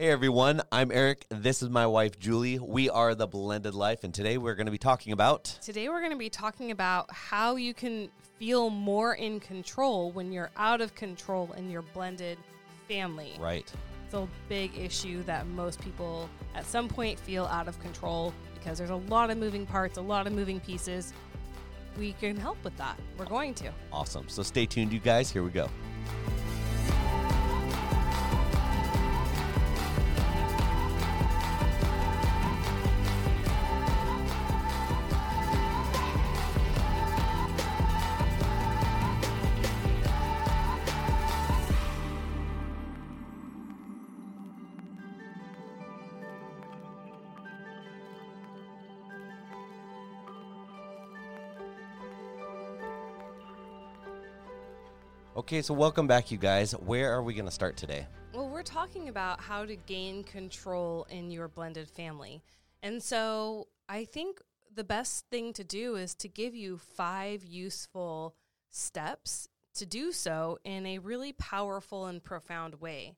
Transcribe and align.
Hey 0.00 0.10
everyone, 0.10 0.62
I'm 0.70 0.92
Eric. 0.92 1.26
This 1.28 1.60
is 1.60 1.70
my 1.70 1.84
wife 1.84 2.20
Julie. 2.20 2.60
We 2.60 2.88
are 2.88 3.16
the 3.16 3.26
Blended 3.26 3.74
Life, 3.74 4.04
and 4.04 4.14
today 4.14 4.38
we're 4.38 4.54
going 4.54 4.66
to 4.66 4.70
be 4.70 4.78
talking 4.78 5.12
about. 5.12 5.46
Today, 5.60 5.88
we're 5.88 5.98
going 5.98 6.12
to 6.12 6.16
be 6.16 6.30
talking 6.30 6.70
about 6.70 7.12
how 7.12 7.56
you 7.56 7.74
can 7.74 8.08
feel 8.38 8.70
more 8.70 9.16
in 9.16 9.40
control 9.40 10.12
when 10.12 10.30
you're 10.30 10.52
out 10.56 10.80
of 10.80 10.94
control 10.94 11.52
in 11.56 11.68
your 11.68 11.82
blended 11.82 12.38
family. 12.86 13.32
Right. 13.40 13.68
It's 14.04 14.14
a 14.14 14.28
big 14.48 14.78
issue 14.78 15.24
that 15.24 15.48
most 15.48 15.80
people 15.80 16.30
at 16.54 16.64
some 16.64 16.86
point 16.86 17.18
feel 17.18 17.46
out 17.46 17.66
of 17.66 17.76
control 17.80 18.32
because 18.54 18.78
there's 18.78 18.90
a 18.90 18.94
lot 18.94 19.30
of 19.30 19.36
moving 19.36 19.66
parts, 19.66 19.98
a 19.98 20.00
lot 20.00 20.28
of 20.28 20.32
moving 20.32 20.60
pieces. 20.60 21.12
We 21.98 22.12
can 22.12 22.36
help 22.36 22.62
with 22.62 22.76
that. 22.76 23.00
We're 23.18 23.24
going 23.24 23.52
to. 23.54 23.72
Awesome. 23.92 24.28
So 24.28 24.44
stay 24.44 24.64
tuned, 24.64 24.92
you 24.92 25.00
guys. 25.00 25.28
Here 25.28 25.42
we 25.42 25.50
go. 25.50 25.68
Okay, 55.38 55.62
so 55.62 55.72
welcome 55.72 56.08
back, 56.08 56.32
you 56.32 56.36
guys. 56.36 56.72
Where 56.72 57.12
are 57.12 57.22
we 57.22 57.32
going 57.32 57.44
to 57.44 57.52
start 57.52 57.76
today? 57.76 58.08
Well, 58.34 58.48
we're 58.48 58.64
talking 58.64 59.08
about 59.08 59.40
how 59.40 59.64
to 59.64 59.76
gain 59.76 60.24
control 60.24 61.06
in 61.10 61.30
your 61.30 61.46
blended 61.46 61.88
family. 61.88 62.42
And 62.82 63.00
so 63.00 63.68
I 63.88 64.04
think 64.04 64.40
the 64.74 64.82
best 64.82 65.26
thing 65.30 65.52
to 65.52 65.62
do 65.62 65.94
is 65.94 66.16
to 66.16 66.28
give 66.28 66.56
you 66.56 66.76
five 66.76 67.44
useful 67.44 68.34
steps 68.68 69.46
to 69.74 69.86
do 69.86 70.10
so 70.10 70.58
in 70.64 70.84
a 70.86 70.98
really 70.98 71.32
powerful 71.34 72.06
and 72.06 72.20
profound 72.20 72.80
way. 72.80 73.14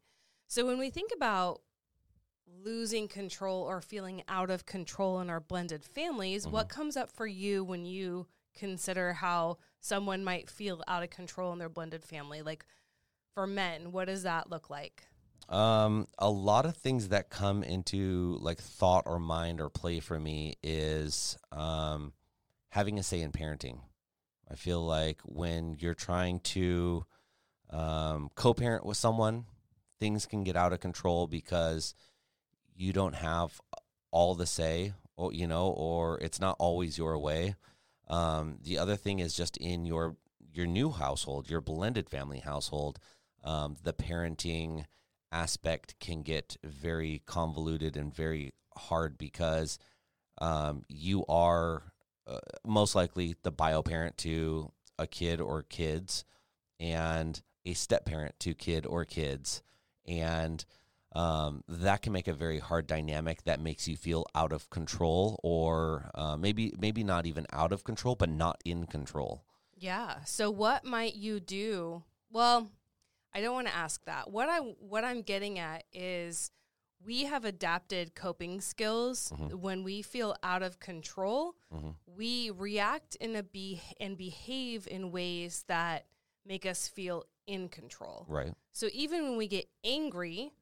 So 0.47 0.67
when 0.67 0.79
we 0.79 0.91
think 0.91 1.13
about 1.17 1.63
losing 2.63 3.09
control 3.09 3.63
or 3.63 3.81
feeling 3.81 4.25
out 4.29 4.51
of 4.51 4.67
control 4.67 5.21
in 5.21 5.31
our 5.31 5.41
blended 5.41 5.87
families, 5.87 6.47
what 6.47 6.69
mm-hmm. 6.69 6.81
comes 6.81 6.99
up 6.99 7.11
for 7.11 7.27
you 7.27 7.65
when 7.65 7.87
you 7.87 8.27
consider 8.55 9.15
how 9.15 9.57
someone 9.81 10.25
might 10.25 10.51
feel 10.51 10.83
out 10.87 11.03
of 11.03 11.11
control 11.11 11.53
in 11.53 11.59
their 11.59 11.69
blended 11.69 12.05
family? 12.05 12.43
Like 12.43 12.65
for 13.35 13.47
men, 13.47 13.93
what 13.93 14.07
does 14.07 14.23
that 14.23 14.51
look 14.51 14.71
like? 14.71 15.05
Um, 15.49 16.07
a 16.19 16.31
lot 16.31 16.65
of 16.65 16.77
things 16.77 17.09
that 17.09 17.29
come 17.29 17.63
into 17.65 18.39
like 18.41 18.61
thought 18.61 19.05
or 19.07 19.19
mind 19.19 19.61
or 19.61 19.69
play 19.69 19.99
for 19.99 20.19
me 20.19 20.55
is 20.63 21.37
um, 21.51 22.13
having 22.69 22.99
a 22.99 23.03
say 23.03 23.21
in 23.21 23.33
parenting. 23.33 23.81
I 24.49 24.55
feel 24.55 24.85
like 24.85 25.21
when 25.25 25.77
you're 25.79 25.95
trying 25.95 26.41
to 26.41 27.05
um, 27.71 28.31
co-parent 28.35 28.85
with 28.85 28.97
someone, 28.97 29.47
things 29.99 30.27
can 30.27 30.45
get 30.45 30.57
out 30.57 30.73
of 30.73 30.81
control 30.81 31.27
because 31.27 31.95
you 32.77 32.93
don't 32.93 33.15
have 33.15 33.61
all 34.11 34.35
the 34.35 34.47
say, 34.47 34.93
or 35.17 35.33
you 35.33 35.47
know, 35.47 35.69
or 35.69 36.19
it's 36.21 36.41
not 36.41 36.57
always 36.59 36.99
your 36.99 37.19
way. 37.19 37.55
Um, 38.11 38.59
the 38.63 38.77
other 38.77 38.97
thing 38.97 39.21
is 39.21 39.35
just 39.35 39.57
in 39.57 39.87
your 39.87 40.17
your 40.53 40.67
new 40.67 40.91
household, 40.91 41.49
your 41.49 41.61
blended 41.61 42.11
family 42.11 42.41
household, 42.41 42.99
um, 43.45 43.77
the 43.85 43.93
parenting 43.93 44.85
aspect 45.31 45.95
can 46.01 46.23
get 46.23 46.57
very 46.65 47.23
convoluted 47.25 47.97
and 47.97 48.13
very 48.13 48.53
hard 48.77 49.17
because 49.17 49.79
um, 50.39 50.85
you 50.89 51.25
are 51.29 51.93
uh, 52.27 52.39
most 52.67 52.97
likely 52.97 53.37
the 53.45 53.53
bio 53.53 53.81
parent 53.81 54.17
to 54.19 54.73
a 54.99 55.07
kid 55.07 55.41
or 55.41 55.63
kids, 55.63 56.25
and 56.81 57.41
a 57.65 57.75
step 57.75 58.05
parent 58.05 58.35
to 58.41 58.55
kid 58.55 58.87
or 58.87 59.05
kids, 59.05 59.63
and 60.07 60.65
um, 61.13 61.65
that 61.69 62.03
can 62.03 62.13
make 62.13 62.29
a 62.29 62.33
very 62.33 62.59
hard 62.59 62.87
dynamic 62.87 63.43
that 63.45 63.61
makes 63.61 63.89
you 63.89 63.97
feel 63.97 64.27
out 64.35 64.53
of 64.53 64.71
control 64.71 65.41
or 65.43 66.11
uh, 66.15 66.37
maybe 66.37 66.73
maybe 66.79 67.03
not 67.03 67.27
even 67.27 67.47
out 67.53 67.73
of 67.73 67.85
control 67.85 68.15
but 68.15 68.29
not 68.29 68.61
in 68.65 68.87
control 68.87 69.43
Yeah. 69.77 70.23
So 70.25 70.51
what 70.51 70.85
might 70.85 71.15
you 71.17 71.41
do? 71.41 72.05
Well, 72.31 72.71
I 73.35 73.41
don't 73.41 73.55
want 73.55 73.67
to 73.69 73.75
ask 73.75 74.05
that. 74.05 74.31
What 74.31 74.49
I 74.49 74.59
what 74.59 75.05
I'm 75.05 75.23
getting 75.23 75.59
at 75.59 75.85
is 75.93 76.51
we 77.05 77.25
have 77.25 77.45
adapted 77.47 78.15
coping 78.15 78.61
skills 78.61 79.33
when 79.53 79.83
we 79.85 80.03
feel 80.03 80.37
out 80.43 80.63
of 80.63 80.79
control. 80.81 81.55
We 82.07 82.51
react 82.51 83.17
in 83.17 83.37
a 83.37 83.43
be 83.43 83.81
and 83.99 84.19
behave 84.19 84.87
in 84.87 85.11
ways 85.11 85.65
that 85.67 86.05
make 86.45 86.67
us 86.67 86.89
feel 86.89 87.25
in 87.47 87.69
control. 87.69 88.27
right 88.29 88.53
So 88.73 88.89
even 88.93 89.23
when 89.25 89.37
we 89.39 89.49
get 89.49 89.67
angry, 89.83 90.53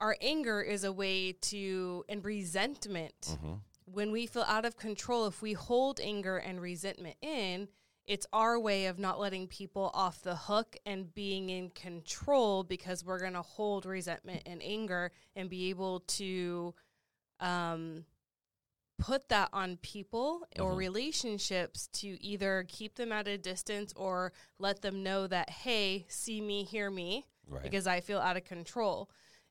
our 0.00 0.16
anger 0.20 0.60
is 0.62 0.84
a 0.84 0.92
way 0.92 1.32
to 1.32 2.04
and 2.08 2.24
resentment. 2.24 3.36
When 3.84 4.12
we 4.12 4.26
feel 4.26 4.44
out 4.46 4.64
of 4.64 4.76
control, 4.76 5.26
if 5.26 5.42
we 5.42 5.52
hold 5.52 6.00
anger 6.00 6.36
and 6.38 6.60
resentment 6.60 7.16
in, 7.22 7.68
it's 8.06 8.26
our 8.32 8.58
way 8.58 8.86
of 8.86 8.98
not 8.98 9.20
letting 9.20 9.46
people 9.46 9.90
off 9.94 10.22
the 10.22 10.34
hook 10.36 10.76
and 10.86 11.12
being 11.14 11.50
in 11.50 11.70
control 11.70 12.62
because 12.64 13.04
we're 13.04 13.18
going 13.18 13.34
to 13.34 13.42
hold 13.42 13.86
resentment 13.86 14.42
and 14.46 14.62
anger 14.62 15.10
and 15.36 15.50
be 15.50 15.70
able 15.70 16.00
to 16.00 16.74
um, 17.40 18.04
put 18.98 19.28
that 19.28 19.48
on 19.52 19.76
people 19.78 20.46
or 20.58 20.74
relationships 20.74 21.88
to 21.92 22.22
either 22.22 22.64
keep 22.68 22.94
them 22.96 23.12
at 23.12 23.26
a 23.28 23.38
distance 23.38 23.92
or 23.96 24.32
let 24.58 24.82
them 24.82 25.02
know 25.02 25.26
that, 25.26 25.50
hey, 25.50 26.04
see 26.08 26.40
me, 26.40 26.64
hear 26.64 26.90
me, 26.90 27.26
Right. 27.48 27.62
because 27.62 27.86
I 27.86 28.00
feel 28.00 28.18
out 28.18 28.36
of 28.36 28.44
control. 28.44 29.10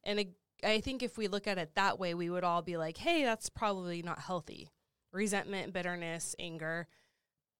And 0.09 0.19
it, 0.19 0.29
I 0.63 0.81
think 0.81 1.03
if 1.03 1.19
we 1.19 1.27
look 1.27 1.45
at 1.45 1.59
it 1.59 1.75
that 1.75 1.99
way, 1.99 2.15
we 2.15 2.31
would 2.31 2.43
all 2.43 2.63
be 2.63 2.77
like, 2.77 2.97
hey, 2.97 3.23
that's 3.23 3.47
probably 3.47 4.01
not 4.01 4.17
healthy. 4.17 4.69
Resentment, 5.13 5.71
bitterness, 5.71 6.35
anger 6.39 6.87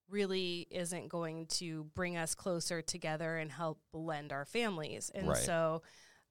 really 0.09 0.67
isn't 0.71 1.09
going 1.09 1.45
to 1.45 1.83
bring 1.93 2.17
us 2.17 2.33
closer 2.33 2.81
together 2.81 3.37
and 3.37 3.51
help 3.51 3.79
blend 3.93 4.33
our 4.33 4.45
families. 4.45 5.11
And 5.13 5.27
Right. 5.27 5.37
so, 5.37 5.83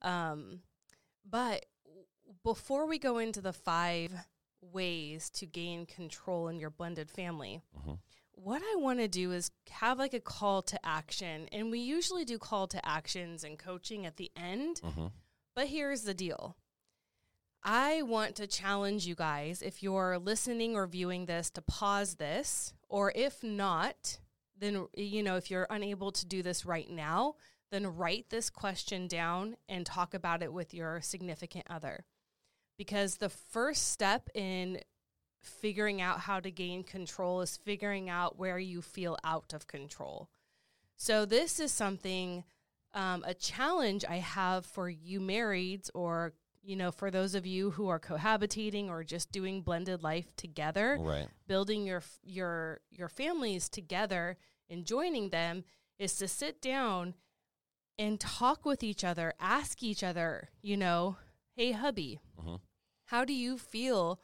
um, 0.02 0.62
but 1.24 1.66
before 2.42 2.86
we 2.86 2.98
go 2.98 3.18
into 3.18 3.40
the 3.40 3.52
five 3.52 4.12
ways 4.60 5.30
to 5.30 5.46
gain 5.46 5.86
control 5.86 6.48
in 6.48 6.58
your 6.58 6.70
blended 6.70 7.12
family, 7.12 7.62
what 8.32 8.60
I 8.60 8.74
want 8.76 8.98
to 8.98 9.06
do 9.06 9.30
is 9.30 9.52
have 9.70 10.00
like 10.00 10.14
a 10.14 10.20
call 10.20 10.62
to 10.62 10.84
action. 10.84 11.48
And 11.52 11.70
we 11.70 11.78
usually 11.78 12.24
do 12.24 12.38
call 12.38 12.66
to 12.68 12.84
actions 12.84 13.44
and 13.44 13.56
coaching 13.56 14.04
at 14.04 14.16
the 14.16 14.32
end. 14.36 14.80
But 15.58 15.66
here's 15.66 16.02
the 16.02 16.14
deal 16.14 16.54
I 17.64 18.02
want 18.02 18.36
to 18.36 18.46
challenge 18.46 19.08
you 19.08 19.16
guys, 19.16 19.60
if 19.60 19.82
you're 19.82 20.16
listening 20.16 20.76
or 20.76 20.86
viewing 20.86 21.26
this, 21.26 21.50
to 21.50 21.62
pause 21.62 22.14
this, 22.14 22.74
or 22.88 23.10
if 23.16 23.42
not, 23.42 24.20
then, 24.56 24.86
you 24.96 25.20
know, 25.20 25.34
if 25.34 25.50
you're 25.50 25.66
unable 25.68 26.12
to 26.12 26.24
do 26.24 26.44
this 26.44 26.64
right 26.64 26.88
now, 26.88 27.34
then 27.72 27.96
write 27.96 28.26
this 28.30 28.50
question 28.50 29.08
down 29.08 29.56
and 29.68 29.84
talk 29.84 30.14
about 30.14 30.44
it 30.44 30.52
with 30.52 30.72
your 30.72 31.00
significant 31.00 31.66
other. 31.68 32.04
Because 32.76 33.16
the 33.16 33.28
first 33.28 33.90
step 33.90 34.30
in 34.36 34.78
figuring 35.42 36.00
out 36.00 36.20
how 36.20 36.38
to 36.38 36.52
gain 36.52 36.84
control 36.84 37.40
is 37.40 37.56
figuring 37.56 38.08
out 38.08 38.38
where 38.38 38.60
you 38.60 38.80
feel 38.80 39.18
out 39.24 39.52
of 39.52 39.66
control. 39.66 40.28
So, 40.96 41.24
this 41.24 41.58
is 41.58 41.72
something, 41.72 42.44
um, 42.98 43.22
a 43.26 43.34
challenge 43.34 44.04
I 44.08 44.16
have 44.16 44.66
for 44.66 44.88
you 44.90 45.20
marrieds 45.20 45.88
or 45.94 46.34
you 46.60 46.76
know, 46.76 46.90
for 46.90 47.10
those 47.10 47.34
of 47.34 47.46
you 47.46 47.70
who 47.70 47.88
are 47.88 48.00
cohabitating 48.00 48.88
or 48.90 49.02
just 49.02 49.32
doing 49.32 49.62
blended 49.62 50.02
life 50.02 50.28
together, 50.36 50.98
Right. 51.00 51.28
building 51.46 51.86
your 51.86 52.02
your 52.24 52.80
your 52.90 53.08
families 53.08 53.68
together 53.70 54.36
and 54.68 54.84
joining 54.84 55.30
them 55.30 55.64
is 55.98 56.16
to 56.16 56.28
sit 56.28 56.60
down 56.60 57.14
and 57.98 58.20
talk 58.20 58.64
with 58.66 58.82
each 58.82 59.02
other, 59.04 59.32
ask 59.40 59.82
each 59.82 60.02
other, 60.02 60.50
you 60.60 60.76
know, 60.76 61.16
hey 61.56 61.72
hubby, 61.72 62.20
Mhm. 62.38 62.60
how 63.06 63.24
do 63.24 63.32
you 63.32 63.56
feel 63.56 64.20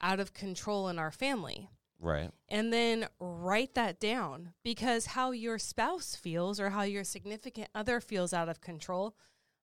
out 0.00 0.20
of 0.20 0.34
control 0.34 0.88
in 0.88 0.98
our 0.98 1.12
family? 1.12 1.70
Right. 1.98 2.30
And 2.48 2.72
then 2.72 3.06
write 3.18 3.74
that 3.74 3.98
down 3.98 4.52
because 4.62 5.06
how 5.06 5.30
your 5.30 5.58
spouse 5.58 6.14
feels 6.14 6.60
or 6.60 6.70
how 6.70 6.82
your 6.82 7.04
significant 7.04 7.68
other 7.74 8.00
feels 8.00 8.32
out 8.32 8.48
of 8.48 8.60
control 8.60 9.16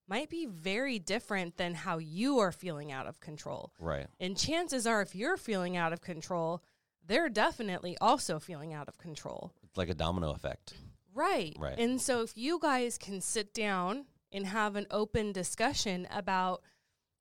might 0.07 0.29
be 0.29 0.45
very 0.45 0.99
different 0.99 1.57
than 1.57 1.73
how 1.73 1.97
you 1.97 2.39
are 2.39 2.51
feeling 2.51 2.91
out 2.91 3.07
of 3.07 3.19
control. 3.19 3.71
Right. 3.79 4.07
And 4.19 4.37
chances 4.37 4.85
are, 4.85 5.01
if 5.01 5.15
you're 5.15 5.37
feeling 5.37 5.77
out 5.77 5.93
of 5.93 6.01
control, 6.01 6.61
they're 7.05 7.29
definitely 7.29 7.97
also 8.01 8.39
feeling 8.39 8.73
out 8.73 8.87
of 8.87 8.97
control. 8.97 9.51
It's 9.63 9.77
like 9.77 9.89
a 9.89 9.93
domino 9.93 10.31
effect. 10.31 10.73
Right. 11.13 11.55
Right. 11.59 11.77
And 11.77 12.01
so, 12.01 12.21
if 12.21 12.35
you 12.35 12.59
guys 12.59 12.97
can 12.97 13.21
sit 13.21 13.53
down 13.53 14.05
and 14.31 14.47
have 14.47 14.75
an 14.75 14.87
open 14.89 15.31
discussion 15.31 16.07
about 16.11 16.61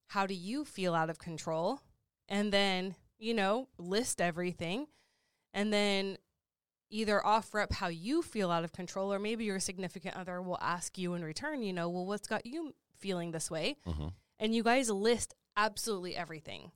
how 0.08 0.26
do 0.26 0.34
you 0.34 0.64
feel 0.64 0.94
out 0.94 1.10
of 1.10 1.18
control, 1.18 1.80
and 2.28 2.52
then, 2.52 2.94
you 3.18 3.34
know, 3.34 3.68
list 3.78 4.20
everything, 4.20 4.86
and 5.52 5.72
then 5.72 6.16
either 6.90 7.24
offer 7.24 7.60
up 7.60 7.72
how 7.72 7.88
you 7.88 8.22
feel 8.22 8.50
out 8.50 8.64
of 8.64 8.72
control, 8.72 9.12
or 9.12 9.18
maybe 9.18 9.44
your 9.44 9.60
significant 9.60 10.16
other 10.16 10.42
will 10.42 10.58
ask 10.60 10.98
you 10.98 11.14
in 11.14 11.24
return, 11.24 11.62
you 11.62 11.72
know, 11.72 11.88
well, 11.88 12.04
what's 12.06 12.28
got 12.28 12.44
you 12.44 12.74
feeling 12.98 13.30
this 13.32 13.50
way? 13.50 13.76
hmm 13.86 14.08
and 14.38 14.54
you 14.56 14.62
guys 14.64 14.90
list 14.90 15.34
absolutely 15.56 16.16
everything 16.16 16.72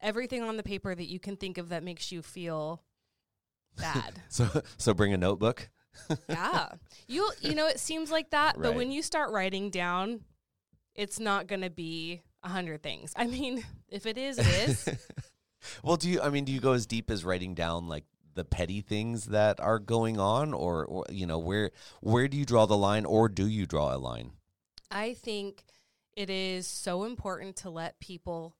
everything 0.00 0.42
on 0.42 0.56
the 0.56 0.62
paper 0.64 0.94
that 0.94 1.06
you 1.06 1.20
can 1.20 1.36
think 1.36 1.58
of 1.58 1.68
that 1.68 1.84
makes 1.84 2.10
you 2.10 2.20
feel 2.22 2.82
bad 3.76 4.20
So 4.28 4.48
so 4.76 4.92
bring 4.94 5.12
a 5.12 5.16
notebook. 5.16 5.70
yeah 6.28 6.70
you 7.06 7.30
you 7.40 7.54
know 7.54 7.68
it 7.68 7.78
seems 7.78 8.10
like 8.10 8.30
that 8.30 8.56
but 8.60 8.74
when 8.74 8.90
you 8.90 9.00
start 9.00 9.30
writing 9.30 9.70
down 9.70 10.22
it's 10.96 11.20
not 11.20 11.46
going 11.46 11.60
to 11.60 11.70
be 11.70 12.22
a 12.42 12.48
hundred 12.48 12.82
things 12.82 13.12
i 13.14 13.28
mean 13.28 13.64
if 13.88 14.04
it 14.06 14.18
is 14.18 14.38
it 14.38 14.46
is 14.68 14.88
well, 15.82 15.96
do 15.96 16.10
you? 16.10 16.20
I 16.20 16.28
mean, 16.28 16.44
do 16.44 16.52
you 16.52 16.60
go 16.60 16.72
as 16.72 16.84
deep 16.86 17.10
as 17.10 17.24
writing 17.24 17.54
down 17.54 17.88
like 17.88 18.04
the 18.34 18.44
petty 18.44 18.80
things 18.80 19.26
that 19.26 19.60
are 19.60 19.78
going 19.78 20.18
on, 20.18 20.52
or, 20.52 20.84
or 20.84 21.04
you 21.10 21.26
know, 21.26 21.38
where 21.38 21.70
where 22.00 22.28
do 22.28 22.36
you 22.36 22.44
draw 22.44 22.66
the 22.66 22.76
line, 22.76 23.04
or 23.04 23.28
do 23.28 23.46
you 23.46 23.66
draw 23.66 23.94
a 23.94 23.98
line? 23.98 24.32
i 24.90 25.14
think 25.14 25.64
it 26.16 26.30
is 26.30 26.66
so 26.66 27.04
important 27.04 27.56
to 27.56 27.70
let 27.70 27.98
people 28.00 28.56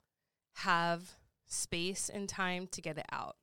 have 0.54 1.12
space 1.46 2.08
and 2.08 2.28
time 2.28 2.66
to 2.66 2.80
get 2.80 2.98
it 2.98 3.06
out 3.12 3.36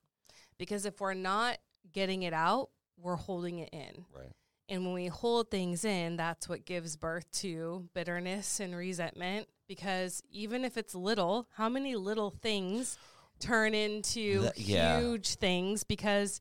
because 0.57 0.86
if 0.86 1.00
we're 1.00 1.13
not 1.13 1.57
getting 1.92 2.24
it 2.24 2.33
out 2.33 2.69
we're 2.98 3.16
holding 3.16 3.60
it 3.60 3.69
in 3.72 4.06
Right. 4.13 4.31
And 4.69 4.86
when 4.86 4.94
we 4.94 5.07
hold 5.07 5.51
things 5.51 5.83
in, 5.83 6.16
that's 6.16 6.48
what 6.48 6.63
gives 6.63 6.95
birth 6.95 7.30
to 7.39 7.89
bitterness 7.94 8.62
and 8.62 8.74
resentment. 8.74 9.50
Because 9.68 10.24
even 10.31 10.63
if 10.63 10.78
it's 10.78 10.95
little, 10.95 11.50
how 11.57 11.68
many 11.68 11.98
little 11.98 12.30
things 12.30 12.98
turn 13.41 13.73
into 13.73 14.41
That- 14.43 14.57
yeah. 14.59 14.99
huge 14.99 15.35
things? 15.35 15.83
Because, 15.83 16.39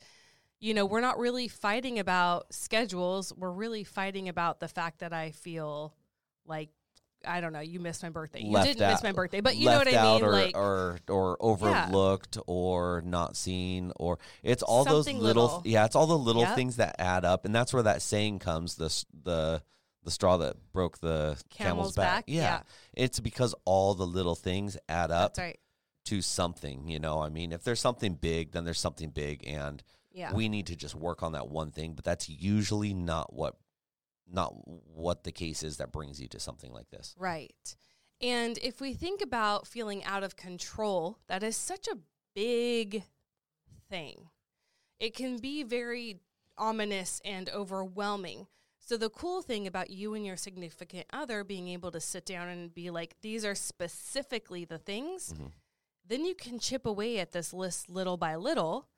you 0.61 0.75
know, 0.75 0.85
we're 0.87 1.01
not 1.01 1.19
really 1.19 1.49
fighting 1.49 1.99
about 1.99 2.53
schedules. 2.55 3.33
We're 3.37 3.51
really 3.53 3.85
fighting 3.85 4.29
about 4.29 4.61
the 4.61 4.69
fact 4.69 5.01
that 5.01 5.13
I 5.13 5.31
feel 5.33 5.95
like, 6.47 6.69
I 7.27 7.43
don't 7.43 7.53
know, 7.53 7.61
you 7.61 7.81
missed 7.81 8.03
my 8.03 8.09
birthday. 8.09 8.41
You 8.43 8.51
Left 8.53 8.67
didn't 8.67 8.91
miss 8.91 9.03
my 9.03 9.13
birthday, 9.13 9.41
but 9.43 9.55
you 9.57 9.67
know 9.67 9.77
what 9.77 9.89
I 9.89 9.95
out 9.95 10.23
mean? 10.23 10.25
or, 10.31 10.33
like, 10.33 10.57
or 10.57 10.99
or 11.11 11.37
overlooked 11.39 12.39
or 12.47 13.03
not 13.05 13.37
seen 13.37 13.93
or 13.97 14.19
it's 14.43 14.63
all 14.63 14.85
Something 14.85 15.17
those 15.17 15.23
little, 15.25 15.43
little. 15.45 15.63
yeah 15.67 15.85
it's 15.85 15.95
all 15.95 16.07
the 16.07 16.17
little 16.17 16.43
Yep. 16.43 16.55
things 16.57 16.77
that 16.77 16.97
add 16.99 17.27
up 17.27 17.45
and 17.45 17.55
that's 17.55 17.75
where 17.75 17.83
that 17.83 18.01
saying 18.01 18.39
comes 18.39 18.77
the 18.77 19.05
the 19.25 19.63
the 20.03 20.11
straw 20.11 20.39
that 20.39 20.57
broke 20.73 20.99
the 21.01 21.37
camel's, 21.51 21.93
Camel's 21.95 21.97
back, 21.97 22.25
yeah. 22.27 22.41
yeah. 22.41 22.61
it's 22.95 23.21
because 23.21 23.55
all 23.67 23.95
the 23.95 24.07
little 24.07 24.35
things 24.35 24.79
add 24.89 25.11
up 25.11 25.35
that's 25.35 25.39
right. 25.41 25.61
To 26.11 26.21
something 26.23 26.87
you 26.89 26.99
know 26.99 27.21
i 27.23 27.29
mean 27.29 27.53
if 27.53 27.63
there's 27.65 27.81
something 27.81 28.15
big 28.15 28.53
then 28.53 28.65
there's 28.65 28.81
something 28.81 29.11
big 29.11 29.37
and 29.47 29.83
Yeah. 30.13 30.33
we 30.35 30.49
need 30.49 30.67
to 30.67 30.77
just 30.77 30.95
work 30.95 31.23
on 31.23 31.33
that 31.33 31.49
one 31.49 31.71
thing 31.71 31.95
but 31.95 32.05
that's 32.05 32.29
usually 32.29 32.93
not 32.95 33.33
what 33.33 33.55
not 34.27 34.51
what 34.89 35.25
the 35.25 35.33
case 35.33 35.63
is 35.63 35.77
that 35.79 35.93
brings 35.93 36.21
you 36.21 36.29
to 36.29 36.41
something 36.41 36.73
like 36.73 36.91
this 36.91 37.15
Right. 37.19 37.77
And 38.23 38.59
if 38.59 38.81
we 38.83 38.93
think 38.93 39.23
about 39.23 39.67
feeling 39.67 40.05
out 40.05 40.23
of 40.23 40.37
control, 40.37 41.17
that 41.29 41.43
is 41.43 41.57
such 41.57 41.89
a 41.89 41.97
big 42.35 43.03
thing. 43.89 44.29
It 44.99 45.15
can 45.15 45.39
be 45.39 45.63
very 45.63 46.21
ominous 46.59 47.23
and 47.25 47.49
overwhelming. 47.49 48.47
So, 48.79 48.99
the 48.99 49.09
cool 49.09 49.41
thing 49.41 49.67
about 49.67 49.89
you 49.89 50.13
and 50.15 50.27
your 50.27 50.37
significant 50.37 51.07
other 51.13 51.45
being 51.45 51.69
able 51.69 51.91
to 51.93 52.01
sit 52.01 52.27
down 52.27 52.49
and 52.49 52.75
be 52.75 52.91
like, 52.91 53.17
these 53.23 53.43
are 53.45 53.55
specifically 53.55 54.67
the 54.67 54.79
things, 54.79 55.33
Mhm. 55.33 55.53
Then 56.07 56.25
you 56.25 56.35
can 56.35 56.59
chip 56.59 56.87
away 56.87 57.19
at 57.19 57.33
this 57.33 57.53
list 57.53 57.89
little 57.89 58.17
by 58.17 58.37
little. 58.37 58.89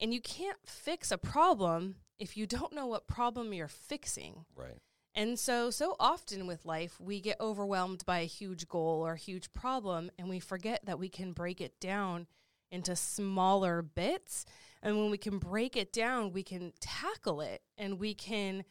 And 0.00 0.14
you 0.14 0.20
can't 0.20 0.58
fix 0.64 1.10
a 1.10 1.18
problem 1.18 1.96
if 2.18 2.36
you 2.36 2.46
don't 2.46 2.72
know 2.72 2.86
what 2.86 3.06
problem 3.06 3.52
you're 3.52 3.68
fixing. 3.68 4.44
right 4.56 4.78
And 5.14 5.38
so, 5.38 5.70
so 5.70 5.96
often 5.98 6.46
with 6.46 6.64
life, 6.64 7.00
we 7.00 7.20
get 7.20 7.40
overwhelmed 7.40 8.04
by 8.06 8.20
a 8.20 8.24
huge 8.24 8.68
goal 8.68 9.04
or 9.04 9.14
a 9.14 9.18
huge 9.18 9.52
problem, 9.52 10.10
and 10.16 10.28
we 10.28 10.38
forget 10.38 10.86
that 10.86 10.98
we 10.98 11.08
can 11.08 11.32
break 11.32 11.60
it 11.60 11.80
down 11.80 12.28
into 12.70 12.94
smaller 12.94 13.82
bits. 13.82 14.44
And 14.82 14.96
when 14.96 15.10
we 15.10 15.18
can 15.18 15.38
break 15.38 15.76
it 15.76 15.92
down, 15.92 16.32
we 16.32 16.44
can 16.44 16.72
tackle 16.80 17.40
it 17.40 17.62
and 17.76 17.98
we 17.98 18.14
can 18.14 18.64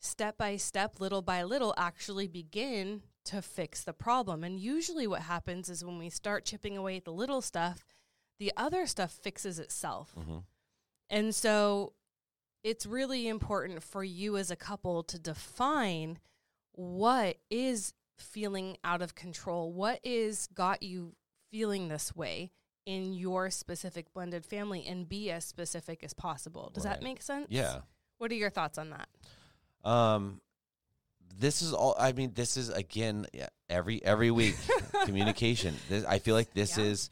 step 0.00 0.38
by 0.38 0.56
step, 0.56 1.00
little 1.00 1.22
by 1.22 1.42
little, 1.42 1.74
actually 1.76 2.28
begin 2.28 3.02
to 3.28 3.42
fix 3.42 3.84
the 3.84 3.92
problem. 3.92 4.44
And 4.44 4.58
usually, 4.60 5.06
what 5.06 5.22
happens 5.22 5.68
is 5.68 5.84
when 5.84 5.98
we 5.98 6.10
start 6.10 6.44
chipping 6.44 6.76
away 6.76 6.96
at 6.98 7.04
the 7.04 7.12
little 7.12 7.40
stuff, 7.40 7.84
the 8.38 8.52
other 8.56 8.86
stuff 8.86 9.10
fixes 9.12 9.58
itself. 9.58 10.12
hmm 10.14 10.38
And 11.10 11.34
so 11.34 11.92
it's 12.62 12.86
really 12.86 13.28
important 13.28 13.82
for 13.82 14.02
you 14.04 14.36
as 14.36 14.50
a 14.50 14.56
couple 14.56 15.02
to 15.04 15.18
define 15.18 16.18
what 16.72 17.36
is 17.50 17.94
feeling 18.18 18.76
out 18.84 19.02
of 19.02 19.14
control, 19.14 19.72
what 19.72 20.00
is 20.02 20.48
got 20.54 20.82
you 20.82 21.14
feeling 21.50 21.88
this 21.88 22.14
way 22.14 22.50
in 22.86 23.12
your 23.12 23.50
specific 23.50 24.12
blended 24.12 24.44
family 24.44 24.84
and 24.86 25.08
be 25.08 25.30
as 25.30 25.44
specific 25.44 26.02
as 26.02 26.14
possible. 26.14 26.70
Does 26.74 26.84
that 26.84 27.02
make 27.02 27.20
sense? 27.22 27.46
yeah 27.50 27.80
What 28.18 28.30
are 28.30 28.34
your 28.34 28.50
thoughts 28.50 28.78
on 28.78 28.90
that? 28.90 29.08
Um, 29.88 30.40
this 31.36 31.62
is 31.62 31.72
all. 31.72 31.94
I 31.98 32.12
mean, 32.12 32.32
this 32.34 32.56
is 32.56 32.68
again 32.68 33.26
every 33.68 34.04
every 34.04 34.30
week 34.30 34.56
communication. 35.04 35.74
This, 35.88 36.04
I 36.04 36.18
feel 36.18 36.34
like 36.34 36.52
this 36.54 36.76
Yeah. 36.78 36.84
is 36.84 37.10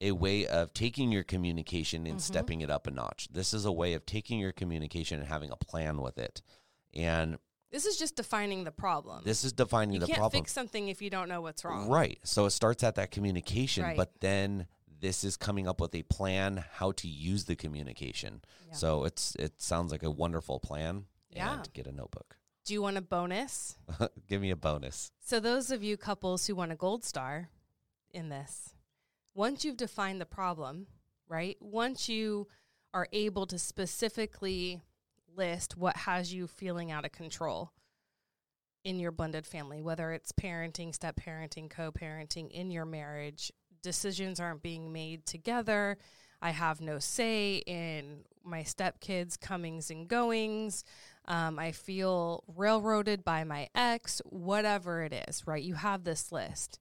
a 0.00 0.12
way 0.12 0.46
of 0.46 0.74
taking 0.74 1.12
your 1.12 1.22
communication 1.22 2.06
and 2.06 2.18
Mhm. 2.18 2.20
stepping 2.22 2.60
it 2.60 2.70
up 2.70 2.86
a 2.86 2.90
notch. 2.90 3.28
This 3.30 3.54
is 3.54 3.64
a 3.64 3.72
way 3.72 3.94
of 3.94 4.04
taking 4.04 4.38
your 4.40 4.52
communication 4.52 5.20
and 5.20 5.28
having 5.28 5.50
a 5.50 5.56
plan 5.56 6.00
with 6.02 6.18
it. 6.18 6.42
And 6.92 7.38
This 7.70 7.86
is 7.86 7.96
just 7.96 8.16
defining 8.16 8.64
the 8.64 8.72
problem. 8.72 9.22
this 9.24 9.44
is 9.44 9.52
defining 9.52 9.94
you 9.94 10.00
the 10.00 10.06
can't 10.06 10.18
problem. 10.18 10.42
fix 10.42 10.52
something 10.52 10.88
if 10.88 11.00
you 11.00 11.08
don't 11.08 11.28
know 11.28 11.40
what's 11.40 11.64
wrong. 11.64 11.88
Right. 11.88 12.18
So 12.24 12.46
it 12.46 12.50
starts 12.50 12.82
at 12.82 12.96
that 12.96 13.12
communication, 13.12 13.84
Right. 13.84 13.96
but 13.96 14.18
then 14.20 14.66
this 14.88 15.22
is 15.24 15.36
coming 15.36 15.66
up 15.68 15.80
with 15.80 15.94
a 15.94 16.02
plan 16.02 16.64
how 16.72 16.92
to 16.92 17.08
use 17.08 17.44
the 17.44 17.54
communication. 17.56 18.42
Yeah. 18.68 18.74
So 18.74 19.04
it's 19.04 19.34
it 19.36 19.62
sounds 19.62 19.92
like 19.92 20.02
a 20.02 20.10
wonderful 20.10 20.58
plan. 20.60 21.06
Yeah. 21.30 21.54
And 21.54 21.72
get 21.72 21.86
a 21.86 21.92
notebook. 21.92 22.36
Do 22.64 22.74
you 22.74 22.82
want 22.82 22.96
a 22.96 23.02
bonus? 23.02 23.76
Give 24.28 24.40
me 24.40 24.50
a 24.50 24.56
bonus. 24.56 25.10
So, 25.20 25.40
those 25.40 25.70
of 25.70 25.82
you 25.82 25.96
couples 25.96 26.46
who 26.46 26.54
want 26.54 26.72
a 26.72 26.76
gold 26.76 27.04
star 27.04 27.48
in 28.10 28.28
this, 28.28 28.74
once 29.34 29.64
you've 29.64 29.76
defined 29.76 30.20
the 30.20 30.26
problem, 30.26 30.86
right? 31.28 31.56
Once 31.60 32.08
you 32.08 32.46
are 32.94 33.08
able 33.12 33.46
to 33.46 33.58
specifically 33.58 34.82
list 35.34 35.76
what 35.76 35.96
has 35.96 36.32
you 36.32 36.46
feeling 36.46 36.92
out 36.92 37.04
of 37.04 37.12
control 37.12 37.72
in 38.84 39.00
your 39.00 39.12
blended 39.12 39.46
family, 39.46 39.80
whether 39.80 40.12
it's 40.12 40.32
parenting, 40.32 40.94
step 40.94 41.16
parenting, 41.16 41.70
co 41.70 41.90
parenting, 41.90 42.50
in 42.50 42.70
your 42.70 42.84
marriage, 42.84 43.50
decisions 43.82 44.40
aren't 44.40 44.62
being 44.62 44.92
made 44.92 45.26
together. 45.26 45.98
I 46.40 46.50
have 46.50 46.80
no 46.80 46.98
say 46.98 47.62
in 47.66 48.24
my 48.44 48.62
stepkids' 48.62 49.40
comings 49.40 49.90
and 49.90 50.08
goings. 50.08 50.84
Um, 51.26 51.58
I 51.58 51.72
feel 51.72 52.42
railroaded 52.48 53.24
by 53.24 53.44
my 53.44 53.68
ex, 53.74 54.20
whatever 54.24 55.02
it 55.02 55.12
is, 55.28 55.46
right? 55.46 55.62
You 55.62 55.74
have 55.74 56.04
this 56.04 56.32
list. 56.32 56.80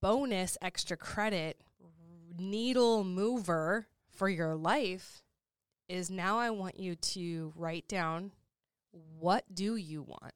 Bonus 0.00 0.56
extra 0.62 0.96
credit, 0.96 1.60
needle 2.38 3.04
mover 3.04 3.88
for 4.10 4.28
your 4.28 4.54
life 4.54 5.22
is 5.88 6.08
now 6.08 6.38
I 6.38 6.50
want 6.50 6.78
you 6.78 6.94
to 6.94 7.52
write 7.56 7.88
down 7.88 8.30
what 9.18 9.44
do 9.52 9.76
you 9.76 10.02
want 10.02 10.34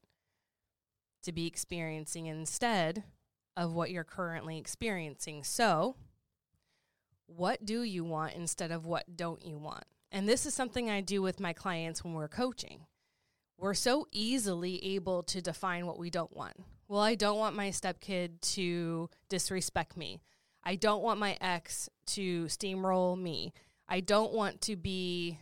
to 1.23 1.33
be 1.33 1.47
experiencing 1.47 2.27
instead 2.27 3.05
of 3.57 3.73
what 3.73 3.91
you're 3.91 4.05
currently 4.05 4.59
experiencing. 4.59 5.45
So, 5.45 5.97
what 7.27 7.65
do 7.65 7.83
you 7.83 8.05
want 8.05 8.35
instead 8.35 8.71
of 8.71 8.85
what 8.85 9.17
don't 9.17 9.45
you 9.45 9.57
want? 9.57 9.85
And 10.15 10.29
this 10.29 10.47
is 10.47 10.55
something 10.55 10.89
I 10.89 11.01
do 11.01 11.21
with 11.23 11.41
my 11.41 11.53
clients 11.53 12.05
when 12.05 12.15
we're 12.15 12.29
coaching. 12.29 12.87
We're 13.59 13.75
so 13.75 14.07
easily 14.13 14.95
able 14.95 15.25
to 15.25 15.43
define 15.43 15.87
what 15.87 15.99
we 15.99 16.09
don't 16.09 16.35
want. 16.37 16.55
Well, 16.87 17.01
I 17.01 17.17
don't 17.17 17.37
want 17.37 17.57
my 17.57 17.71
stepkid 17.71 18.41
to 18.53 19.11
disrespect 19.29 19.97
me. 19.97 20.23
I 20.63 20.77
don't 20.77 21.03
want 21.03 21.19
my 21.19 21.37
ex 21.41 21.89
to 22.07 22.45
steamroll 22.45 23.21
me. 23.21 23.55
I 23.89 23.99
don't 23.99 24.33
want 24.33 24.61
to 24.63 24.77
be 24.77 25.41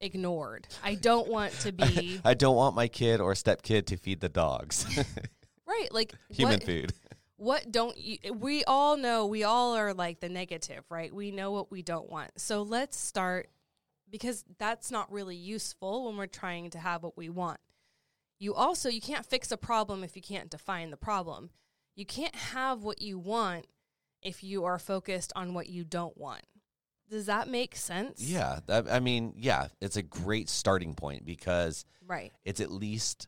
ignored. 0.00 0.68
I 0.84 0.94
don't 0.94 1.28
want 1.28 1.52
to 1.60 1.72
be 1.72 2.20
I 2.24 2.34
don't 2.34 2.54
want 2.54 2.76
my 2.76 2.86
kid 2.86 3.20
or 3.20 3.32
stepkid 3.34 3.86
to 3.86 3.96
feed 3.96 4.20
the 4.20 4.28
dogs 4.28 4.86
right. 5.66 5.92
Like 5.92 6.14
human 6.30 6.54
what, 6.54 6.62
food. 6.62 6.92
what 7.36 7.72
don't 7.72 7.98
you 7.98 8.18
we 8.34 8.62
all 8.64 8.96
know 8.96 9.26
we 9.26 9.42
all 9.42 9.74
are 9.76 9.94
like 9.94 10.20
the 10.20 10.28
negative 10.28 10.84
right 10.90 11.12
we 11.12 11.30
know 11.30 11.52
what 11.52 11.70
we 11.70 11.82
don't 11.82 12.10
want 12.10 12.30
so 12.36 12.62
let's 12.62 12.98
start 12.98 13.48
because 14.14 14.44
that's 14.60 14.92
not 14.92 15.10
really 15.10 15.34
useful 15.34 16.04
when 16.04 16.16
we're 16.16 16.24
trying 16.24 16.70
to 16.70 16.78
have 16.78 17.02
what 17.02 17.16
we 17.16 17.28
want 17.28 17.58
you 18.38 18.54
also 18.54 18.88
you 18.88 19.00
can't 19.00 19.26
fix 19.26 19.50
a 19.50 19.56
problem 19.56 20.04
if 20.04 20.14
you 20.14 20.22
can't 20.22 20.50
define 20.50 20.92
the 20.92 20.96
problem 20.96 21.50
you 21.96 22.06
can't 22.06 22.36
have 22.36 22.84
what 22.84 23.02
you 23.02 23.18
want 23.18 23.66
if 24.22 24.44
you 24.44 24.62
are 24.64 24.78
focused 24.78 25.32
on 25.34 25.52
what 25.52 25.68
you 25.68 25.82
don't 25.82 26.16
want 26.16 26.42
does 27.10 27.26
that 27.26 27.48
make 27.48 27.74
sense 27.74 28.22
Yeah, 28.22 28.60
that, 28.66 28.86
I 28.88 29.00
mean, 29.00 29.34
yeah, 29.36 29.66
it's 29.80 29.96
a 29.96 30.02
great 30.02 30.48
starting 30.48 30.94
point 30.94 31.26
because 31.26 31.84
right 32.06 32.30
it's 32.44 32.60
at 32.60 32.70
least 32.70 33.26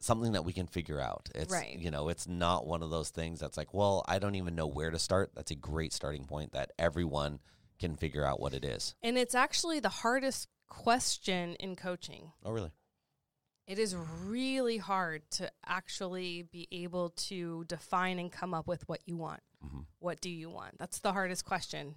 something 0.00 0.32
that 0.32 0.44
we 0.44 0.54
can 0.54 0.66
figure 0.66 1.00
out. 1.00 1.28
It's 1.34 1.52
Right. 1.52 1.78
you 1.78 1.90
know, 1.90 2.08
it's 2.08 2.26
not 2.26 2.66
one 2.66 2.82
of 2.82 2.90
those 2.90 3.10
things 3.10 3.40
that's 3.40 3.56
like, 3.58 3.74
well, 3.74 4.04
I 4.08 4.18
don't 4.18 4.36
even 4.36 4.54
know 4.54 4.66
where 4.66 4.90
to 4.90 4.98
start. 4.98 5.32
That's 5.34 5.50
a 5.50 5.56
great 5.56 5.92
starting 5.92 6.24
point 6.24 6.52
that 6.52 6.72
everyone 6.78 7.40
can 7.78 7.96
figure 7.96 8.24
out 8.24 8.40
what 8.40 8.54
it 8.54 8.64
is. 8.64 8.94
and 9.02 9.16
it's 9.18 9.34
actually 9.34 9.80
the 9.80 9.88
hardest 9.88 10.48
question 10.68 11.54
in 11.56 11.74
coaching 11.76 12.32
Oh, 12.44 12.50
really? 12.50 12.70
it 13.66 13.78
is 13.78 13.94
really 13.96 14.78
hard 14.78 15.22
to 15.32 15.50
actually 15.66 16.42
be 16.42 16.68
able 16.72 17.10
to 17.10 17.64
define 17.64 18.18
and 18.18 18.30
come 18.32 18.52
up 18.54 18.66
with 18.66 18.86
what 18.88 19.00
you 19.06 19.16
want. 19.16 19.42
Mhm. 19.64 19.86
What 19.98 20.20
do 20.20 20.30
you 20.30 20.48
want? 20.50 20.78
That's 20.78 20.98
the 21.00 21.12
hardest 21.12 21.44
question 21.44 21.96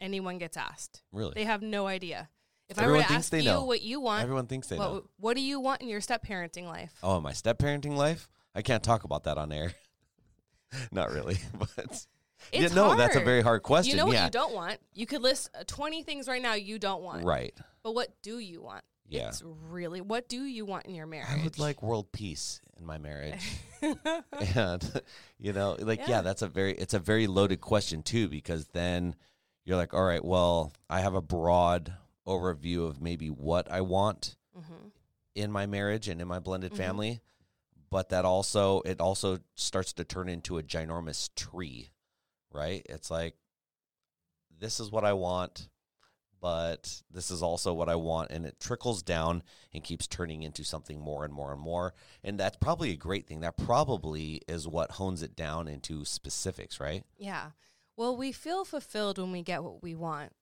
anyone 0.00 0.38
gets 0.38 0.56
asked. 0.56 1.02
Really? 1.12 1.32
They 1.34 1.44
have 1.44 1.62
no 1.62 1.86
idea. 1.86 2.28
If 2.68 2.78
I 2.78 2.86
were 2.86 2.98
to 2.98 3.12
ask 3.12 3.32
you 3.34 3.42
know. 3.42 3.64
what 3.64 3.82
you 3.82 4.00
want, 4.00 4.22
Everyone 4.22 4.46
thinks 4.46 4.68
they 4.68 4.78
know. 4.78 4.92
what, 4.94 5.04
what 5.18 5.36
do 5.36 5.42
you 5.42 5.60
want 5.60 5.82
in 5.82 5.88
your 5.88 6.00
step 6.00 6.24
parenting 6.24 6.64
life? 6.66 6.94
Oh, 7.02 7.20
my 7.20 7.32
step 7.32 7.58
parenting 7.58 7.96
life? 7.96 8.28
I 8.54 8.62
can't 8.62 8.82
talk 8.82 9.04
about 9.04 9.24
that 9.24 9.36
on 9.38 9.52
air. 9.52 9.74
not 10.90 11.10
really, 11.12 11.38
but 11.58 12.06
yeah, 12.52 12.62
It's 12.62 12.74
no, 12.74 12.94
that's 12.94 13.16
a 13.16 13.20
very 13.20 13.42
hard 13.42 13.62
question. 13.62 13.90
You 13.92 13.96
know 13.96 14.06
what 14.06 14.14
yeah, 14.14 14.24
you 14.24 14.30
don't 14.30 14.54
want? 14.54 14.78
You 14.94 15.06
could 15.06 15.22
list 15.22 15.50
uh, 15.58 15.64
20 15.66 16.02
things 16.02 16.28
right 16.28 16.42
now 16.42 16.54
you 16.54 16.78
don't 16.78 17.02
want. 17.02 17.24
right. 17.24 17.54
But 17.82 17.94
what 17.94 18.08
do 18.22 18.38
you 18.38 18.62
want? 18.62 18.84
Yeah. 19.08 19.28
It's 19.28 19.42
really, 19.44 20.00
what 20.00 20.28
do 20.28 20.42
you 20.42 20.64
want 20.64 20.86
in 20.86 20.94
your 20.94 21.06
marriage? 21.06 21.28
I 21.30 21.42
would 21.44 21.58
like 21.58 21.82
world 21.82 22.12
peace 22.12 22.60
in 22.78 22.86
my 22.86 22.96
marriage. 22.98 23.42
and 24.56 25.02
you 25.38 25.52
know, 25.52 25.76
like 25.78 25.98
yeah. 26.00 26.08
Yeah. 26.08 26.20
that's 26.22 26.42
a 26.42 26.48
very 26.48 26.72
it's 26.72 26.94
a 26.94 26.98
very 26.98 27.26
loaded 27.26 27.60
question 27.60 28.02
too 28.02 28.28
because 28.28 28.66
then 28.68 29.14
you're 29.64 29.76
like, 29.76 29.92
all 29.94 30.04
right, 30.04 30.24
well, 30.24 30.72
I 30.88 31.00
have 31.00 31.14
a 31.14 31.20
broad 31.20 31.92
overview 32.26 32.88
of 32.88 33.00
maybe 33.02 33.28
what 33.28 33.70
I 33.70 33.80
want 33.80 34.36
hmm 34.54 34.88
in 35.34 35.50
my 35.50 35.64
marriage 35.64 36.08
and 36.08 36.20
in 36.20 36.28
my 36.28 36.38
blended 36.38 36.72
Mhm. 36.72 36.76
family, 36.76 37.20
but 37.90 38.10
that 38.10 38.24
also 38.26 38.82
it 38.82 39.00
also 39.00 39.38
starts 39.54 39.92
to 39.94 40.04
turn 40.04 40.28
into 40.28 40.58
a 40.58 40.62
ginormous 40.62 41.30
tree, 41.34 41.90
right? 42.54 42.84
It's 42.88 43.10
like 43.10 43.34
this 44.58 44.80
is 44.80 44.90
what 44.90 45.04
I 45.04 45.12
want, 45.12 45.68
but 46.40 47.02
this 47.10 47.30
is 47.30 47.42
also 47.42 47.72
what 47.72 47.88
I 47.88 47.94
want 47.94 48.30
and 48.30 48.44
it 48.44 48.58
trickles 48.60 49.02
down 49.02 49.42
and 49.72 49.84
keeps 49.84 50.06
turning 50.06 50.42
into 50.42 50.64
something 50.64 51.00
more 51.00 51.24
and 51.24 51.32
more 51.32 51.52
and 51.52 51.60
more. 51.60 51.94
And 52.24 52.38
that's 52.38 52.56
probably 52.56 52.90
a 52.90 52.96
great 52.96 53.26
thing. 53.26 53.40
That 53.40 53.56
probably 53.56 54.42
is 54.48 54.66
what 54.66 54.92
hones 54.92 55.22
it 55.22 55.36
down 55.36 55.68
into 55.68 56.04
specifics, 56.04 56.80
right? 56.80 57.04
Yeah. 57.16 57.50
Well, 57.96 58.16
we 58.16 58.32
feel 58.32 58.64
fulfilled 58.64 59.18
when 59.18 59.32
we 59.32 59.42
get 59.42 59.62
what 59.62 59.82
we 59.82 59.94
want. 59.94 60.32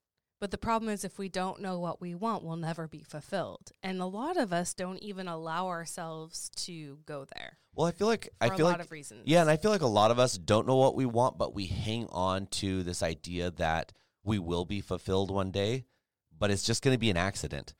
But 0.41 0.51
the 0.51 0.59
problem 0.59 0.91
is, 0.91 1.05
if 1.05 1.19
we 1.19 1.29
don't 1.29 1.61
know 1.61 1.79
what 1.79 2.01
we 2.01 2.15
want, 2.15 2.43
we'll 2.43 2.57
never 2.57 2.89
be 2.89 3.03
fulfilled. 3.03 3.73
And 3.83 4.01
a 4.01 4.07
lot 4.07 4.39
of 4.39 4.55
us 4.55 4.73
don't 4.73 4.99
even 5.01 5.29
allow 5.29 5.69
ourselves 5.69 6.51
to 6.57 6.99
go 7.05 7.27
there 7.37 7.59
Well, 7.75 7.87
I 7.87 7.93
feel 7.93 8.07
like 8.07 8.31
I 8.41 8.47
a 8.47 8.57
feel 8.57 8.65
lot 8.65 8.79
like 8.79 8.87
of 8.87 8.91
reasons. 8.91 9.25
Yeah, 9.27 9.43
and 9.43 9.51
I 9.51 9.59
feel 9.59 9.71
like 9.71 9.83
a 9.83 9.87
lot 9.87 10.11
of 10.11 10.19
us 10.19 10.39
don't 10.39 10.67
know 10.67 10.77
what 10.77 10.97
we 10.97 11.05
want, 11.05 11.37
but 11.37 11.55
we 11.55 11.67
hang 11.67 12.07
on 12.11 12.47
to 12.47 12.83
this 12.83 13.03
idea 13.03 13.51
that 13.53 13.93
we 14.25 14.39
will 14.39 14.65
be 14.65 14.81
fulfilled 14.81 15.31
one 15.31 15.51
day, 15.51 15.85
but 16.37 16.51
it's 16.51 16.65
just 16.65 16.83
going 16.83 16.95
to 16.95 16.99
be 16.99 17.11
an 17.11 17.19
accident. 17.19 17.75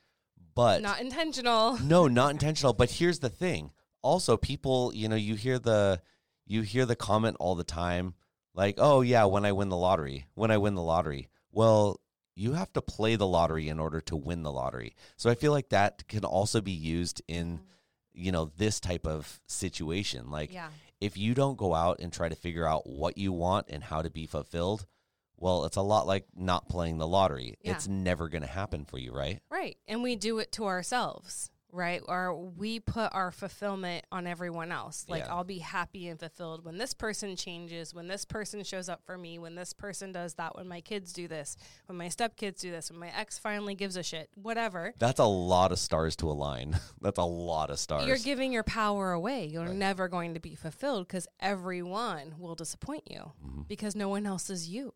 But 0.55 0.83
Not 0.83 1.01
intentional. 1.01 1.79
no, 1.83 2.09
not 2.09 2.33
intentional. 2.33 2.75
But 2.75 2.91
here's 2.91 3.21
the 3.21 3.31
thing. 3.31 3.71
Also, 4.03 4.37
people, 4.37 4.93
you 4.95 5.09
know, 5.09 5.17
you 5.17 5.35
hear 5.35 5.59
the 5.59 6.03
you 6.47 6.61
hear 6.61 6.85
the 6.85 6.97
comment 6.97 7.37
all 7.41 7.55
the 7.55 7.65
time 7.65 8.15
like, 8.55 8.75
"Oh 8.77 9.01
yeah, 9.01 9.25
when 9.25 9.47
I 9.47 9.53
win 9.53 9.69
the 9.71 9.77
lottery, 9.77 10.27
when 10.35 10.51
I 10.51 10.59
win 10.59 10.75
the 10.75 10.83
lottery." 10.83 11.29
Well, 11.53 12.01
you 12.41 12.55
have 12.55 12.73
to 12.73 12.81
play 12.81 13.17
the 13.17 13.27
lottery 13.27 13.69
in 13.69 13.79
order 13.79 14.01
to 14.01 14.17
win 14.17 14.43
the 14.43 14.51
lottery. 14.51 14.95
So 15.17 15.29
I 15.29 15.35
feel 15.35 15.53
like 15.53 15.69
that 15.69 16.09
can 16.09 16.25
also 16.25 16.63
be 16.63 16.73
used 16.73 17.21
in 17.29 17.59
mm-hmm. 17.59 17.65
you 18.15 18.33
know, 18.33 18.51
this 18.57 18.81
type 18.81 19.07
of 19.07 19.41
situation. 19.47 20.31
Like 20.31 20.53
Yeah. 20.53 20.71
if 21.01 21.19
you 21.19 21.35
don't 21.35 21.59
go 21.59 21.75
out 21.75 22.01
and 22.01 22.11
try 22.11 22.31
to 22.31 22.35
figure 22.35 22.67
out 22.67 22.89
what 22.89 23.19
you 23.19 23.31
want 23.33 23.67
and 23.69 23.85
how 23.85 24.01
to 24.01 24.09
be 24.09 24.27
fulfilled, 24.27 24.87
well, 25.37 25.67
it's 25.67 25.77
a 25.77 25.83
lot 25.83 26.07
like 26.07 26.25
not 26.35 26.69
playing 26.69 26.97
the 26.97 27.07
lottery. 27.07 27.59
Yeah. 27.61 27.73
It's 27.73 27.87
never 27.87 28.29
going 28.31 28.43
to 28.43 28.49
happen 28.49 28.87
for 28.87 28.99
you, 28.99 29.13
right? 29.13 29.41
Right. 29.51 29.77
And 29.87 30.03
we 30.03 30.17
do 30.17 30.39
it 30.39 30.51
to 30.53 30.65
ourselves, 30.65 31.51
right? 31.73 32.03
Or 32.09 32.35
we 32.35 32.81
put 32.81 33.13
our 33.15 33.31
fulfillment 33.31 34.05
on 34.11 34.27
everyone 34.27 34.73
else. 34.73 35.07
Like, 35.09 35.25
Yeah. 35.25 35.35
I'll 35.35 35.45
be 35.45 35.59
happy 35.59 36.09
and 36.09 36.19
fulfilled 36.19 36.65
when 36.65 36.79
this 36.79 36.95
person 36.95 37.37
changes, 37.37 37.95
when 37.95 38.09
this 38.09 38.25
person 38.25 38.63
shows 38.65 38.89
up 38.89 39.03
for 39.05 39.17
me, 39.17 39.39
when 39.39 39.55
this 39.55 39.73
person 39.73 40.13
does 40.13 40.35
that, 40.35 40.57
when 40.57 40.67
my 40.69 40.81
kids 40.81 41.13
do 41.13 41.29
this, 41.29 41.57
when 41.87 41.97
my 41.99 42.07
stepkids 42.09 42.61
do 42.61 42.71
this, 42.71 42.91
when 42.91 42.99
my 43.01 43.11
ex 43.17 43.39
finally 43.39 43.75
gives 43.75 43.97
a 43.97 44.03
shit, 44.03 44.29
whatever. 44.35 44.93
That's 44.99 45.21
a 45.21 45.25
lot 45.25 45.73
of 45.73 45.79
stars 45.79 46.17
to 46.17 46.31
align. 46.31 46.79
That's 47.01 47.19
a 47.19 47.25
lot 47.25 47.71
of 47.71 47.79
stars. 47.79 48.07
You're 48.07 48.17
giving 48.19 48.53
your 48.53 48.63
power 48.65 49.13
away. 49.13 49.47
You're 49.47 49.69
never 49.69 50.09
going 50.09 50.35
to 50.35 50.41
be 50.41 50.55
fulfilled 50.55 51.07
because 51.09 51.27
everyone 51.41 52.35
will 52.39 52.55
disappoint 52.55 53.05
you 53.11 53.33
Mm-hmm. 53.47 53.63
because 53.69 53.95
no 53.95 54.09
one 54.09 54.27
else 54.27 54.51
is 54.51 54.69
you, 54.69 54.93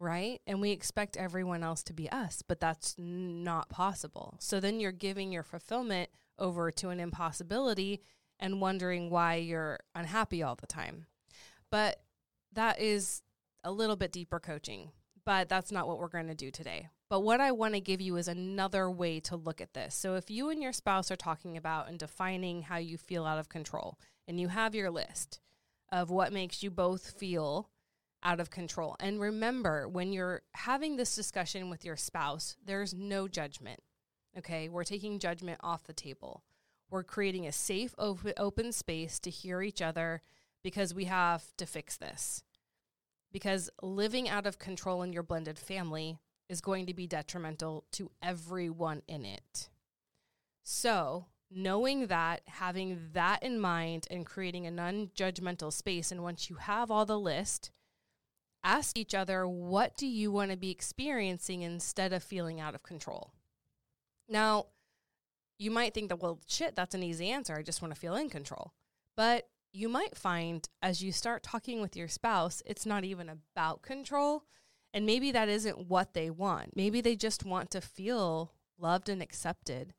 right? 0.00 0.40
And 0.46 0.60
we 0.60 0.70
expect 0.70 1.16
everyone 1.16 1.62
else 1.62 1.82
to 1.84 1.92
be 1.92 2.10
us, 2.10 2.42
but 2.46 2.58
that's 2.58 2.96
not 2.98 3.68
possible. 3.68 4.36
So 4.40 4.58
then 4.58 4.80
you're 4.80 4.90
giving 4.90 5.30
your 5.30 5.42
fulfillment 5.42 6.08
over 6.38 6.70
to 6.72 6.88
an 6.88 6.98
impossibility 6.98 8.00
and 8.40 8.60
wondering 8.60 9.10
why 9.10 9.34
you're 9.36 9.78
unhappy 9.94 10.42
all 10.42 10.56
the 10.56 10.66
time. 10.66 11.06
But 11.70 12.00
that 12.54 12.80
is 12.80 13.22
a 13.62 13.70
little 13.70 13.96
bit 13.96 14.10
deeper 14.10 14.40
coaching, 14.40 14.90
but 15.26 15.50
that's 15.50 15.70
not 15.70 15.86
what 15.86 15.98
we're 15.98 16.08
going 16.08 16.28
to 16.28 16.34
do 16.34 16.50
today. 16.50 16.88
But 17.10 17.20
what 17.20 17.40
I 17.40 17.52
want 17.52 17.74
to 17.74 17.80
give 17.80 18.00
you 18.00 18.16
is 18.16 18.28
another 18.28 18.90
way 18.90 19.20
to 19.20 19.36
look 19.36 19.60
at 19.60 19.74
this. 19.74 19.94
So 19.94 20.14
if 20.14 20.30
you 20.30 20.48
and 20.48 20.62
your 20.62 20.72
spouse 20.72 21.10
are 21.10 21.16
talking 21.16 21.56
about 21.56 21.88
and 21.88 21.98
defining 21.98 22.62
how 22.62 22.78
you 22.78 22.96
feel 22.96 23.26
out 23.26 23.38
of 23.38 23.48
control, 23.50 23.98
and 24.26 24.40
you 24.40 24.48
have 24.48 24.74
your 24.74 24.90
list 24.90 25.40
of 25.92 26.08
what 26.08 26.32
makes 26.32 26.62
you 26.62 26.70
both 26.70 27.10
feel 27.10 27.68
out 28.22 28.40
of 28.40 28.50
control. 28.50 28.96
And 29.00 29.20
remember, 29.20 29.88
when 29.88 30.12
you're 30.12 30.42
having 30.52 30.96
this 30.96 31.14
discussion 31.14 31.70
with 31.70 31.84
your 31.84 31.96
spouse, 31.96 32.56
there's 32.64 32.94
no 32.94 33.28
judgment. 33.28 33.80
Okay, 34.38 34.68
we're 34.68 34.84
taking 34.84 35.18
judgment 35.18 35.58
off 35.62 35.84
the 35.84 35.92
table. 35.92 36.44
We're 36.90 37.02
creating 37.02 37.46
a 37.46 37.52
safe, 37.52 37.94
op- 37.98 38.26
open 38.36 38.72
space 38.72 39.18
to 39.20 39.30
hear 39.30 39.62
each 39.62 39.82
other 39.82 40.22
because 40.62 40.94
we 40.94 41.04
have 41.06 41.44
to 41.56 41.66
fix 41.66 41.96
this. 41.96 42.42
Because 43.32 43.70
living 43.82 44.28
out 44.28 44.46
of 44.46 44.58
control 44.58 45.02
in 45.02 45.12
your 45.12 45.22
blended 45.22 45.58
family 45.58 46.18
is 46.48 46.60
going 46.60 46.86
to 46.86 46.94
be 46.94 47.06
detrimental 47.06 47.84
to 47.92 48.10
everyone 48.22 49.02
in 49.06 49.24
it. 49.24 49.68
So, 50.64 51.26
knowing 51.50 52.08
that, 52.08 52.42
having 52.46 53.08
that 53.12 53.42
in 53.42 53.58
mind, 53.60 54.06
and 54.10 54.26
creating 54.26 54.66
a 54.66 54.70
non 54.70 55.10
judgmental 55.14 55.72
space, 55.72 56.10
and 56.12 56.22
once 56.22 56.50
you 56.50 56.56
have 56.56 56.90
all 56.90 57.06
the 57.06 57.18
list, 57.18 57.70
ask 58.62 58.98
each 58.98 59.14
other, 59.14 59.46
what 59.46 59.96
do 59.96 60.06
you 60.06 60.30
want 60.30 60.50
to 60.50 60.56
be 60.56 60.70
experiencing 60.70 61.62
instead 61.62 62.12
of 62.12 62.22
feeling 62.22 62.60
out 62.60 62.74
of 62.74 62.82
control? 62.82 63.32
Now, 64.28 64.66
you 65.58 65.70
might 65.70 65.92
think 65.92 66.08
that, 66.08 66.22
well, 66.22 66.40
shit, 66.46 66.74
that's 66.74 66.94
an 66.94 67.02
easy 67.02 67.30
answer. 67.30 67.54
I 67.54 67.62
just 67.62 67.82
want 67.82 67.94
to 67.94 68.00
feel 68.00 68.16
in 68.16 68.30
control. 68.30 68.72
But 69.16 69.48
you 69.72 69.88
might 69.88 70.16
find 70.16 70.68
as 70.82 71.02
you 71.02 71.12
start 71.12 71.42
talking 71.42 71.80
with 71.80 71.96
your 71.96 72.08
spouse, 72.08 72.62
it's 72.66 72.86
not 72.86 73.04
even 73.04 73.28
about 73.28 73.82
control. 73.82 74.44
And 74.92 75.06
maybe 75.06 75.30
that 75.32 75.48
isn't 75.48 75.88
what 75.88 76.14
they 76.14 76.30
want. 76.30 76.76
Maybe 76.76 77.00
they 77.00 77.14
just 77.14 77.44
want 77.44 77.70
to 77.72 77.80
feel 77.80 78.52
loved 78.78 79.08
and 79.08 79.22
accepted. 79.22 79.94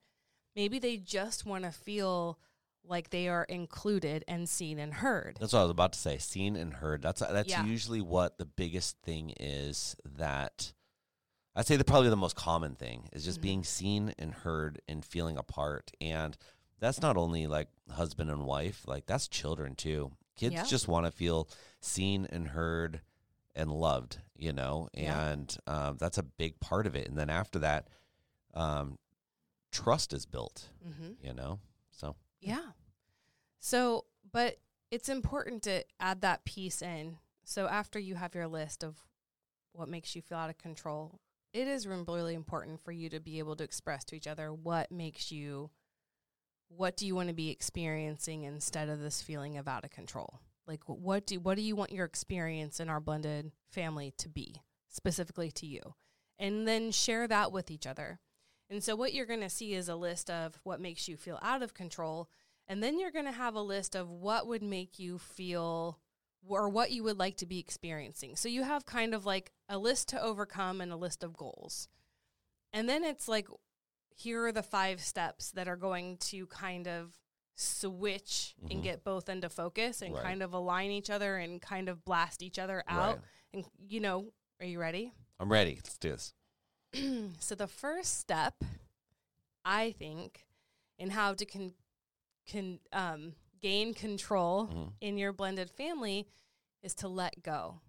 Maybe 0.56 0.80
they 0.80 0.98
just 0.98 1.46
want 1.46 1.63
to 1.63 1.72
feel 1.72 2.39
like 2.83 3.09
they 3.09 3.27
are 3.27 3.43
included 3.45 4.23
and 4.27 4.47
seen 4.50 4.79
and 4.79 4.93
heard. 4.93 5.38
That's 5.39 5.53
what 5.53 5.59
I 5.59 5.63
was 5.63 5.71
about 5.71 5.93
to 5.93 6.00
say. 6.00 6.17
Seen 6.17 6.55
and 6.55 6.73
heard. 6.73 7.01
That's 7.01 7.19
that's 7.21 7.50
Yeah. 7.50 7.65
usually 7.65 8.01
what 8.01 8.38
the 8.38 8.45
biggest 8.45 8.97
thing 9.01 9.33
is. 9.39 9.95
That 10.05 10.73
I'd 11.55 11.67
say 11.67 11.75
the 11.75 11.83
probably 11.83 12.09
the 12.09 12.15
most 12.15 12.35
common 12.35 12.75
thing 12.75 13.09
is 13.13 13.23
just 13.25 13.39
Mhm. 13.39 13.43
being 13.43 13.63
seen 13.63 14.13
and 14.17 14.33
heard 14.33 14.81
and 14.88 15.03
feeling 15.05 15.38
a 15.38 15.43
part. 15.43 15.91
And 16.01 16.38
that's 16.79 17.01
not 17.01 17.17
only 17.17 17.47
like 17.47 17.69
husband 17.91 18.29
and 18.31 18.45
wife. 18.45 18.88
Like 18.88 19.05
that's 19.05 19.27
children 19.27 19.75
too. 19.75 20.11
Kids 20.35 20.55
Yeah. 20.55 20.65
just 20.65 20.88
want 20.88 21.05
to 21.05 21.11
feel 21.11 21.47
seen 21.81 22.25
and 22.25 22.50
heard 22.50 23.01
and 23.53 23.71
loved. 23.71 24.19
You 24.35 24.53
know, 24.53 24.89
Yeah. 24.93 25.27
and 25.29 25.57
um, 25.67 25.97
that's 25.97 26.17
a 26.17 26.23
big 26.23 26.59
part 26.59 26.88
of 26.88 26.95
it. 26.95 27.07
And 27.07 27.17
then 27.17 27.29
after 27.29 27.59
that, 27.59 27.88
um, 28.53 28.97
trust 29.71 30.13
is 30.13 30.25
built. 30.25 30.69
Mm-hmm. 30.85 31.25
You 31.25 31.33
know, 31.33 31.59
so 31.91 32.15
Yeah. 32.41 32.71
So, 33.60 34.05
but 34.31 34.57
it's 34.89 35.10
important 35.10 35.63
to 35.63 35.83
add 36.00 36.21
that 36.21 36.43
piece 36.45 36.81
in. 36.81 37.17
So, 37.43 37.67
after 37.67 38.00
you 38.00 38.15
have 38.15 38.36
your 38.36 38.48
list 38.48 38.83
of 38.83 38.98
what 39.74 39.88
makes 39.88 40.15
you 40.15 40.21
feel 40.21 40.39
out 40.39 40.50
of 40.50 40.57
control, 40.57 41.19
it 41.53 41.67
is 41.67 41.88
really 41.88 42.33
important 42.33 42.83
for 42.83 42.91
you 42.91 43.10
to 43.10 43.19
be 43.19 43.39
able 43.39 43.55
to 43.57 43.63
express 43.63 44.03
to 44.05 44.15
each 44.15 44.27
other 44.27 44.53
what 44.53 44.91
makes 44.91 45.31
you, 45.31 45.69
what 46.69 46.98
do 46.98 47.05
you 47.05 47.15
want 47.15 47.29
to 47.29 47.36
be 47.36 47.50
experiencing 47.50 48.43
instead 48.43 48.89
of 48.89 49.00
this 49.00 49.21
feeling 49.21 49.57
of 49.57 49.67
out 49.67 49.83
of 49.83 49.91
control? 49.91 50.39
Like, 50.67 50.81
what 50.86 51.25
do 51.25 51.39
what 51.39 51.57
do 51.57 51.63
you 51.63 51.75
want 51.75 51.91
your 51.91 52.05
experience 52.05 52.79
in 52.79 52.89
our 52.89 53.00
blended 53.00 53.51
family 53.71 54.13
to 54.17 54.29
be 54.29 54.62
specifically 54.89 55.51
to 55.51 55.65
you, 55.65 55.81
and 56.39 56.67
then 56.67 56.91
share 56.91 57.27
that 57.27 57.51
with 57.51 57.71
each 57.71 57.88
other. 57.88 58.19
And 58.71 58.81
so, 58.83 58.95
what 58.95 59.13
you're 59.13 59.25
going 59.27 59.41
to 59.41 59.49
see 59.49 59.73
is 59.73 59.89
a 59.89 59.95
list 59.95 60.29
of 60.31 60.59
what 60.63 60.79
makes 60.79 61.07
you 61.07 61.17
feel 61.17 61.37
out 61.41 61.61
of 61.61 61.73
control. 61.73 62.29
And 62.67 62.81
then 62.81 62.97
you're 62.99 63.11
going 63.11 63.25
to 63.25 63.31
have 63.33 63.53
a 63.53 63.61
list 63.61 63.95
of 63.95 64.09
what 64.09 64.47
would 64.47 64.63
make 64.63 64.97
you 64.97 65.17
feel 65.19 65.99
or 66.47 66.69
what 66.69 66.89
you 66.91 67.03
would 67.03 67.19
like 67.19 67.35
to 67.37 67.45
be 67.45 67.59
experiencing. 67.59 68.35
So, 68.37 68.47
you 68.47 68.63
have 68.63 68.85
kind 68.85 69.13
of 69.13 69.25
like 69.25 69.51
a 69.67 69.77
list 69.77 70.07
to 70.09 70.21
overcome 70.23 70.79
and 70.81 70.91
a 70.91 70.95
list 70.95 71.21
of 71.23 71.35
goals. 71.35 71.89
And 72.71 72.87
then 72.87 73.03
it's 73.03 73.27
like, 73.27 73.47
here 74.15 74.45
are 74.45 74.51
the 74.53 74.63
five 74.63 75.01
steps 75.01 75.51
that 75.51 75.67
are 75.67 75.75
going 75.75 76.15
to 76.17 76.47
kind 76.47 76.87
of 76.87 77.13
switch 77.55 78.55
Mhm. 78.63 78.71
and 78.71 78.83
get 78.83 79.03
both 79.03 79.27
into 79.27 79.49
focus 79.49 80.01
and 80.01 80.13
Right. 80.13 80.23
kind 80.23 80.41
of 80.41 80.53
align 80.53 80.91
each 80.91 81.09
other 81.09 81.37
and 81.37 81.61
kind 81.61 81.89
of 81.89 82.05
blast 82.05 82.41
each 82.41 82.57
other 82.57 82.83
out. 82.87 83.17
Right. 83.17 83.25
And, 83.53 83.65
you 83.77 83.99
know, 83.99 84.31
are 84.61 84.65
you 84.65 84.79
ready? 84.79 85.13
I'm 85.39 85.51
ready. 85.51 85.75
Let's 85.75 85.97
do 85.97 86.11
this. 86.11 86.33
so 87.39 87.55
the 87.55 87.67
first 87.67 88.19
step, 88.19 88.63
I 89.63 89.91
think, 89.91 90.45
in 90.98 91.10
how 91.12 91.33
to 91.33 91.45
con, 91.45 91.74
can 92.48 92.79
um, 92.91 93.33
gain 93.62 93.93
control 93.93 94.67
Mhm. 94.67 94.93
in 95.01 95.17
your 95.17 95.31
blended 95.33 95.69
family 95.69 96.27
is 96.81 96.93
to 96.95 97.07
let 97.07 97.41
go. 97.43 97.79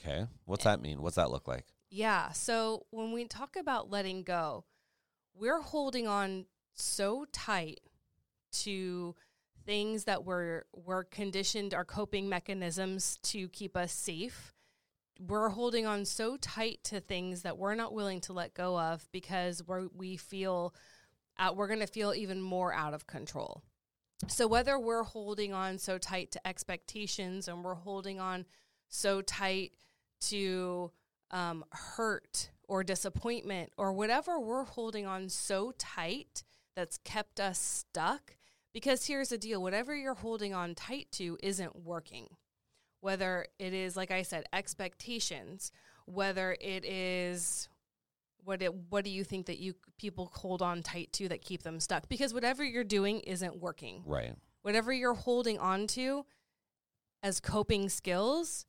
Okay. 0.00 0.26
What's 0.44 0.64
that 0.64 0.80
mean? 0.80 1.00
What's 1.02 1.16
that 1.16 1.30
look 1.30 1.46
like? 1.46 1.66
Yeah. 1.90 2.32
So 2.32 2.86
when 2.90 3.12
we 3.12 3.24
talk 3.26 3.56
about 3.56 3.90
letting 3.90 4.22
go, 4.22 4.64
we're 5.34 5.60
holding 5.60 6.06
on 6.08 6.46
so 6.74 7.26
tight 7.32 7.80
to 8.52 9.14
things 9.64 10.04
that 10.04 10.24
were 10.24 10.66
were 10.74 11.04
conditioned 11.04 11.72
our 11.72 11.84
coping 11.84 12.28
mechanisms 12.28 13.18
to 13.22 13.48
keep 13.48 13.76
us 13.76 13.92
safe. 13.92 14.52
We're 15.20 15.50
holding 15.50 15.86
on 15.86 16.04
so 16.04 16.36
tight 16.36 16.80
to 16.84 17.00
things 17.00 17.42
that 17.42 17.56
we're 17.56 17.74
not 17.74 17.94
willing 17.94 18.20
to 18.22 18.32
let 18.32 18.54
go 18.54 18.78
of 18.78 19.08
because 19.12 19.62
we're, 19.66 19.88
we 19.94 20.16
feel 20.16 20.74
uh, 21.38 21.52
we're 21.54 21.68
going 21.68 21.80
to 21.80 21.86
feel 21.86 22.14
even 22.14 22.40
more 22.40 22.72
out 22.72 22.94
of 22.94 23.06
control. 23.06 23.62
So 24.28 24.46
whether 24.46 24.78
we're 24.78 25.02
holding 25.02 25.52
on 25.52 25.78
so 25.78 25.98
tight 25.98 26.30
to 26.32 26.46
expectations 26.46 27.48
and 27.48 27.64
we're 27.64 27.74
holding 27.74 28.20
on 28.20 28.46
so 28.88 29.22
tight 29.22 29.72
to 30.22 30.90
um, 31.30 31.64
hurt 31.72 32.50
or 32.68 32.84
disappointment 32.84 33.72
or 33.76 33.92
whatever 33.92 34.38
we're 34.40 34.64
holding 34.64 35.06
on 35.06 35.28
so 35.28 35.72
tight 35.76 36.44
that's 36.74 36.98
kept 36.98 37.40
us 37.40 37.58
stuck. 37.58 38.36
Because 38.72 39.06
here's 39.06 39.28
the 39.28 39.38
deal 39.38 39.62
whatever 39.62 39.94
you're 39.94 40.14
holding 40.14 40.54
on 40.54 40.74
tight 40.74 41.08
to 41.12 41.36
isn't 41.42 41.76
working. 41.76 42.28
Whether 43.04 43.46
it 43.58 43.74
is, 43.74 43.96
like 43.96 44.10
I 44.10 44.22
said, 44.22 44.44
expectations, 44.50 45.70
whether 46.06 46.56
it 46.58 46.86
is 46.86 47.68
what 48.44 48.62
it 48.62 48.72
what 48.88 49.04
do 49.04 49.10
you 49.10 49.24
think 49.24 49.44
that 49.46 49.58
you 49.58 49.74
people 49.98 50.30
hold 50.34 50.62
on 50.62 50.82
tight 50.82 51.12
to 51.14 51.28
that 51.28 51.42
keep 51.42 51.62
them 51.62 51.80
stuck 51.80 52.08
because 52.08 52.34
whatever 52.34 52.62
you're 52.62 52.84
doing 52.84 53.20
isn't 53.20 53.58
working 53.58 54.02
Right. 54.04 54.34
whatever 54.60 54.92
you're 54.92 55.14
holding 55.14 55.58
on 55.58 55.86
to 55.88 56.26
as 57.22 57.40
coping 57.40 57.88
skills 57.88 58.66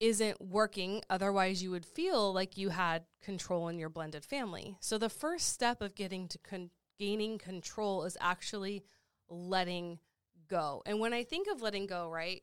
isn't 0.00 0.40
working. 0.40 1.02
Otherwise, 1.08 1.62
you 1.62 1.70
would 1.70 1.86
feel 1.86 2.32
like 2.32 2.56
you 2.56 2.70
had 2.70 3.04
control 3.22 3.68
in 3.68 3.78
your 3.78 3.88
blended 3.88 4.24
family. 4.24 4.76
So, 4.80 4.98
the 4.98 5.08
first 5.08 5.48
step 5.50 5.80
of 5.80 5.94
getting 5.94 6.26
to 6.28 6.38
con- 6.38 6.70
gaining 6.98 7.38
control 7.38 8.02
is 8.02 8.16
actually 8.20 8.82
letting 9.28 10.00
go. 10.48 10.82
And 10.86 10.98
when 10.98 11.12
I 11.12 11.22
think 11.22 11.46
of 11.48 11.62
letting 11.62 11.86
go, 11.86 12.08
right, 12.10 12.42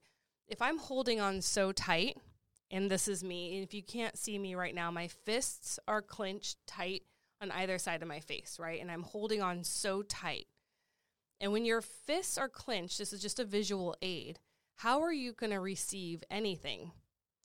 if 0.50 0.62
I'm 0.62 0.78
holding 0.78 1.22
on 1.22 1.42
so 1.42 1.72
tight, 1.72 2.18
and 2.72 2.90
this 2.90 3.08
is 3.08 3.24
me, 3.24 3.56
and 3.56 3.64
if 3.64 3.74
you 3.74 3.84
can't 3.84 4.18
see 4.18 4.38
me 4.38 4.56
right 4.56 4.76
now, 4.76 4.92
my 4.92 5.08
fists 5.08 5.80
are 5.88 6.02
clenched 6.02 6.58
tight 6.68 7.04
on 7.42 7.52
either 7.52 7.78
side 7.78 8.02
of 8.02 8.08
my 8.08 8.20
face, 8.20 8.58
right? 8.60 8.82
And 8.82 8.92
I'm 8.92 9.04
holding 9.04 9.42
on 9.42 9.64
so 9.64 10.02
tight. 10.02 10.48
And 11.40 11.52
when 11.54 11.66
your 11.66 11.82
fists 11.82 12.38
are 12.38 12.50
clenched, 12.50 12.98
this 12.98 13.14
is 13.14 13.22
just 13.22 13.40
a 13.40 13.46
visual 13.46 13.96
aid. 14.02 14.40
How 14.78 15.02
are 15.02 15.14
you 15.14 15.34
going 15.34 15.52
to 15.52 15.60
receive 15.60 16.24
anything? 16.30 16.92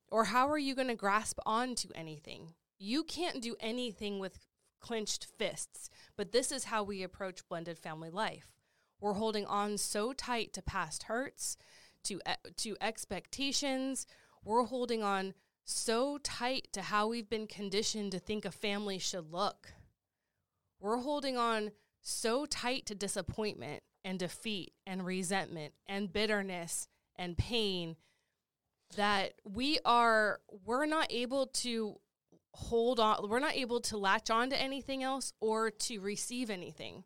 Or 0.09 0.25
how 0.25 0.49
are 0.49 0.59
you 0.59 0.75
going 0.75 0.88
to 0.88 0.95
grasp 0.95 1.38
onto 1.47 1.88
anything? 1.95 2.55
You 2.79 3.05
can't 3.05 3.40
do 3.40 3.55
anything 3.61 4.19
with 4.19 4.38
clenched 4.81 5.27
fists, 5.38 5.88
but 6.17 6.33
this 6.33 6.53
is 6.53 6.64
how 6.64 6.83
we 6.83 7.03
approach 7.03 7.49
blended 7.49 7.79
family 7.79 8.11
life. 8.11 8.49
We're 9.01 9.14
holding 9.14 9.47
on 9.47 9.79
so 9.79 10.12
tight 10.12 10.53
to 10.55 10.62
past 10.62 11.05
hurts, 11.05 11.57
to 12.05 12.21
to 12.59 12.77
expectations. 12.81 14.07
We're 14.45 14.64
holding 14.64 15.03
on 15.03 15.35
so 15.64 16.19
tight 16.19 16.69
to 16.73 16.83
how 16.83 17.09
we've 17.09 17.29
been 17.29 17.47
conditioned 17.47 18.12
to 18.12 18.19
think 18.19 18.45
a 18.45 18.51
family 18.51 18.99
should 18.99 19.33
look. 19.33 19.73
We're 20.81 20.99
holding 20.99 21.37
on 21.38 21.71
so 22.03 22.45
tight 22.45 22.85
to 22.87 22.95
disappointment 22.95 23.83
and 24.05 24.19
defeat 24.19 24.75
and 24.87 25.07
resentment 25.07 25.73
and 25.87 26.12
bitterness 26.12 26.88
and 27.17 27.38
pain 27.38 27.97
that 28.97 29.33
we 29.45 29.79
are 29.87 30.40
we're 30.67 30.85
not 30.85 31.07
able 31.11 31.47
to 31.47 31.99
hold 32.53 33.01
on 33.01 33.29
we're 33.29 33.38
not 33.40 33.57
able 33.57 33.81
to 33.81 33.97
latch 33.97 34.31
on 34.31 34.51
to 34.51 34.61
anything 34.61 35.03
else 35.03 35.33
or 35.40 35.71
to 35.71 35.99
receive 36.01 36.51
anything 36.51 37.03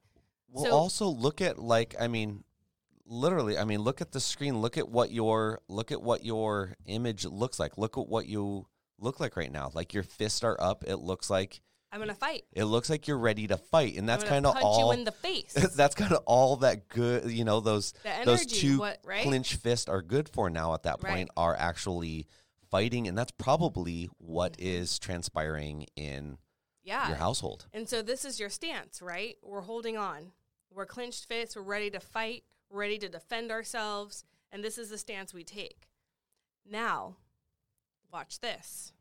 Well, 0.50 0.64
So- 0.64 0.70
also 0.72 1.06
look 1.06 1.40
at 1.40 1.58
like 1.58 1.94
I 2.00 2.08
mean, 2.08 2.42
literally. 3.08 3.58
I 3.58 3.64
mean, 3.64 3.80
look 3.80 4.00
at 4.00 4.12
the 4.12 4.20
screen. 4.20 4.60
Look 4.60 4.78
at 4.78 4.88
what 4.88 5.10
your 5.10 5.60
look 5.68 5.90
at 5.90 6.02
what 6.02 6.24
your 6.24 6.76
image 6.86 7.24
looks 7.24 7.58
like. 7.58 7.78
Look 7.78 7.98
at 7.98 8.06
what 8.06 8.26
you 8.26 8.66
look 8.98 9.20
like 9.20 9.36
right 9.36 9.50
now. 9.50 9.70
Like 9.74 9.94
your 9.94 10.02
fists 10.02 10.44
are 10.44 10.56
up. 10.60 10.84
It 10.86 10.96
looks 10.96 11.30
like 11.30 11.60
i'm 11.90 12.00
gonna 12.00 12.14
fight 12.14 12.44
it 12.52 12.64
looks 12.64 12.90
like 12.90 13.08
you're 13.08 13.18
ready 13.18 13.46
to 13.46 13.56
fight, 13.56 13.96
and 13.96 14.08
that's 14.08 14.22
kind 14.24 14.44
of 14.44 14.54
all. 14.60 14.92
you 14.92 14.98
in 14.98 15.04
the 15.04 15.12
face 15.12 15.54
that's 15.74 15.94
kind 15.94 16.12
of 16.12 16.22
all 16.26 16.56
that 16.56 16.88
good. 16.88 17.30
You 17.30 17.44
know 17.44 17.60
those 17.60 17.92
the 18.02 18.12
those 18.24 18.46
two 18.46 18.78
what 18.78 18.98
right 19.04 19.22
clinch 19.22 19.56
fists 19.56 19.88
are 19.88 20.02
good 20.02 20.28
for 20.28 20.50
now. 20.50 20.74
At 20.74 20.82
that 20.82 21.02
Right. 21.02 21.14
point, 21.14 21.30
are 21.36 21.56
actually 21.56 22.26
fighting, 22.70 23.08
and 23.08 23.16
that's 23.16 23.32
probably 23.32 24.10
what 24.18 24.54
mm-hmm. 24.54 24.66
is 24.66 24.98
transpiring 24.98 25.86
in 25.96 26.38
yeah 26.84 27.08
your 27.08 27.16
household. 27.16 27.66
And 27.72 27.88
so 27.88 28.02
this 28.02 28.24
is 28.24 28.38
your 28.38 28.50
stance, 28.50 29.00
right? 29.00 29.36
We're 29.42 29.62
holding 29.62 29.96
on. 29.96 30.32
We're 30.70 30.86
clenched 30.86 31.26
fists. 31.26 31.56
We're 31.56 31.62
ready 31.62 31.90
to 31.90 32.00
fight, 32.00 32.44
ready 32.70 32.98
to 32.98 33.08
defend 33.08 33.50
ourselves. 33.50 34.24
And 34.50 34.64
this 34.64 34.78
is 34.78 34.90
the 34.90 34.98
stance 34.98 35.34
we 35.34 35.44
take. 35.44 35.88
Now, 36.68 37.16
watch 38.12 38.40
this. 38.40 38.92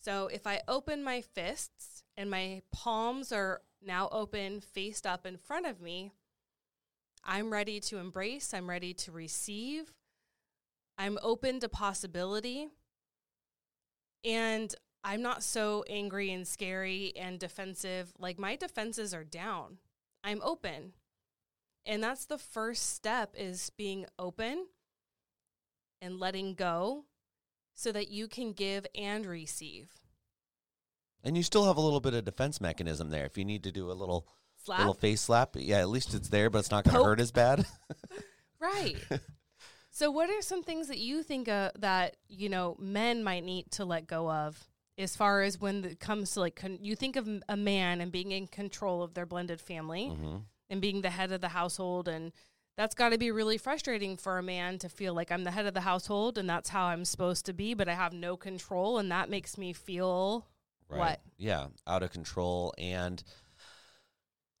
So 0.00 0.28
if 0.28 0.46
I 0.46 0.62
open 0.66 1.02
my 1.02 1.20
fists 1.20 2.04
and 2.16 2.30
my 2.30 2.62
palms 2.72 3.32
are 3.32 3.60
now 3.84 4.08
open, 4.10 4.60
faced 4.60 5.06
up 5.06 5.26
in 5.26 5.36
front 5.36 5.66
of 5.66 5.80
me, 5.80 6.12
I'm 7.24 7.52
ready 7.52 7.80
to 7.80 7.98
embrace, 7.98 8.54
I'm 8.54 8.68
ready 8.68 8.94
to 8.94 9.12
receive, 9.12 9.92
I'm 10.96 11.18
open 11.22 11.60
to 11.60 11.68
possibility. 11.68 12.68
And 14.24 14.74
I'm 15.02 15.22
not 15.22 15.42
so 15.42 15.84
angry 15.88 16.30
and 16.30 16.46
scary 16.46 17.14
and 17.16 17.38
defensive. 17.38 18.12
Like 18.18 18.38
my 18.38 18.56
defenses 18.56 19.14
are 19.14 19.24
down. 19.24 19.78
I'm 20.22 20.42
open. 20.42 20.92
And 21.86 22.02
that's 22.02 22.26
the 22.26 22.38
first 22.38 22.94
step 22.94 23.34
is 23.36 23.70
being 23.70 24.06
open 24.18 24.66
and 26.02 26.18
letting 26.18 26.54
go 26.54 27.04
so 27.74 27.92
that 27.92 28.08
you 28.08 28.28
can 28.28 28.52
give 28.52 28.86
and 28.94 29.24
receive. 29.26 29.90
And 31.24 31.36
you 31.36 31.42
still 31.42 31.66
have 31.66 31.76
a 31.76 31.80
little 31.80 32.00
bit 32.00 32.14
of 32.14 32.24
defense 32.24 32.60
mechanism 32.60 33.10
there. 33.10 33.24
If 33.24 33.36
you 33.36 33.44
need 33.44 33.64
to 33.64 33.72
do 33.72 33.90
a 33.90 33.92
little 33.92 34.26
Slap. 34.64 34.78
little 34.78 34.94
face 34.94 35.22
slap, 35.22 35.50
yeah, 35.54 35.78
at 35.80 35.88
least 35.88 36.14
it's 36.14 36.28
there, 36.28 36.50
but 36.50 36.58
it's 36.58 36.70
not 36.70 36.84
going 36.84 36.96
to 36.96 37.04
hurt 37.04 37.20
as 37.20 37.32
bad. 37.32 37.66
Right. 38.60 38.96
so, 39.90 40.10
what 40.10 40.28
are 40.28 40.42
some 40.42 40.62
things 40.62 40.88
that 40.88 40.98
you 40.98 41.22
think 41.22 41.48
uh, 41.48 41.70
that 41.78 42.16
you 42.28 42.50
know 42.50 42.76
men 42.78 43.24
might 43.24 43.42
need 43.42 43.70
to 43.72 43.86
let 43.86 44.06
go 44.06 44.30
of, 44.30 44.68
as 44.98 45.16
far 45.16 45.40
as 45.42 45.58
when 45.58 45.84
it 45.84 45.98
comes 45.98 46.32
to 46.32 46.40
like 46.40 46.56
con- 46.56 46.78
you 46.82 46.94
think 46.94 47.16
of 47.16 47.26
a 47.48 47.56
man 47.56 48.00
and 48.02 48.12
being 48.12 48.32
in 48.32 48.46
control 48.46 49.02
of 49.02 49.14
their 49.14 49.26
blended 49.26 49.60
family 49.60 50.08
hmm 50.08 50.36
and 50.70 50.80
being 50.80 51.02
the 51.02 51.10
head 51.10 51.32
of 51.32 51.40
the 51.42 51.48
household, 51.48 52.08
and 52.08 52.32
that's 52.76 52.94
got 52.94 53.10
to 53.10 53.18
be 53.18 53.30
really 53.30 53.58
frustrating 53.58 54.16
for 54.16 54.38
a 54.38 54.42
man 54.42 54.78
to 54.78 54.88
feel 54.88 55.12
like 55.12 55.30
I'm 55.30 55.44
the 55.44 55.50
head 55.50 55.66
of 55.66 55.74
the 55.74 55.80
household 55.82 56.38
and 56.38 56.48
that's 56.48 56.70
how 56.70 56.84
I'm 56.86 57.04
supposed 57.04 57.44
to 57.46 57.52
be, 57.52 57.74
but 57.74 57.88
I 57.88 57.94
have 57.94 58.12
no 58.14 58.36
control, 58.38 58.96
and 58.98 59.10
that 59.10 59.28
makes 59.28 59.58
me 59.58 59.72
feel 59.72 60.46
Right. 60.88 60.98
What? 60.98 61.20
Yeah, 61.36 61.66
out 61.86 62.02
of 62.02 62.10
control 62.10 62.74
and 62.78 63.22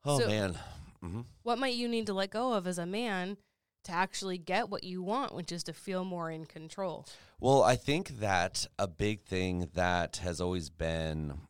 oh 0.04 0.20
So- 0.20 0.26
man. 0.28 0.58
hmm 1.00 1.20
what 1.42 1.58
might 1.58 1.74
you 1.74 1.88
need 1.88 2.06
to 2.06 2.12
let 2.12 2.30
go 2.30 2.52
of 2.52 2.66
as 2.66 2.78
a 2.78 2.86
man 2.86 3.36
to 3.84 3.92
actually 3.92 4.36
get 4.38 4.68
what 4.68 4.84
you 4.84 5.02
want, 5.02 5.34
which 5.34 5.50
is 5.50 5.64
to 5.64 5.72
feel 5.72 6.04
more 6.04 6.30
in 6.30 6.44
control. 6.44 7.06
Well, 7.40 7.62
I 7.62 7.74
think 7.76 8.20
that 8.20 8.66
a 8.78 8.86
big 8.86 9.22
thing 9.22 9.70
that 9.72 10.18
has 10.18 10.40
always 10.40 10.68
been 10.68 11.40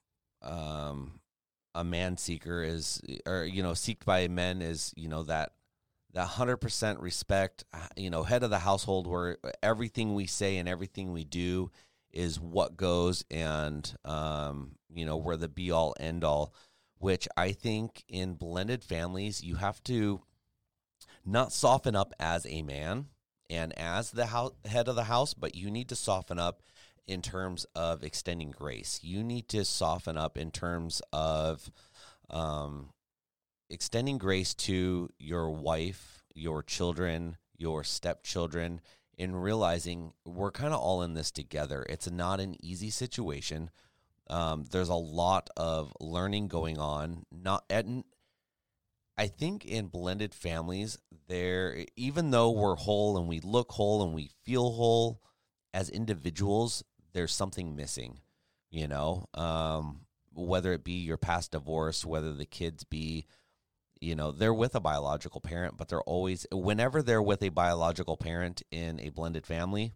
um, 0.41 1.20
a 1.75 1.85
man 1.85 2.17
seeker 2.17 2.63
is, 2.63 3.01
or 3.27 3.45
you 3.45 3.63
know, 3.63 3.73
seeked 3.73 4.05
by 4.05 4.29
men 4.29 4.63
is, 4.63 4.93
you 4.97 5.09
know, 5.09 5.23
that 5.25 5.53
that 6.13 6.27
hundred 6.27 6.59
percent 6.59 7.01
respect, 7.01 7.65
you 7.97 8.11
know, 8.11 8.23
head 8.23 8.43
of 8.43 8.51
the 8.51 8.59
household, 8.59 9.07
where 9.07 9.39
everything 9.63 10.15
we 10.15 10.27
say 10.27 10.57
and 10.57 10.69
everything 10.69 11.13
we 11.13 11.25
do 11.25 11.71
is 12.13 12.41
what 12.41 12.77
goes, 12.77 13.25
and 13.31 13.95
um, 14.05 14.73
you 14.93 15.05
know, 15.07 15.17
we're 15.17 15.37
the 15.37 15.49
be 15.49 15.71
all 15.71 15.95
end 16.01 16.25
all. 16.25 16.55
Which 16.99 17.27
I 17.37 17.53
think 17.53 18.05
in 18.09 18.35
blended 18.35 18.85
families, 18.85 19.43
you 19.43 19.55
have 19.55 19.83
to 19.85 20.21
not 21.25 21.53
soften 21.53 21.97
up 21.97 22.13
as 22.19 22.45
a 22.47 22.63
man 22.63 23.07
and 23.49 23.77
as 23.79 24.11
the 24.11 24.27
house, 24.27 24.53
head 24.65 24.87
of 24.87 24.97
the 24.97 25.05
house, 25.05 25.33
but 25.33 25.55
you 25.55 25.71
need 25.71 25.89
to 25.89 25.97
soften 25.97 26.39
up 26.39 26.63
in 27.07 27.23
terms 27.23 27.67
of 27.75 28.03
extending 28.03 28.51
grace. 28.51 29.01
You 29.03 29.23
need 29.23 29.49
to 29.49 29.65
soften 29.65 30.17
up 30.17 30.39
in 30.39 30.51
terms 30.51 31.03
of 31.13 31.71
um, 32.31 32.91
extending 33.69 34.19
grace 34.19 34.55
to 34.55 35.09
your 35.19 35.51
wife, 35.51 36.23
your 36.35 36.63
children, 36.63 37.37
your 37.57 37.85
stepchildren, 37.85 38.81
in 39.19 39.37
realizing 39.37 40.13
we're 40.25 40.51
kind 40.51 40.73
of 40.73 40.81
all 40.81 41.03
in 41.03 41.15
this 41.15 41.31
together. 41.31 41.85
It's 41.89 42.11
not 42.11 42.41
an 42.41 42.57
easy 42.65 42.91
situation. 42.91 43.71
Um, 44.29 44.65
there's 44.71 44.89
a 44.89 44.95
lot 44.95 45.51
of 45.57 45.93
learning 46.01 46.49
going 46.49 46.79
on. 46.79 47.27
Not 47.31 47.65
and 47.69 48.05
I 49.19 49.27
think 49.27 49.67
in 49.67 49.89
blended 49.89 50.35
families, 50.35 50.99
there 51.29 51.85
even 51.97 52.31
though 52.31 52.51
we're 52.51 52.77
whole 52.77 53.19
and 53.19 53.29
we 53.29 53.41
look 53.41 53.73
whole 53.73 54.03
and 54.03 54.15
we 54.15 54.31
feel 54.45 54.71
whole 54.73 55.21
as 55.75 55.91
individuals, 55.91 56.83
there's 57.13 57.35
something 57.35 57.77
missing. 57.77 58.21
You 58.71 58.87
know, 58.87 59.27
um, 59.35 60.03
whether 60.33 60.73
it 60.73 60.85
be 60.85 61.01
your 61.01 61.17
past 61.17 61.53
divorce, 61.53 62.05
whether 62.05 62.33
the 62.33 62.47
kids 62.47 62.85
be, 62.85 63.27
you 64.01 64.15
know, 64.15 64.31
they're 64.31 64.55
with 64.55 64.75
a 64.75 64.81
biological 64.81 65.41
parent, 65.41 65.77
but 65.77 65.89
they're 65.89 66.03
always 66.03 66.47
whenever 66.53 67.03
they're 67.03 67.23
with 67.23 67.43
a 67.43 67.49
biological 67.49 68.17
parent 68.17 68.63
in 68.71 69.01
a 69.01 69.11
blended 69.11 69.47
family, 69.47 69.95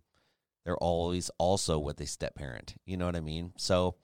they're 0.65 0.77
always 0.77 1.31
also 1.39 1.79
with 1.79 2.01
a 2.01 2.07
step 2.07 2.35
parent. 2.35 2.75
You 2.85 2.97
know 2.97 3.07
what 3.07 3.17
I 3.17 3.21
mean? 3.21 3.53
So 3.57 3.97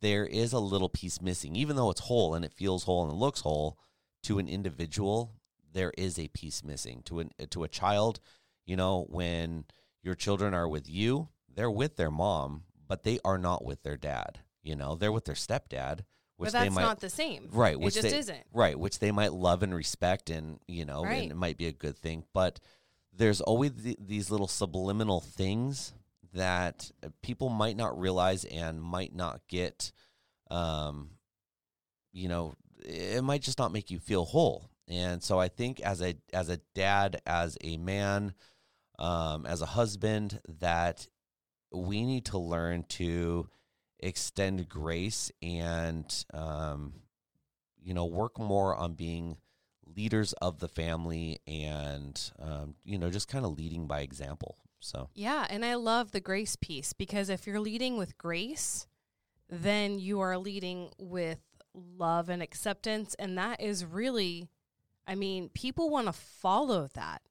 there 0.00 0.26
is 0.26 0.52
a 0.52 0.58
little 0.58 0.88
piece 0.88 1.20
missing, 1.20 1.56
even 1.56 1.76
though 1.76 1.90
it's 1.90 2.02
whole 2.02 2.34
and 2.34 2.44
it 2.44 2.54
feels 2.54 2.84
whole 2.84 3.02
and 3.02 3.12
it 3.12 3.16
looks 3.16 3.40
whole 3.40 3.78
to 4.24 4.38
an 4.38 4.48
individual. 4.48 5.34
There 5.72 5.92
is 5.96 6.18
a 6.18 6.28
piece 6.28 6.64
missing 6.64 7.02
to 7.06 7.20
an 7.20 7.30
to 7.50 7.64
a 7.64 7.68
child. 7.68 8.20
You 8.66 8.76
know, 8.76 9.06
when 9.08 9.64
your 10.02 10.14
children 10.14 10.54
are 10.54 10.68
with 10.68 10.88
you, 10.88 11.28
they're 11.54 11.70
with 11.70 11.96
their 11.96 12.10
mom, 12.10 12.64
but 12.88 13.02
they 13.04 13.18
are 13.24 13.38
not 13.38 13.64
with 13.64 13.82
their 13.82 13.96
dad. 13.96 14.40
You 14.62 14.76
know, 14.76 14.94
they're 14.94 15.12
with 15.12 15.24
their 15.24 15.34
stepdad, 15.34 16.00
which 16.36 16.48
but 16.48 16.52
that's 16.52 16.64
they 16.64 16.68
might 16.70 16.82
not 16.82 17.00
the 17.00 17.10
same. 17.10 17.48
right, 17.52 17.74
It 17.74 17.80
which 17.80 17.94
just 17.94 18.08
they, 18.10 18.18
isn't. 18.18 18.44
right, 18.52 18.78
which 18.78 18.98
they 18.98 19.10
might 19.10 19.32
love 19.32 19.62
and 19.62 19.74
respect, 19.74 20.30
and 20.30 20.58
you 20.66 20.84
know, 20.84 21.02
Right. 21.04 21.22
and 21.22 21.32
it 21.32 21.36
might 21.36 21.56
be 21.58 21.66
a 21.66 21.72
good 21.72 21.96
thing. 21.96 22.24
But 22.34 22.60
there's 23.12 23.40
always 23.40 23.72
th- 23.72 23.96
these 24.00 24.30
little 24.30 24.48
subliminal 24.48 25.20
things 25.20 25.92
that 26.32 26.90
people 27.22 27.48
might 27.48 27.76
not 27.76 27.98
realize 27.98 28.44
and 28.44 28.80
might 28.80 29.14
not 29.14 29.40
get. 29.48 29.92
Um, 30.50 31.10
you 32.12 32.28
know, 32.28 32.54
it 32.84 33.22
might 33.22 33.42
just 33.42 33.58
not 33.58 33.72
make 33.72 33.90
you 33.90 33.98
feel 33.98 34.24
whole. 34.24 34.68
And 34.88 35.22
so 35.22 35.38
I 35.38 35.48
think 35.48 35.80
as 35.80 36.02
a 36.02 36.14
as 36.32 36.48
a 36.48 36.58
dad, 36.74 37.20
as 37.24 37.56
a 37.62 37.76
man, 37.76 38.34
um, 38.98 39.46
as 39.46 39.62
a 39.62 39.66
husband, 39.66 40.40
that 40.60 41.06
we 41.72 42.04
need 42.04 42.26
to 42.26 42.38
learn 42.38 42.84
to 42.88 43.48
extend 43.98 44.68
grace 44.68 45.30
and 45.42 46.24
um, 46.32 46.94
you 47.82 47.94
know 47.94 48.06
work 48.06 48.38
more 48.38 48.74
on 48.74 48.94
being 48.94 49.36
leaders 49.96 50.32
of 50.34 50.58
the 50.58 50.68
family 50.68 51.38
and 51.46 52.32
um, 52.38 52.74
you 52.84 52.98
know 52.98 53.10
just 53.10 53.28
kind 53.28 53.44
of 53.44 53.56
leading 53.56 53.86
by 53.86 54.00
example. 54.00 54.56
So 54.80 55.10
Yeah, 55.14 55.46
and 55.50 55.64
I 55.64 55.74
love 55.74 56.12
the 56.12 56.20
grace 56.20 56.56
piece 56.56 56.92
because 56.92 57.28
if 57.28 57.46
you're 57.46 57.60
leading 57.60 57.98
with 57.98 58.16
grace, 58.16 58.86
then 59.48 59.98
you 59.98 60.20
are 60.20 60.38
leading 60.38 60.90
with 60.98 61.40
love 61.74 62.28
and 62.28 62.42
acceptance. 62.42 63.14
And 63.18 63.36
that 63.38 63.60
is 63.60 63.84
really, 63.84 64.48
I 65.06 65.14
mean, 65.14 65.50
people 65.50 65.90
want 65.90 66.06
to 66.06 66.12
follow 66.12 66.88
that. 66.94 67.22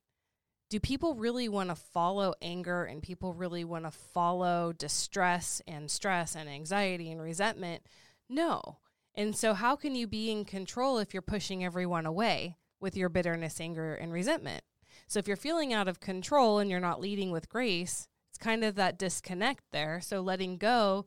Do 0.70 0.80
people 0.80 1.16
really 1.16 1.50
want 1.50 1.70
to 1.70 1.76
follow 1.76 2.36
anger 2.42 2.84
and 2.84 3.02
people 3.02 3.34
really 3.34 3.64
want 3.64 3.86
to 3.86 3.92
follow 3.92 4.72
distress 4.72 5.62
and 5.68 5.90
stress 5.90 6.36
and 6.36 6.48
anxiety 6.48 7.12
and 7.12 7.22
resentment? 7.22 7.84
No. 8.30 8.78
And 9.16 9.36
so, 9.36 9.54
how 9.56 9.76
can 9.76 9.96
you 9.96 10.06
be 10.06 10.32
in 10.32 10.46
control 10.46 11.00
if 11.00 11.14
you're 11.14 11.22
pushing 11.22 11.66
everyone 11.66 12.06
away 12.06 12.58
with 12.80 12.96
your 12.96 13.10
bitterness, 13.10 13.60
anger, 13.60 13.96
and 13.96 14.14
resentment? 14.14 14.64
So 15.10 15.18
if 15.18 15.28
you're 15.28 15.38
feeling 15.38 15.74
out 15.74 15.88
of 15.88 16.00
control 16.00 16.60
and 16.60 16.70
you're 16.70 16.80
not 16.80 17.02
leading 17.02 17.32
with 17.32 17.50
grace, 17.50 18.08
it's 18.30 18.38
kind 18.38 18.64
of 18.64 18.76
that 18.76 19.00
disconnect 19.00 19.64
there. 19.72 20.00
So 20.02 20.22
letting 20.22 20.58
go 20.58 21.06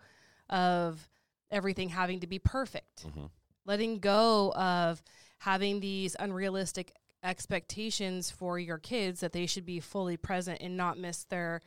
of 0.50 1.08
everything 1.52 1.90
having 1.90 2.18
to 2.18 2.26
be 2.26 2.40
perfect, 2.40 3.06
mhm. 3.06 3.30
letting 3.64 4.00
go 4.00 4.52
of 4.54 5.04
having 5.38 5.78
these 5.78 6.16
unrealistic 6.18 6.92
expectations 7.22 8.30
for 8.30 8.58
your 8.58 8.78
kids 8.78 9.20
that 9.20 9.32
they 9.32 9.46
should 9.46 9.64
be 9.66 9.80
fully 9.80 10.16
present 10.16 10.58
and 10.60 10.76
not 10.76 10.98
miss 10.98 11.24
their 11.24 11.60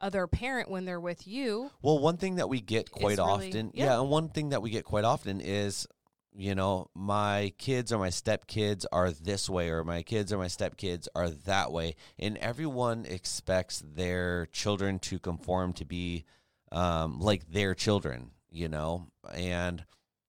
other 0.00 0.26
parent 0.26 0.70
when 0.70 0.84
they're 0.84 1.00
with 1.00 1.26
you. 1.26 1.70
Well, 1.82 1.98
one 1.98 2.16
thing 2.16 2.36
that 2.36 2.48
we 2.48 2.60
get 2.60 2.90
quite 2.90 3.12
It's 3.12 3.18
really- 3.20 3.48
often, 3.48 3.70
yeah. 3.74 3.84
yeah. 3.86 4.00
and 4.00 4.08
one 4.10 4.28
thing 4.28 4.50
that 4.50 4.62
we 4.62 4.70
get 4.70 4.84
quite 4.84 5.04
often 5.04 5.40
is, 5.40 5.86
you 6.32 6.54
know, 6.54 6.88
my 6.94 7.52
kids 7.58 7.92
or 7.92 7.98
my 7.98 8.08
stepkids 8.08 8.84
are 8.92 9.10
this 9.10 9.50
way, 9.50 9.68
or 9.68 9.84
my 9.84 10.02
kids 10.02 10.32
or 10.32 10.38
my 10.38 10.46
stepkids 10.46 11.06
are 11.14 11.28
that 11.28 11.70
way, 11.72 11.96
and 12.18 12.38
everyone 12.38 13.04
expects 13.04 13.82
their 13.84 14.46
children 14.46 14.98
to 15.00 15.18
conform 15.18 15.72
to 15.74 15.84
be 15.84 16.24
um, 16.72 17.18
like 17.18 17.50
their 17.50 17.74
children, 17.74 18.30
you 18.48 18.68
know, 18.68 19.08
and 19.34 19.84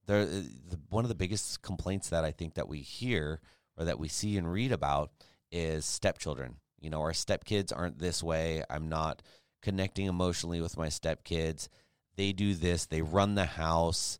there, 0.08 0.26
the, 0.26 0.80
one 0.90 1.06
of 1.06 1.10
the 1.10 1.16
biggest 1.16 1.62
complaints 1.62 2.10
that 2.10 2.26
I 2.26 2.32
think 2.32 2.56
that 2.56 2.68
we 2.68 2.80
hear 2.80 3.40
or 3.82 3.86
that 3.86 4.00
we 4.00 4.08
see 4.08 4.38
and 4.38 4.52
read 4.52 4.72
about 4.72 5.12
is 5.52 5.86
stepchildren. 5.86 6.58
You 6.80 6.92
know, 6.92 7.02
our 7.02 7.14
stepkids 7.14 7.76
aren't 7.76 7.98
this 7.98 8.22
way. 8.22 8.64
I'm 8.70 8.90
not 8.90 9.24
connecting 9.62 10.06
emotionally 10.06 10.62
with 10.62 10.78
my 10.78 10.88
stepkids. 10.88 11.68
They 12.16 12.32
do 12.32 12.54
this. 12.54 12.86
They 12.86 13.02
run 13.02 13.34
the 13.36 13.46
house. 13.46 14.20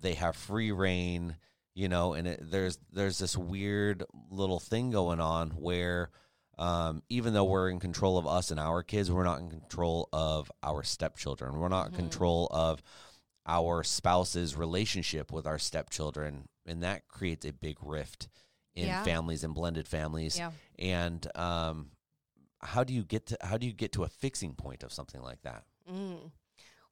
They 0.00 0.14
have 0.14 0.36
free 0.36 0.70
reign. 0.72 1.36
You 1.74 1.88
know, 1.88 2.14
and 2.14 2.26
it, 2.28 2.40
there's 2.50 2.78
there's 2.92 3.18
this 3.18 3.36
weird 3.36 4.04
little 4.30 4.60
thing 4.60 4.90
going 4.90 5.20
on 5.20 5.50
where 5.50 6.10
um, 6.58 7.02
even 7.08 7.32
though 7.32 7.44
we're 7.44 7.70
in 7.70 7.80
control 7.80 8.18
of 8.18 8.26
us 8.26 8.50
and 8.50 8.60
our 8.60 8.82
kids, 8.82 9.10
we're 9.10 9.24
not 9.24 9.40
in 9.40 9.48
control 9.50 10.08
of 10.12 10.52
our 10.62 10.82
stepchildren. 10.82 11.58
We're 11.58 11.68
not 11.68 11.88
in 11.88 11.92
Mhm. 11.92 11.96
control 11.96 12.48
of 12.50 12.82
our 13.46 13.82
spouse's 13.82 14.56
relationship 14.56 15.32
with 15.32 15.46
our 15.46 15.58
stepchildren, 15.58 16.48
and 16.66 16.82
that 16.82 17.08
creates 17.08 17.46
a 17.46 17.52
big 17.52 17.78
rift 17.82 18.28
in 18.80 18.88
Yeah. 18.88 19.02
families 19.04 19.44
and 19.44 19.54
blended 19.54 19.86
families. 19.88 20.36
Yeah. 20.38 20.50
And 20.78 21.26
um, 21.36 21.90
how 22.60 22.84
do 22.84 22.92
you 22.92 23.04
get 23.04 23.26
to 23.26 23.38
how 23.42 23.56
do 23.58 23.66
you 23.66 23.72
get 23.72 23.92
to 23.92 24.04
a 24.04 24.08
fixing 24.08 24.54
point 24.54 24.82
of 24.82 24.92
something 24.92 25.20
like 25.22 25.42
that? 25.42 25.64
Mm. 25.90 26.30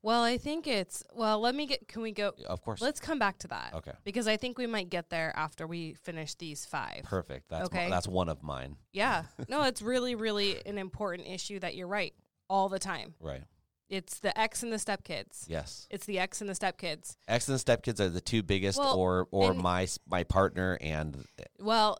Well, 0.00 0.22
I 0.22 0.38
think 0.38 0.66
it's 0.68 1.02
well. 1.12 1.40
Let 1.40 1.54
me 1.56 1.66
get. 1.66 1.88
Can 1.88 2.02
we 2.02 2.12
go? 2.12 2.32
Of 2.46 2.62
course. 2.62 2.80
Let's 2.80 3.00
come 3.00 3.18
back 3.18 3.38
to 3.40 3.48
that. 3.48 3.74
Okay. 3.74 3.92
Because 4.04 4.28
I 4.28 4.36
think 4.36 4.56
we 4.56 4.66
might 4.68 4.90
get 4.90 5.10
there 5.10 5.32
after 5.36 5.66
we 5.66 5.94
finish 5.94 6.34
these 6.36 6.64
five. 6.64 7.02
Perfect. 7.02 7.48
That's 7.48 7.66
Okay. 7.66 7.90
that's 7.90 8.06
one 8.06 8.28
of 8.28 8.42
mine. 8.42 8.76
Yeah. 8.92 9.24
No, 9.48 9.62
it's 9.64 9.82
really, 9.82 10.14
really 10.14 10.64
an 10.66 10.78
important 10.78 11.26
issue 11.28 11.58
that 11.60 11.74
you're 11.74 11.88
right 11.88 12.14
all 12.48 12.68
the 12.68 12.78
time. 12.78 13.14
Right. 13.20 13.42
It's 13.88 14.18
the 14.18 14.38
ex 14.38 14.62
and 14.62 14.72
the 14.72 14.76
stepkids. 14.76 15.44
Yes. 15.48 15.86
It's 15.90 16.04
the 16.04 16.18
ex 16.18 16.40
and 16.40 16.50
the 16.50 16.54
stepkids. 16.54 17.16
Ex 17.26 17.48
and 17.48 17.58
the 17.58 17.62
stepkids 17.64 18.00
are 18.00 18.08
the 18.10 18.20
two 18.20 18.42
biggest, 18.42 18.78
Well, 18.78 18.98
or 18.98 19.28
or 19.30 19.54
my 19.54 19.88
my 20.06 20.24
partner 20.24 20.76
and 20.80 21.24
Well, 21.58 21.98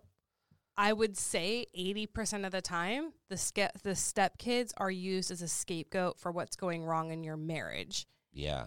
I 0.81 0.93
would 0.93 1.17
say 1.17 1.67
80% 1.77 2.47
of 2.47 2.53
the 2.53 2.61
time, 2.63 3.13
the 3.29 3.37
ske- 3.37 3.73
the 3.83 3.97
stepkids 3.97 4.73
are 4.77 4.93
used 4.93 5.33
as 5.33 5.43
a 5.43 5.49
scapegoat 5.49 6.21
for 6.21 6.31
what's 6.31 6.55
going 6.55 6.85
wrong 6.85 7.11
in 7.11 7.25
your 7.25 7.37
marriage 7.37 8.07
yeah. 8.33 8.67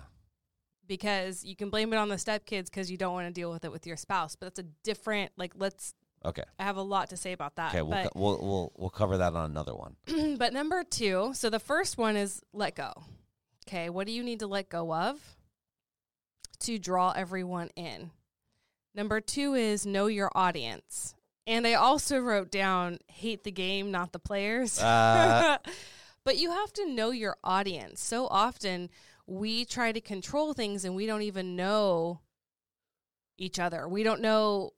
because 0.85 1.45
you 1.45 1.55
can 1.55 1.69
blame 1.69 1.93
it 1.93 1.95
on 1.95 2.09
the 2.09 2.17
stepkids 2.17 2.65
because 2.65 2.91
you 2.91 2.97
don't 2.97 3.13
want 3.13 3.27
to 3.27 3.33
deal 3.33 3.49
with 3.49 3.63
it 3.63 3.71
with 3.71 3.87
your 3.87 3.95
spouse. 3.95 4.35
But 4.35 4.47
that's 4.47 4.59
a 4.59 4.69
different, 4.83 5.31
like, 5.37 5.53
let's, 5.55 5.93
Okay. 6.23 6.43
I 6.59 6.63
have 6.63 6.77
a 6.77 6.81
lot 6.81 7.09
to 7.09 7.17
say 7.17 7.31
about 7.31 7.55
that. 7.55 7.69
Okay. 7.69 7.81
We'll, 7.81 7.91
but, 7.91 8.13
co- 8.13 8.19
we'll 8.19 8.39
we'll 8.41 8.71
we'll 8.77 8.89
cover 8.89 9.17
that 9.17 9.33
on 9.33 9.49
another 9.49 9.73
one. 9.73 9.95
but 10.37 10.53
number 10.53 10.83
two, 10.83 11.31
so 11.33 11.49
the 11.49 11.59
first 11.59 11.97
one 11.97 12.15
is 12.15 12.41
let 12.53 12.75
go. 12.75 12.91
Okay. 13.67 13.89
What 13.89 14.07
do 14.07 14.13
you 14.13 14.23
need 14.23 14.39
to 14.39 14.47
let 14.47 14.69
go 14.69 14.93
of 14.93 15.19
to 16.61 16.77
draw 16.77 17.11
everyone 17.11 17.69
in? 17.75 18.11
Number 18.93 19.21
two 19.21 19.53
is 19.53 19.85
know 19.85 20.07
your 20.07 20.31
audience. 20.35 21.15
And 21.47 21.65
I 21.65 21.73
also 21.73 22.19
wrote 22.19 22.51
down 22.51 22.99
hate 23.07 23.43
the 23.43 23.51
game, 23.51 23.89
not 23.89 24.11
the 24.11 24.19
players. 24.19 24.79
Uh, 24.79 25.57
but 26.23 26.37
you 26.37 26.51
have 26.51 26.71
to 26.73 26.85
know 26.85 27.11
your 27.11 27.37
audience. 27.43 28.01
So 28.01 28.27
often 28.27 28.89
we 29.25 29.65
try 29.65 29.91
to 29.91 30.01
control 30.01 30.53
things 30.53 30.85
and 30.85 30.95
we 30.95 31.05
don't 31.05 31.23
even 31.23 31.55
know 31.55 32.19
each 33.37 33.59
other. 33.59 33.87
We 33.87 34.03
don't 34.03 34.21
know 34.21 34.71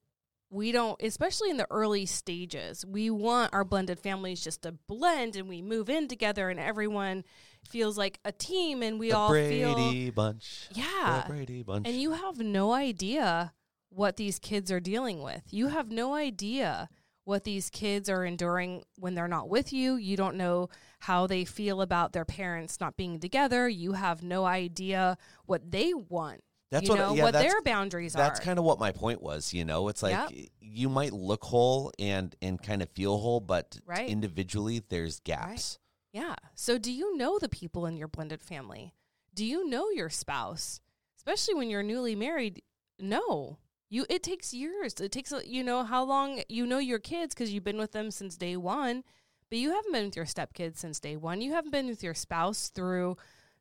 we 0.54 0.72
don't 0.72 1.02
especially 1.02 1.50
in 1.50 1.58
the 1.58 1.68
early 1.72 2.06
stages. 2.06 2.86
We 2.86 3.10
want 3.10 3.54
our 3.54 3.64
blended 3.64 4.00
families 4.00 4.44
just 4.44 4.62
to 4.64 4.74
blend 4.88 5.36
and 5.36 5.50
we 5.50 5.62
move 5.62 5.90
in 5.90 6.08
together 6.08 6.50
and 6.50 6.60
everyone 6.60 7.24
feels 7.68 7.98
like 7.98 8.20
a 8.24 8.32
team 8.32 8.84
and 8.84 9.00
we 9.00 9.10
the 9.10 9.18
all 9.18 9.34
feel 9.34 9.74
Brady 9.74 10.10
Bunch. 10.12 10.68
yeah. 10.74 11.24
The 11.26 11.34
Brady 11.34 11.64
Bunch. 11.64 11.88
And 11.88 11.98
you 12.00 12.12
have 12.12 12.38
no 12.38 12.72
idea 12.74 13.54
what 13.90 14.18
these 14.18 14.40
kids 14.40 14.72
are 14.72 14.80
dealing 14.80 15.22
with. 15.22 15.42
You 15.50 15.68
have 15.68 15.92
no 15.92 16.14
idea 16.14 16.90
what 17.26 17.46
these 17.46 17.70
kids 17.70 18.10
are 18.10 18.26
enduring 18.26 18.84
when 19.00 19.16
they're 19.16 19.28
not 19.28 19.50
with 19.50 19.72
you. 19.72 19.96
You 19.96 20.18
don't 20.18 20.36
know 20.36 20.70
how 21.00 21.26
they 21.26 21.46
feel 21.46 21.82
about 21.82 22.12
their 22.14 22.26
parents 22.26 22.80
not 22.80 22.98
being 22.98 23.20
together. 23.20 23.68
You 23.70 23.94
have 23.94 24.24
no 24.24 24.46
idea 24.46 25.18
what 25.46 25.72
they 25.72 25.94
want. 25.94 26.42
That's 26.74 26.84
you 26.86 26.90
what. 26.90 27.00
know 27.00 27.14
yeah, 27.16 27.24
what 27.24 27.34
their 27.34 27.62
boundaries 27.62 28.14
That's 28.14 28.22
are. 28.22 28.30
That's 28.36 28.40
kind 28.46 28.60
of 28.60 28.66
what 28.66 28.80
my 28.80 28.92
point 28.92 29.22
was. 29.22 29.54
You 29.54 29.64
know, 29.66 29.88
it's 29.88 30.04
like 30.04 30.32
Yep. 30.32 30.50
you 30.60 30.90
might 30.90 31.14
look 31.14 31.44
whole 31.44 31.92
and 31.98 32.36
and 32.42 32.62
kind 32.62 32.82
of 32.82 32.90
feel 32.90 33.18
whole, 33.18 33.40
but 33.40 33.80
Right. 33.86 34.10
individually 34.10 34.82
there's 34.90 35.20
gaps. 35.22 35.80
yeah. 36.12 36.36
So 36.56 36.78
do 36.78 36.92
you 36.92 37.16
know 37.18 37.40
the 37.40 37.50
people 37.50 37.86
in 37.86 37.98
your 37.98 38.08
blended 38.08 38.42
family? 38.42 38.94
Do 39.34 39.46
you 39.46 39.68
know 39.68 39.90
your 39.90 40.10
spouse? 40.10 40.80
Especially 41.18 41.54
when 41.56 41.70
you're 41.70 41.82
newly 41.84 42.16
married? 42.16 42.62
No. 43.00 43.58
You 43.90 44.06
it 44.10 44.24
takes 44.24 44.54
years. 44.54 44.94
It 45.00 45.12
takes 45.12 45.32
you 45.46 45.64
know 45.64 45.84
how 45.84 46.04
long 46.04 46.42
you 46.50 46.66
know 46.66 46.80
your 46.80 47.00
kids 47.00 47.34
cuz 47.36 47.52
you've 47.52 47.64
been 47.64 47.78
with 47.78 47.92
them 47.94 48.12
since 48.12 48.36
day 48.38 48.58
1, 48.58 49.04
but 49.50 49.58
you 49.60 49.72
haven't 49.72 49.92
been 49.92 50.06
with 50.06 50.16
your 50.16 50.26
stepkids 50.26 50.78
since 50.78 51.00
day 51.00 51.16
1. 51.16 51.42
You 51.42 51.52
haven't 51.54 51.72
been 51.72 51.88
with 51.88 52.02
your 52.04 52.16
spouse 52.16 52.70
through 52.70 53.18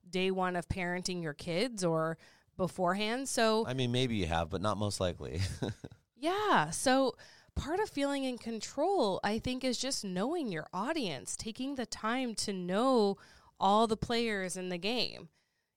day 0.09 0.31
1 0.31 0.57
of 0.57 0.68
parenting 0.68 1.22
your 1.22 1.35
kids 1.35 1.85
or 1.85 2.16
beforehand. 2.57 3.29
So 3.29 3.67
I 3.67 3.75
mean, 3.75 3.93
maybe 3.93 4.17
you 4.17 4.27
have, 4.27 4.51
but 4.51 4.61
not 4.62 4.79
most 4.79 5.01
likely. 5.01 5.41
Yeah. 6.23 6.71
So 6.71 7.17
part 7.57 7.81
of 7.81 7.91
feeling 7.91 8.23
in 8.23 8.38
control, 8.38 9.19
I 9.25 9.41
think, 9.41 9.65
is 9.65 9.77
just 9.77 10.05
knowing 10.05 10.53
your 10.53 10.69
audience, 10.73 11.37
taking 11.37 11.75
the 11.75 11.85
time 11.85 12.37
to 12.37 12.53
know 12.53 13.17
all 13.59 13.88
the 13.88 13.97
players 13.97 14.57
in 14.57 14.69
the 14.69 14.79
game, 14.79 15.31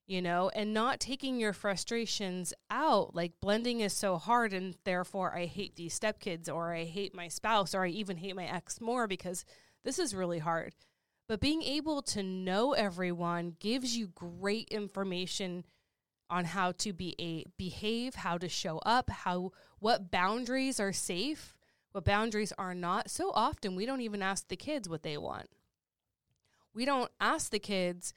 you 0.05 0.21
know, 0.21 0.51
and 0.53 0.71
not 0.71 0.99
taking 0.99 1.39
your 1.39 1.51
frustrations 1.51 2.53
out. 2.69 3.15
Like 3.15 3.41
blending 3.41 3.79
is 3.79 3.91
so 3.91 4.17
hard, 4.17 4.53
and 4.53 4.75
therefore 4.83 5.35
I 5.35 5.47
hate 5.47 5.75
these 5.75 5.99
stepkids, 5.99 6.47
or 6.47 6.75
I 6.75 6.83
hate 6.83 7.15
my 7.15 7.27
spouse, 7.27 7.73
or 7.73 7.83
I 7.83 7.89
even 7.89 8.17
hate 8.17 8.35
my 8.35 8.45
ex 8.45 8.79
more 8.79 9.07
because 9.07 9.45
this 9.83 9.97
is 9.97 10.13
really 10.13 10.39
hard. 10.39 10.75
But 11.27 11.39
being 11.39 11.63
able 11.63 12.03
to 12.03 12.21
know 12.21 12.73
everyone 12.73 13.55
gives 13.59 13.97
you 13.97 14.09
great 14.13 14.67
information 14.69 15.65
on 16.29 16.45
how 16.45 16.71
to 16.73 16.93
be 16.93 17.15
a 17.19 17.45
behave, 17.57 18.15
how 18.15 18.37
to 18.37 18.49
show 18.49 18.77
up, 18.79 19.09
how 19.09 19.51
what 19.79 20.09
boundaries 20.11 20.79
are 20.79 20.93
safe, 20.93 21.55
what 21.91 22.03
boundaries 22.05 22.51
are 22.57 22.73
not. 22.75 23.09
So 23.09 23.31
often 23.33 23.75
we 23.75 23.85
don't 23.85 24.01
even 24.01 24.21
ask 24.21 24.47
the 24.47 24.55
kids 24.55 24.89
what 24.89 25.03
they 25.03 25.17
want. 25.17 25.47
We 26.73 26.85
don't 26.85 27.11
ask 27.19 27.51
the 27.51 27.59
kids 27.59 28.13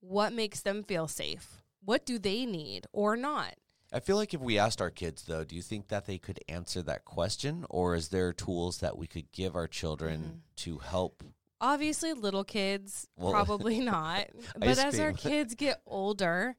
what 0.00 0.32
makes 0.32 0.62
them 0.62 0.82
feel 0.82 1.06
safe. 1.06 1.62
What 1.84 2.04
do 2.04 2.18
they 2.18 2.44
need 2.46 2.86
or 2.92 3.16
not? 3.16 3.54
I 3.92 4.00
feel 4.00 4.16
like 4.16 4.32
if 4.34 4.40
we 4.40 4.58
asked 4.58 4.80
our 4.80 4.90
kids, 4.90 5.24
though, 5.24 5.42
do 5.44 5.56
you 5.56 5.62
think 5.62 5.88
that 5.88 6.06
they 6.06 6.16
could 6.18 6.38
answer 6.48 6.80
that 6.82 7.04
question, 7.04 7.66
or 7.68 7.96
is 7.96 8.08
there 8.08 8.32
tools 8.32 8.78
that 8.78 8.96
we 8.96 9.06
could 9.08 9.32
give 9.32 9.56
our 9.56 9.66
children 9.66 10.20
Mm-hmm. 10.20 10.36
to 10.56 10.78
help? 10.78 11.22
Obviously, 11.60 12.12
little 12.12 12.44
kids, 12.44 13.08
Well, 13.16 13.32
probably 13.32 13.80
not. 13.80 14.26
but 14.56 14.78
as 14.78 14.98
our 15.00 15.12
kids 15.28 15.54
get 15.56 15.80
older, 15.86 16.56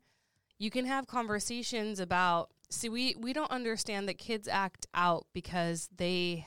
you 0.61 0.69
can 0.69 0.85
have 0.85 1.07
conversations 1.07 1.99
about. 1.99 2.51
See, 2.69 2.87
we, 2.87 3.15
we 3.19 3.33
don't 3.33 3.49
understand 3.51 4.07
that 4.07 4.19
kids 4.19 4.47
act 4.47 4.85
out 4.93 5.25
because 5.33 5.89
they 5.95 6.45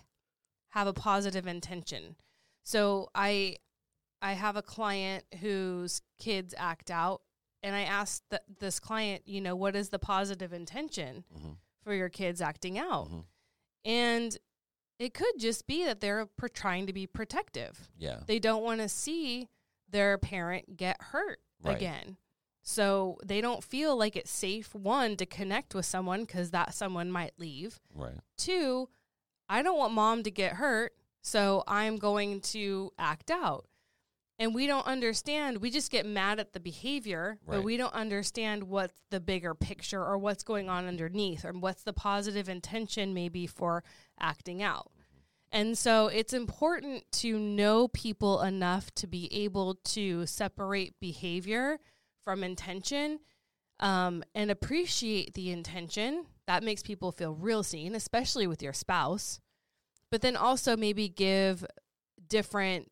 have 0.69 0.87
a 0.87 0.93
positive 0.93 1.47
intention. 1.49 2.15
So 2.63 3.09
I 3.15 3.57
I 4.23 4.35
have 4.35 4.57
a 4.57 4.63
client 4.63 5.25
whose 5.41 6.01
kids 6.19 6.55
act 6.57 6.91
out, 6.91 7.23
and 7.63 7.75
I 7.75 7.83
asked 7.83 8.23
th- 8.31 8.41
this 8.61 8.79
client, 8.81 9.23
you 9.27 9.41
know, 9.41 9.57
what 9.57 9.75
is 9.77 9.89
the 9.91 9.99
positive 9.99 10.53
intention 10.53 11.25
Mhm. 11.37 11.57
for 11.83 11.93
your 11.93 12.09
kids 12.09 12.41
acting 12.41 12.79
out? 12.79 13.11
Mhm. 13.11 13.25
And 13.85 14.39
it 15.01 15.13
could 15.13 15.39
just 15.39 15.67
be 15.67 15.85
that 15.85 16.01
they're 16.01 16.25
pr- 16.27 16.47
trying 16.49 16.87
to 16.87 16.93
be 16.93 17.07
protective 17.07 17.91
Yeah. 17.99 18.21
they 18.27 18.39
don't 18.39 18.63
want 18.63 18.81
to 18.81 18.89
see 18.89 19.49
their 19.89 20.17
parent 20.19 20.77
get 20.77 21.03
hurt 21.03 21.41
Right. 21.63 21.77
again. 21.77 22.17
So 22.67 23.19
they 23.23 23.43
don't 23.43 23.63
feel 23.63 23.95
like 23.95 24.17
it's 24.17 24.31
safe, 24.31 24.75
one, 24.75 25.17
to 25.19 25.27
connect 25.27 25.75
with 25.75 25.85
someone 25.85 26.23
because 26.25 26.51
that 26.53 26.73
someone 26.73 27.11
might 27.11 27.35
leave. 27.39 27.79
Right. 27.95 28.15
Two, 28.39 28.89
I 29.51 29.63
don't 29.63 29.77
want 29.77 29.93
mom 29.93 30.23
to 30.23 30.31
get 30.31 30.55
hurt, 30.55 30.95
so 31.21 31.63
I'm 31.69 31.99
going 31.99 32.41
to 32.41 32.91
act 32.99 33.31
out. 33.31 33.67
And 34.39 34.55
we 34.55 34.67
don't 34.67 34.87
understand. 34.87 35.59
We 35.59 35.71
just 35.71 35.93
get 35.93 36.07
mad 36.07 36.41
at 36.41 36.55
the 36.55 36.59
behavior, 36.59 37.39
but 37.47 37.63
we 37.63 37.77
don't 37.77 37.95
understand 37.95 38.65
what's 38.65 38.99
the 39.11 39.21
bigger 39.21 39.55
picture 39.55 40.03
or 40.03 40.17
what's 40.17 40.43
going 40.43 40.71
on 40.71 40.87
underneath 40.87 41.45
or 41.45 41.53
what's 41.53 41.83
the 41.83 41.93
positive 41.93 42.49
intention 42.49 43.13
maybe 43.13 43.47
for 43.47 43.85
acting 44.19 44.63
out. 44.63 44.91
Mm-hmm. 44.91 45.61
And 45.61 45.79
so 45.79 46.09
it's 46.09 46.33
important 46.33 47.05
to 47.13 47.39
know 47.39 47.89
people 47.89 48.41
enough 48.41 48.93
to 48.97 49.07
be 49.07 49.33
able 49.33 49.77
to 49.85 50.25
separate 50.27 50.99
behavior 50.99 51.79
from 52.25 52.43
intention 52.43 53.21
um, 53.81 54.25
and 54.35 54.51
appreciate 54.51 55.35
the 55.35 55.51
intention. 55.51 56.27
That 56.47 56.63
makes 56.63 56.83
people 56.83 57.13
feel 57.13 57.35
real 57.35 57.63
seen, 57.63 57.95
especially 57.95 58.47
with 58.47 58.63
your 58.63 58.73
spouse. 58.73 59.41
But 60.11 60.21
then 60.23 60.37
also 60.37 60.77
maybe 60.77 61.09
give 61.09 61.65
different, 62.29 62.91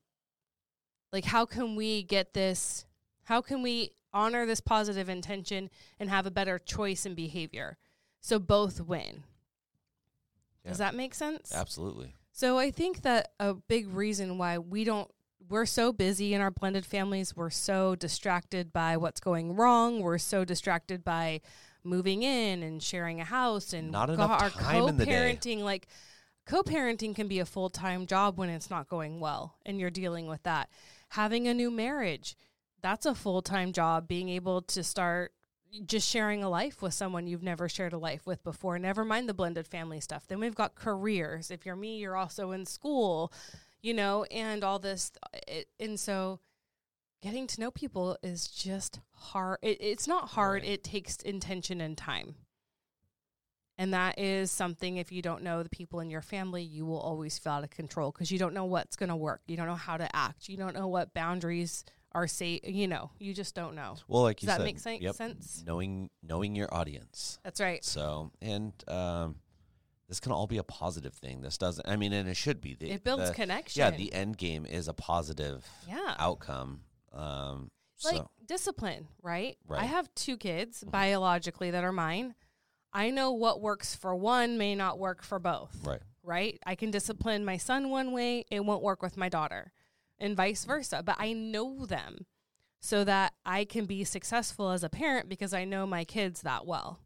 like, 1.12 1.25
how 1.25 1.47
can 1.47 1.77
we 1.77 2.03
get 2.03 2.35
this? 2.35 2.87
How 3.25 3.40
can 3.40 3.62
we 3.62 3.90
honor 4.12 4.47
this 4.47 4.61
positive 4.61 5.09
intention 5.09 5.71
and 5.99 6.11
have 6.11 6.27
a 6.27 6.31
better 6.31 6.59
choice 6.59 7.07
in 7.07 7.14
behavior? 7.14 7.79
So 8.21 8.38
both 8.38 8.81
win. 8.81 9.25
Does 10.66 10.79
that 10.79 10.95
make 10.95 11.14
sense? 11.14 11.53
Absolutely. 11.55 12.14
So 12.33 12.59
I 12.59 12.71
think 12.71 13.03
that 13.03 13.33
a 13.40 13.55
big 13.55 13.88
reason 13.88 14.38
why 14.38 14.59
we 14.59 14.85
don't 14.85 15.11
we're 15.48 15.66
so 15.66 15.92
busy 15.92 16.35
in 16.35 16.40
our 16.40 16.50
blended 16.50 16.87
families, 16.87 17.37
we're 17.37 17.50
so 17.50 17.94
distracted 17.94 18.72
by 18.72 18.96
what's 18.96 19.20
going 19.20 19.55
wrong, 19.57 20.00
we're 20.00 20.18
so 20.18 20.44
distracted 20.44 21.05
by 21.05 21.40
moving 21.85 22.22
in 22.22 22.62
and 22.62 22.83
sharing 22.83 23.20
a 23.20 23.24
house 23.24 23.72
and 23.72 23.90
Not 23.90 24.11
enough 24.11 24.42
our 24.42 24.50
time 24.50 24.88
in 24.88 24.96
the 24.96 25.05
day. 25.05 25.12
co-parenting 25.12 25.61
like 25.61 25.88
co-parenting 26.46 27.14
can 27.14 27.28
be 27.28 27.40
a 27.40 27.46
full-time 27.46 28.07
job 28.07 28.38
when 28.38 28.48
it's 28.48 28.70
not 28.70 28.88
going 28.88 29.20
well 29.20 29.57
and 29.66 29.81
you're 29.81 29.90
dealing 29.90 30.26
with 30.26 30.42
that. 30.44 30.68
Having 31.11 31.48
a 31.48 31.55
new 31.55 31.70
marriage, 31.70 32.37
that's 32.81 33.07
a 33.07 33.14
full-time 33.14 33.72
job 33.72 34.09
being 34.09 34.28
able 34.28 34.62
to 34.62 34.83
start 34.83 35.33
just 35.87 36.09
sharing 36.09 36.44
a 36.44 36.50
life 36.50 36.83
with 36.83 36.92
someone 36.92 37.26
you've 37.26 37.42
never 37.42 37.68
shared 37.68 37.92
a 37.94 37.98
life 37.98 38.26
with 38.26 38.44
before. 38.44 38.78
Never 38.78 39.05
mind 39.05 39.28
the 39.28 39.35
blended 39.35 39.66
family 39.66 40.00
stuff. 40.00 40.26
Then 40.26 40.38
we've 40.38 40.55
got 40.55 40.74
careers. 40.74 41.50
If 41.50 41.64
you're 41.64 41.76
me, 41.76 41.96
you're 41.96 42.16
also 42.16 42.50
in 42.50 42.66
school, 42.66 43.33
you 43.83 43.92
know, 43.95 44.25
and 44.25 44.64
all 44.64 44.79
this. 44.79 45.12
It, 45.47 45.68
and 45.81 45.99
so 46.01 46.40
getting 47.23 47.47
to 47.49 47.61
know 47.61 47.71
people 47.71 48.16
is 48.23 48.49
just 48.49 49.01
hard. 49.12 49.59
It, 49.62 49.79
it's 49.81 50.09
not 50.09 50.31
hard, 50.31 50.62
Right. 50.62 50.71
it 50.73 50.85
takes 50.85 51.16
intention 51.18 51.81
and 51.81 51.97
time. 51.97 52.37
And 53.79 53.92
that 53.95 54.18
is 54.18 54.51
something, 54.51 54.99
if 54.99 55.11
you 55.11 55.23
don't 55.23 55.42
know 55.42 55.62
the 55.62 55.68
people 55.68 56.01
in 56.01 56.11
your 56.11 56.21
family, 56.21 56.62
you 56.62 56.85
will 56.85 57.01
always 57.01 57.38
feel 57.38 57.55
out 57.55 57.64
of 57.64 57.71
control 57.71 58.12
because 58.12 58.31
you 58.31 58.38
don't 58.38 58.55
know 58.55 58.66
what's 58.66 58.97
going 58.97 59.09
to 59.09 59.16
work. 59.16 59.40
You 59.47 59.57
don't 59.57 59.66
know 59.66 59.75
how 59.75 59.97
to 59.97 60.14
act. 60.14 60.49
You 60.49 60.57
don't 60.57 60.75
know 60.75 60.88
what 60.88 61.14
boundaries 61.14 61.85
are 62.12 62.27
safe. 62.29 62.61
You 62.64 62.87
know, 62.87 63.11
you 63.18 63.33
just 63.33 63.55
don't 63.55 63.75
know. 63.75 63.97
Well, 64.07 64.23
like 64.23 64.37
Does 64.37 64.42
you 64.45 64.47
that 64.49 64.57
said, 64.59 64.64
make 64.64 64.79
sen- 64.79 65.01
yep, 65.01 65.14
sense? 65.14 65.64
Knowing 65.66 66.11
knowing 66.23 66.55
your 66.55 66.73
audience. 66.73 67.38
That's 67.42 67.61
right. 67.61 67.83
So, 67.83 68.31
and 68.42 68.73
um, 68.88 69.37
this 70.12 70.20
can 70.20 70.31
all 70.31 70.46
be 70.46 70.59
a 70.59 70.62
positive 70.62 71.14
thing. 71.14 71.40
This 71.40 71.57
doesn't. 71.57 71.88
I 71.88 71.96
mean, 71.96 72.12
and 72.12 72.29
it 72.29 72.37
should 72.37 72.61
be. 72.61 72.75
The, 72.75 72.90
It 72.90 73.03
builds 73.03 73.29
the- 73.31 73.35
connection. 73.35 73.81
Yeah, 73.81 73.90
the 73.92 74.12
end 74.12 74.37
game 74.37 74.66
is 74.66 74.87
a 74.87 74.92
positive 74.92 75.66
yeah. 75.88 76.16
outcome. 76.18 76.83
Um, 77.14 77.70
like 78.05 78.16
so 78.16 78.31
discipline, 78.44 79.09
right? 79.22 79.57
I 79.70 79.87
have 79.87 80.14
two 80.14 80.37
kids 80.37 80.85
Mhm. 80.85 80.90
biologically 80.90 81.70
that 81.70 81.83
are 81.83 81.92
mine. 81.92 82.35
I 82.92 83.09
know 83.09 83.33
what 83.33 83.62
works 83.62 83.94
for 83.94 84.14
one 84.14 84.59
may 84.59 84.75
not 84.75 84.98
work 84.98 85.22
for 85.22 85.38
both. 85.38 85.75
right, 85.83 86.03
right? 86.22 86.59
I 86.66 86.75
can 86.75 86.90
discipline 86.90 87.42
my 87.42 87.57
son 87.57 87.88
one 87.88 88.12
way, 88.12 88.44
it 88.51 88.66
won't 88.66 88.83
work 88.83 89.01
with 89.01 89.16
my 89.16 89.31
daughter, 89.31 89.72
and 90.18 90.37
vice 90.37 90.66
versa. 90.66 91.03
But 91.03 91.16
I 91.18 91.33
know 91.33 91.87
them 91.87 92.27
so 92.83 93.03
that 93.05 93.33
I 93.46 93.64
can 93.64 93.87
be 93.87 94.05
successful 94.05 94.68
as 94.72 94.85
a 94.85 94.90
parent 94.90 95.31
because 95.31 95.55
I 95.55 95.64
know 95.64 95.87
my 95.87 96.05
kids 96.05 96.42
that 96.42 96.66
well. 96.66 97.01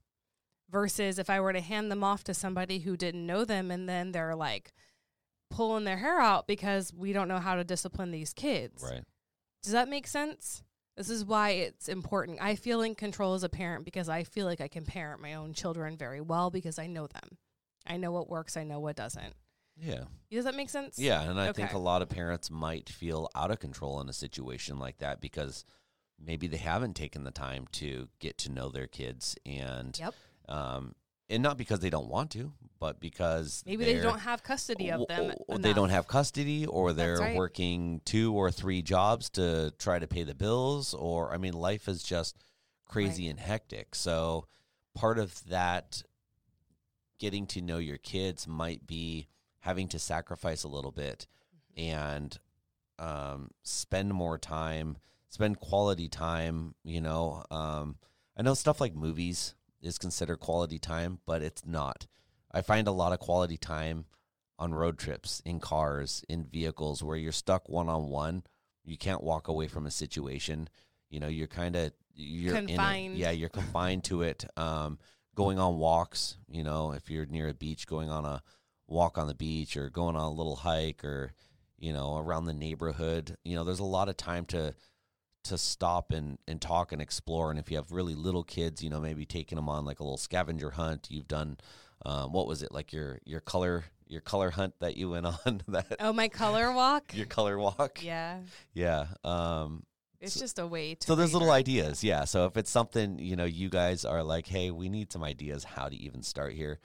Versus 0.68 1.18
if 1.18 1.30
I 1.30 1.40
were 1.40 1.52
to 1.52 1.60
hand 1.60 1.90
them 1.92 2.02
off 2.02 2.24
to 2.24 2.34
somebody 2.34 2.80
who 2.80 2.96
didn't 2.96 3.24
know 3.24 3.44
them 3.44 3.70
and 3.70 3.88
then 3.88 4.10
they're 4.12 4.34
like 4.34 4.72
pulling 5.50 5.84
their 5.84 5.98
hair 5.98 6.20
out 6.20 6.48
because 6.48 6.92
we 6.92 7.12
don't 7.12 7.28
know 7.28 7.38
how 7.38 7.54
to 7.54 7.62
discipline 7.64 8.10
these 8.10 8.32
kids. 8.32 8.82
right. 8.82 9.04
Does 9.62 9.72
that 9.72 9.88
make 9.88 10.06
sense? 10.06 10.62
This 10.96 11.08
is 11.10 11.24
why 11.24 11.50
it's 11.50 11.88
important. 11.88 12.38
I 12.40 12.54
feel 12.56 12.82
in 12.82 12.94
control 12.94 13.34
as 13.34 13.42
a 13.44 13.48
parent 13.48 13.84
because 13.84 14.08
I 14.08 14.24
feel 14.24 14.46
like 14.46 14.60
I 14.60 14.68
can 14.68 14.84
parent 14.84 15.20
my 15.20 15.34
own 15.34 15.52
children 15.52 15.96
very 15.96 16.20
well 16.20 16.50
because 16.50 16.78
I 16.78 16.86
know 16.86 17.06
them. 17.06 17.38
I 17.86 17.96
know 17.96 18.10
what 18.10 18.28
works, 18.28 18.56
I 18.56 18.64
know 18.64 18.80
what 18.80 18.96
doesn't. 18.96 19.34
Yeah, 19.78 20.04
Does 20.30 20.44
that 20.46 20.54
make 20.54 20.70
sense? 20.70 20.98
yeah, 20.98 21.20
and 21.22 21.38
I 21.38 21.52
think 21.52 21.74
a 21.74 21.78
lot 21.78 22.00
of 22.02 22.08
parents 22.08 22.50
might 22.50 22.88
feel 22.88 23.28
out 23.36 23.50
of 23.50 23.60
control 23.60 24.00
in 24.00 24.08
a 24.08 24.12
situation 24.12 24.78
like 24.78 24.98
that 24.98 25.20
because 25.20 25.64
maybe 26.18 26.46
they 26.46 26.56
haven't 26.56 26.94
taken 26.96 27.24
the 27.24 27.30
time 27.30 27.66
to 27.72 28.08
get 28.18 28.38
to 28.38 28.50
know 28.50 28.70
their 28.70 28.86
kids 28.86 29.36
and 29.44 29.98
Yep. 29.98 30.14
Um, 30.48 30.94
and 31.28 31.42
not 31.42 31.56
because 31.58 31.80
they 31.80 31.90
don't 31.90 32.08
want 32.08 32.30
to, 32.32 32.52
but 32.78 33.00
because 33.00 33.62
Maybe 33.66 33.84
they 33.84 33.98
don't 33.98 34.20
have 34.20 34.42
custody 34.42 34.90
of 34.92 35.06
them. 35.08 35.34
w- 35.48 35.62
they 35.62 35.72
don't 35.72 35.88
have 35.90 36.06
custody 36.06 36.66
or 36.66 36.92
they're 36.92 37.18
right. 37.18 37.36
working 37.36 38.00
two 38.04 38.32
or 38.34 38.50
three 38.50 38.82
jobs 38.82 39.30
to 39.30 39.72
try 39.78 39.98
to 39.98 40.06
pay 40.06 40.22
the 40.24 40.34
bills 40.34 40.94
or 40.94 41.32
i 41.32 41.38
mean 41.38 41.54
life 41.54 41.88
is 41.88 42.02
just 42.02 42.36
crazy 42.84 43.26
and 43.28 43.40
hectic 43.40 43.94
so 43.94 44.46
part 44.94 45.18
of 45.18 45.42
that 45.48 46.02
getting 47.18 47.46
to 47.46 47.60
know 47.62 47.78
your 47.78 47.98
kids 47.98 48.46
might 48.46 48.86
be 48.86 49.26
having 49.60 49.88
to 49.88 49.98
sacrifice 49.98 50.62
a 50.64 50.68
little 50.68 50.92
bit 50.92 51.26
Mm-hmm. 51.78 51.90
and 51.94 52.38
um, 52.98 53.50
spend 53.62 54.12
more 54.14 54.38
time 54.38 54.96
spend 55.28 55.58
quality 55.60 56.08
time 56.08 56.74
you 56.84 57.00
know 57.00 57.42
um, 57.50 57.96
i 58.36 58.42
know 58.42 58.54
stuff 58.54 58.80
like 58.80 58.94
movies 58.94 59.54
is 59.86 59.98
considered 59.98 60.38
quality 60.40 60.78
time 60.78 61.20
but 61.26 61.42
it's 61.42 61.64
not. 61.64 62.06
I 62.52 62.62
find 62.62 62.88
a 62.88 62.92
lot 62.92 63.12
of 63.12 63.18
quality 63.20 63.56
time 63.56 64.06
on 64.58 64.74
road 64.74 64.98
trips 64.98 65.40
in 65.44 65.60
cars 65.60 66.24
in 66.28 66.44
vehicles 66.44 67.02
where 67.02 67.16
you're 67.16 67.32
stuck 67.32 67.68
one 67.68 67.88
on 67.88 68.08
one 68.08 68.42
you 68.84 68.96
can't 68.96 69.22
walk 69.22 69.48
away 69.48 69.66
from 69.66 69.84
a 69.86 69.90
situation. 69.90 70.68
You 71.10 71.20
know 71.20 71.28
you're 71.28 71.46
kind 71.48 71.76
of 71.76 71.92
you're 72.14 72.56
in 72.56 72.68
Confined. 72.68 73.16
yeah 73.16 73.30
you're 73.30 73.48
confined 73.48 74.04
to 74.04 74.22
it. 74.22 74.44
Um, 74.56 74.98
going 75.34 75.58
on 75.58 75.76
walks 75.76 76.38
you 76.48 76.64
know 76.64 76.92
if 76.92 77.10
you're 77.10 77.26
near 77.26 77.48
a 77.48 77.54
beach 77.54 77.86
going 77.86 78.08
on 78.08 78.24
a 78.24 78.42
walk 78.88 79.18
on 79.18 79.26
the 79.26 79.34
beach 79.34 79.76
or 79.76 79.90
going 79.90 80.16
on 80.16 80.24
a 80.24 80.32
little 80.32 80.56
hike 80.56 81.04
or 81.04 81.32
you 81.78 81.92
know 81.92 82.16
around 82.16 82.46
the 82.46 82.54
neighborhood 82.54 83.36
you 83.44 83.54
know 83.54 83.62
there's 83.62 83.80
a 83.80 83.84
lot 83.84 84.08
of 84.08 84.16
time 84.16 84.46
to 84.46 84.74
to 85.48 85.58
stop 85.58 86.12
and 86.12 86.38
and 86.48 86.60
talk 86.60 86.92
and 86.92 87.00
explore 87.02 87.50
and 87.50 87.58
if 87.58 87.70
you 87.70 87.76
have 87.76 87.90
really 87.92 88.14
little 88.14 88.44
kids 88.44 88.82
you 88.82 88.90
know 88.90 89.00
maybe 89.00 89.24
taking 89.24 89.56
them 89.56 89.68
on 89.68 89.84
like 89.84 90.00
a 90.00 90.02
little 90.02 90.16
scavenger 90.16 90.70
hunt 90.70 91.08
you've 91.10 91.28
done 91.28 91.56
um, 92.04 92.32
what 92.32 92.46
was 92.46 92.62
it 92.62 92.72
like 92.72 92.92
your 92.92 93.18
your 93.24 93.40
color 93.40 93.84
your 94.08 94.20
color 94.20 94.50
hunt 94.50 94.74
that 94.80 94.96
you 94.96 95.10
went 95.10 95.26
on 95.46 95.62
that 95.68 95.96
Oh, 96.00 96.12
my 96.12 96.28
color 96.28 96.72
walk? 96.72 97.12
your 97.14 97.26
color 97.26 97.58
walk 97.58 98.00
yeah. 98.02 98.38
yeah 98.74 99.06
um 99.24 99.82
It's 100.20 100.34
So- 100.34 100.40
just 100.40 100.58
a 100.58 100.66
way 100.66 100.94
to. 100.94 101.06
so 101.06 101.14
there's 101.14 101.32
little 101.32 101.50
ideas 101.50 102.04
yeah 102.04 102.24
so 102.24 102.46
if 102.46 102.56
it's 102.56 102.70
something 102.70 103.18
you 103.18 103.36
know 103.36 103.44
you 103.46 103.68
guys 103.68 104.04
are 104.04 104.22
like 104.22 104.46
hey 104.46 104.70
we 104.70 104.88
need 104.88 105.12
some 105.12 105.24
ideas 105.24 105.64
how 105.64 105.88
to 105.88 105.96
even 105.96 106.22
start 106.22 106.52
here 106.52 106.78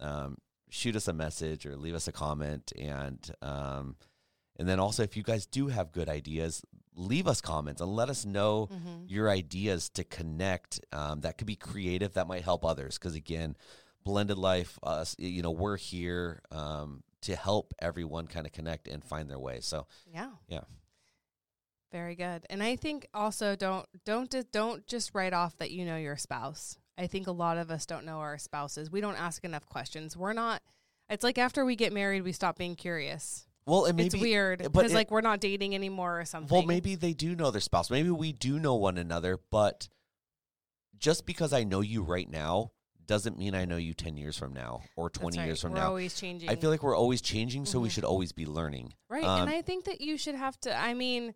um 0.00 0.36
shoot 0.70 0.96
us 0.96 1.06
a 1.08 1.12
message 1.12 1.66
or 1.66 1.76
leave 1.76 1.94
us 1.94 2.08
a 2.08 2.12
comment 2.12 2.72
and 2.78 3.30
um 3.42 3.96
and 4.58 4.68
then 4.68 4.78
also 4.80 5.02
if 5.02 5.16
you 5.16 5.22
guys 5.22 5.44
do 5.46 5.68
have 5.68 5.92
good 5.92 6.08
ideas 6.08 6.62
leave 6.94 7.26
us 7.26 7.40
comments 7.40 7.80
and 7.80 7.90
let 7.94 8.08
us 8.10 8.24
know 8.24 8.68
Mhm. 8.72 9.04
your 9.08 9.30
ideas 9.30 9.88
to 9.90 10.04
connect 10.04 10.80
um, 10.92 11.20
that 11.22 11.38
could 11.38 11.46
be 11.46 11.56
creative 11.56 12.14
that 12.14 12.26
might 12.26 12.42
help 12.44 12.64
others 12.64 12.98
because 12.98 13.14
again 13.14 13.56
blended 14.04 14.36
life 14.36 14.78
us 14.82 15.14
you 15.18 15.42
know 15.42 15.50
we're 15.50 15.76
here 15.76 16.42
um, 16.50 17.02
to 17.22 17.34
help 17.36 17.72
everyone 17.78 18.26
kind 18.26 18.46
of 18.46 18.52
connect 18.52 18.88
and 18.88 19.02
find 19.04 19.30
their 19.30 19.38
way 19.38 19.60
so 19.60 19.86
Yeah. 20.12 20.32
Yeah. 20.48 20.64
Very 21.90 22.14
good. 22.14 22.46
And 22.48 22.62
I 22.62 22.76
think 22.76 23.06
also 23.12 23.54
don't 23.54 23.86
don't 24.04 24.34
don't 24.50 24.86
just 24.86 25.14
write 25.14 25.34
off 25.34 25.56
that 25.58 25.70
you 25.70 25.84
know 25.84 25.96
your 25.98 26.16
spouse. 26.16 26.78
I 26.96 27.06
think 27.06 27.26
a 27.26 27.32
lot 27.32 27.58
of 27.58 27.70
us 27.70 27.84
don't 27.86 28.06
know 28.06 28.18
our 28.20 28.38
spouses. 28.38 28.90
We 28.90 29.00
don't 29.02 29.16
ask 29.16 29.44
enough 29.44 29.66
questions. 29.68 30.16
We're 30.16 30.32
not 30.32 30.62
it's 31.10 31.22
like 31.24 31.36
after 31.38 31.64
we 31.64 31.76
get 31.76 31.92
married 31.92 32.22
we 32.22 32.32
stop 32.32 32.56
being 32.56 32.76
curious. 32.76 33.46
Well 33.66 33.84
maybe 33.92 34.04
it's 34.04 34.16
weird 34.16 34.58
because 34.62 34.90
it- 34.92 34.94
like 34.94 35.10
we're 35.10 35.20
not 35.20 35.40
dating 35.40 35.74
anymore 35.74 36.20
or 36.20 36.24
something. 36.24 36.54
well 36.54 36.66
maybe 36.66 36.94
they 36.94 37.12
do 37.14 37.34
know 37.36 37.50
their 37.50 37.60
spouse 37.60 37.90
maybe 37.90 38.10
we 38.10 38.32
do 38.32 38.58
know 38.58 38.74
one 38.74 38.98
another 38.98 39.38
but 39.50 39.88
just 40.98 41.26
because 41.26 41.52
i 41.52 41.62
know 41.64 41.80
you 41.80 42.02
right 42.02 42.30
now 42.30 42.70
doesn't 43.06 43.36
mean 43.38 43.54
i 43.54 43.64
know 43.64 43.76
you 43.76 43.94
10 43.94 44.16
years 44.16 44.36
from 44.36 44.52
now 44.52 44.80
or 44.96 45.08
That's 45.08 45.18
20 45.18 45.38
right. 45.38 45.44
years 45.46 45.60
from 45.60 45.72
we're 45.72 45.78
now 45.78 45.88
always 45.88 46.14
changing. 46.18 46.48
i 46.48 46.56
feel 46.56 46.70
like 46.70 46.82
we're 46.82 46.96
always 46.96 47.20
changing 47.20 47.66
so 47.66 47.78
we 47.80 47.88
Mhm. 47.88 47.92
should 47.92 48.04
always 48.04 48.32
be 48.32 48.46
learning 48.46 48.94
Right. 49.08 49.24
Um, 49.24 49.42
and 49.42 49.50
I 49.50 49.60
think 49.62 49.84
that 49.84 50.00
you 50.00 50.16
should 50.16 50.34
have 50.36 50.58
to, 50.62 50.74
I 50.74 50.94
mean, 50.94 51.34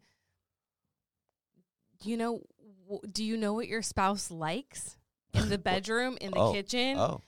you 2.03 2.17
know, 2.17 2.41
w- 2.89 3.01
do 3.13 3.23
you 3.25 3.37
know 3.37 3.53
what 3.53 3.69
your 3.69 3.83
spouse 3.83 4.31
likes 4.31 4.97
in 5.35 5.49
the 5.51 5.59
bedroom, 5.71 6.17
in 6.21 6.31
the 6.33 6.39
Oh, 6.39 6.53
kitchen, 6.53 6.97
oh 6.99 7.21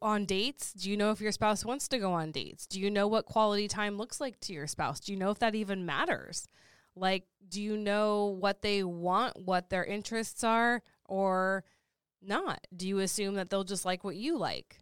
on 0.00 0.24
dates? 0.26 0.72
Do 0.72 0.90
you 0.90 0.96
know 0.96 1.10
if 1.10 1.20
your 1.20 1.32
spouse 1.32 1.64
wants 1.64 1.88
to 1.88 1.98
go 1.98 2.12
on 2.12 2.30
dates? 2.30 2.66
Do 2.66 2.80
you 2.80 2.90
know 2.90 3.06
what 3.06 3.26
quality 3.26 3.68
time 3.68 3.96
looks 3.96 4.20
like 4.20 4.40
to 4.40 4.52
your 4.52 4.66
spouse? 4.66 5.00
Do 5.00 5.12
you 5.12 5.18
know 5.18 5.30
if 5.30 5.38
that 5.38 5.54
even 5.54 5.86
matters? 5.86 6.48
Like, 6.96 7.24
do 7.48 7.60
you 7.60 7.76
know 7.76 8.36
what 8.38 8.62
they 8.62 8.84
want, 8.84 9.40
what 9.40 9.70
their 9.70 9.84
interests 9.84 10.44
are, 10.44 10.82
or 11.04 11.64
not? 12.22 12.66
Do 12.74 12.86
you 12.86 13.00
assume 13.00 13.34
that 13.34 13.50
they'll 13.50 13.64
just 13.64 13.84
like 13.84 14.04
what 14.04 14.16
you 14.16 14.38
like? 14.38 14.80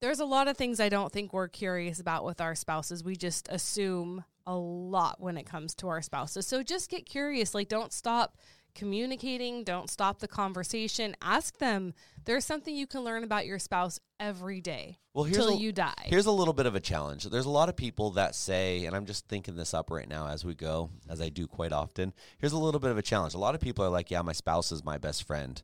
There's 0.00 0.20
a 0.20 0.26
lot 0.26 0.48
of 0.48 0.56
things 0.56 0.78
I 0.78 0.90
don't 0.90 1.12
think 1.12 1.32
we're 1.32 1.48
curious 1.48 1.98
about 2.00 2.24
with 2.24 2.40
our 2.40 2.54
spouses. 2.54 3.02
We 3.02 3.16
just 3.16 3.48
assume 3.48 4.24
a 4.46 4.54
lot 4.54 5.20
when 5.20 5.36
it 5.36 5.46
comes 5.46 5.74
to 5.76 5.88
our 5.88 6.02
spouses. 6.02 6.46
So 6.46 6.62
just 6.62 6.90
get 6.90 7.06
curious. 7.06 7.54
Like, 7.54 7.68
don't 7.68 7.92
stop 7.92 8.36
communicating, 8.76 9.64
don't 9.64 9.90
stop 9.90 10.20
the 10.20 10.28
conversation. 10.28 11.16
Ask 11.20 11.58
them. 11.58 11.94
There's 12.24 12.44
something 12.44 12.74
you 12.74 12.86
can 12.86 13.02
learn 13.02 13.24
about 13.24 13.46
your 13.46 13.58
spouse 13.58 13.98
every 14.20 14.60
day 14.60 14.98
well 15.14 15.24
till 15.24 15.48
a, 15.48 15.56
you 15.56 15.72
die. 15.72 16.04
Here's 16.04 16.26
a 16.26 16.32
little 16.32 16.54
bit 16.54 16.66
of 16.66 16.74
a 16.74 16.80
challenge. 16.80 17.24
There's 17.24 17.46
a 17.46 17.50
lot 17.50 17.68
of 17.68 17.76
people 17.76 18.10
that 18.12 18.34
say, 18.34 18.84
and 18.84 18.94
I'm 18.94 19.06
just 19.06 19.26
thinking 19.28 19.56
this 19.56 19.74
up 19.74 19.90
right 19.90 20.08
now 20.08 20.28
as 20.28 20.44
we 20.44 20.54
go, 20.54 20.90
as 21.08 21.20
I 21.20 21.30
do 21.30 21.46
quite 21.46 21.72
often. 21.72 22.12
Here's 22.38 22.52
a 22.52 22.58
little 22.58 22.80
bit 22.80 22.90
of 22.90 22.98
a 22.98 23.02
challenge. 23.02 23.34
A 23.34 23.38
lot 23.38 23.54
of 23.54 23.60
people 23.60 23.84
are 23.84 23.90
like, 23.90 24.10
yeah, 24.10 24.22
my 24.22 24.32
spouse 24.32 24.70
is 24.70 24.84
my 24.84 24.98
best 24.98 25.26
friend. 25.26 25.60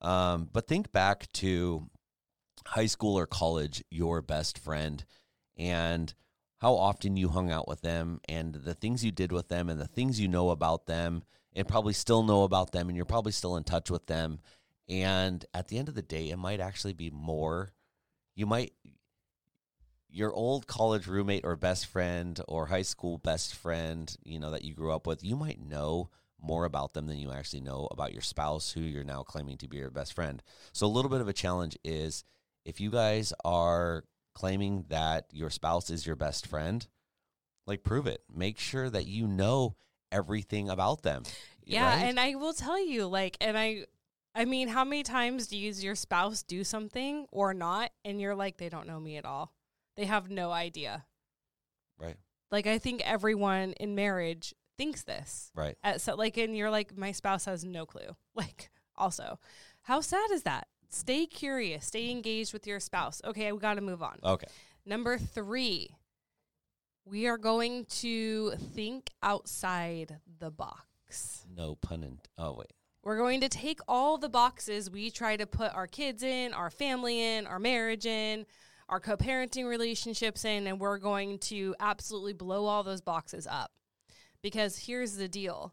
Um, 0.00 0.48
but 0.52 0.68
think 0.68 0.92
back 0.92 1.30
to 1.34 1.88
high 2.66 2.86
school 2.86 3.18
or 3.18 3.26
college, 3.26 3.82
your 3.90 4.22
best 4.22 4.58
friend, 4.58 5.04
and 5.56 6.14
how 6.58 6.74
often 6.74 7.16
you 7.16 7.28
hung 7.28 7.50
out 7.50 7.66
with 7.66 7.80
them, 7.80 8.20
and 8.28 8.54
the 8.54 8.74
things 8.74 9.04
you 9.04 9.10
did 9.10 9.32
with 9.32 9.48
them, 9.48 9.68
and 9.68 9.80
the 9.80 9.86
things 9.86 10.20
you 10.20 10.28
know 10.28 10.50
about 10.50 10.86
them, 10.86 11.24
and 11.54 11.68
probably 11.68 11.92
still 11.92 12.22
know 12.22 12.44
about 12.44 12.72
them, 12.72 12.88
and 12.88 12.96
you're 12.96 13.04
probably 13.04 13.32
still 13.32 13.56
in 13.56 13.64
touch 13.64 13.90
with 13.90 14.06
them. 14.06 14.40
And 14.88 15.44
at 15.54 15.68
the 15.68 15.78
end 15.78 15.88
of 15.88 15.94
the 15.94 16.02
day, 16.02 16.30
it 16.30 16.36
might 16.36 16.60
actually 16.60 16.92
be 16.92 17.10
more. 17.10 17.72
You 18.34 18.46
might 18.46 18.72
your 20.12 20.32
old 20.32 20.66
college 20.66 21.06
roommate 21.06 21.44
or 21.44 21.56
best 21.56 21.86
friend 21.86 22.38
or 22.46 22.66
high 22.66 22.82
school 22.82 23.16
best 23.18 23.54
friend, 23.54 24.14
you 24.24 24.38
know, 24.38 24.50
that 24.50 24.64
you 24.64 24.74
grew 24.74 24.92
up 24.92 25.06
with, 25.06 25.24
you 25.24 25.34
might 25.34 25.60
know 25.60 26.10
more 26.40 26.64
about 26.64 26.92
them 26.92 27.06
than 27.06 27.16
you 27.16 27.32
actually 27.32 27.60
know 27.60 27.88
about 27.90 28.12
your 28.12 28.20
spouse 28.20 28.72
who 28.72 28.80
you're 28.80 29.04
now 29.04 29.22
claiming 29.22 29.56
to 29.56 29.68
be 29.68 29.78
your 29.78 29.90
best 29.90 30.12
friend. 30.12 30.42
So 30.72 30.86
a 30.86 30.88
little 30.88 31.10
bit 31.10 31.22
of 31.22 31.28
a 31.28 31.32
challenge 31.32 31.78
is 31.82 32.24
if 32.64 32.80
you 32.80 32.90
guys 32.90 33.32
are 33.44 34.04
claiming 34.34 34.84
that 34.88 35.26
your 35.32 35.50
spouse 35.50 35.88
is 35.88 36.06
your 36.06 36.16
best 36.16 36.46
friend, 36.46 36.86
like 37.66 37.82
prove 37.82 38.06
it. 38.06 38.22
Make 38.32 38.58
sure 38.58 38.90
that 38.90 39.06
you 39.06 39.26
know 39.26 39.76
everything 40.12 40.68
about 40.68 41.02
them. 41.02 41.24
Yeah, 41.64 41.86
right? 41.86 42.04
and 42.04 42.20
I 42.20 42.34
will 42.36 42.52
tell 42.52 42.84
you, 42.84 43.06
like, 43.06 43.36
and 43.40 43.56
I, 43.58 43.86
I 44.34 44.44
mean, 44.44 44.68
how 44.68 44.84
many 44.84 45.02
times 45.02 45.46
do 45.48 45.56
you 45.56 45.66
use 45.66 45.82
your 45.82 45.94
spouse 45.94 46.42
do 46.42 46.62
something 46.64 47.26
or 47.32 47.54
not, 47.54 47.90
and 48.04 48.20
you're 48.20 48.34
like, 48.34 48.56
they 48.58 48.68
don't 48.68 48.86
know 48.86 49.00
me 49.00 49.16
at 49.16 49.24
all. 49.24 49.52
They 49.96 50.04
have 50.06 50.30
no 50.30 50.50
idea. 50.50 51.04
right, 51.98 52.16
Like, 52.50 52.66
I 52.66 52.78
think 52.78 53.02
everyone 53.04 53.72
in 53.72 53.94
marriage 53.94 54.54
thinks 54.78 55.02
this. 55.04 55.50
right. 55.54 55.76
At 55.84 56.00
so, 56.00 56.14
like, 56.16 56.36
and 56.36 56.56
you're 56.56 56.70
like, 56.70 56.96
my 56.96 57.12
spouse 57.12 57.44
has 57.46 57.64
no 57.64 57.86
clue. 57.86 58.16
Like, 58.34 58.70
also, 58.96 59.38
how 59.82 60.00
sad 60.00 60.30
is 60.32 60.42
that? 60.44 60.66
Stay 60.88 61.26
curious. 61.26 61.86
Stay 61.86 62.10
engaged 62.10 62.52
with 62.52 62.66
your 62.66 62.80
spouse. 62.80 63.20
Okay, 63.24 63.50
we 63.52 63.58
got 63.58 63.74
to 63.74 63.80
move 63.80 64.02
on. 64.02 64.18
Okay. 64.24 64.46
Number 64.86 65.16
three, 65.18 65.90
we 67.04 67.26
are 67.26 67.38
going 67.38 67.84
to 67.86 68.52
think 68.74 69.10
outside 69.22 70.18
the 70.38 70.50
box. 70.50 71.44
No 71.54 71.74
pun 71.74 72.02
in. 72.02 72.18
Oh 72.38 72.54
wait. 72.58 72.72
We're 73.04 73.18
going 73.18 73.40
to 73.40 73.48
take 73.48 73.80
all 73.88 74.16
the 74.16 74.28
boxes 74.28 74.88
we 74.88 75.10
try 75.10 75.36
to 75.36 75.46
put 75.46 75.74
our 75.74 75.88
kids 75.88 76.22
in, 76.22 76.54
our 76.54 76.70
family 76.70 77.20
in, 77.20 77.48
our 77.48 77.58
marriage 77.58 78.06
in, 78.06 78.46
our 78.88 79.00
co 79.00 79.16
parenting 79.16 79.68
relationships 79.68 80.44
in, 80.44 80.66
and 80.68 80.78
we're 80.78 80.98
going 80.98 81.38
to 81.40 81.74
absolutely 81.80 82.32
blow 82.32 82.66
all 82.66 82.84
those 82.84 83.00
boxes 83.00 83.46
up. 83.50 83.72
Because 84.40 84.78
here's 84.78 85.16
the 85.16 85.28
deal 85.28 85.72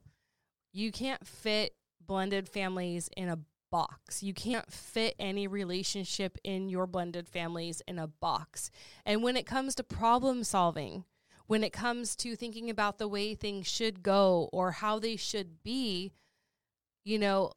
you 0.74 0.92
can't 0.92 1.26
fit 1.26 1.74
blended 2.02 2.50
families 2.50 3.10
in 3.16 3.30
a 3.30 3.40
box. 3.72 4.24
You 4.24 4.34
can't 4.34 4.72
fit 4.72 5.16
any 5.20 5.48
relationship 5.48 6.38
in 6.44 6.70
your 6.70 6.88
blended 6.88 7.28
families 7.28 7.82
in 7.88 8.00
a 8.00 8.08
box. 8.08 8.72
And 9.06 9.22
when 9.22 9.38
it 9.38 9.46
comes 9.46 9.76
to 9.76 9.84
problem 9.84 10.44
solving, 10.44 11.04
when 11.50 11.64
it 11.64 11.74
comes 11.74 12.16
to 12.16 12.36
thinking 12.36 12.70
about 12.70 13.00
the 13.00 13.08
way 13.08 13.34
things 13.34 13.66
should 13.66 14.04
go 14.04 14.48
or 14.54 14.70
how 14.70 15.00
they 15.00 15.16
should 15.16 15.64
be, 15.64 16.12
you 17.04 17.18
know, 17.18 17.52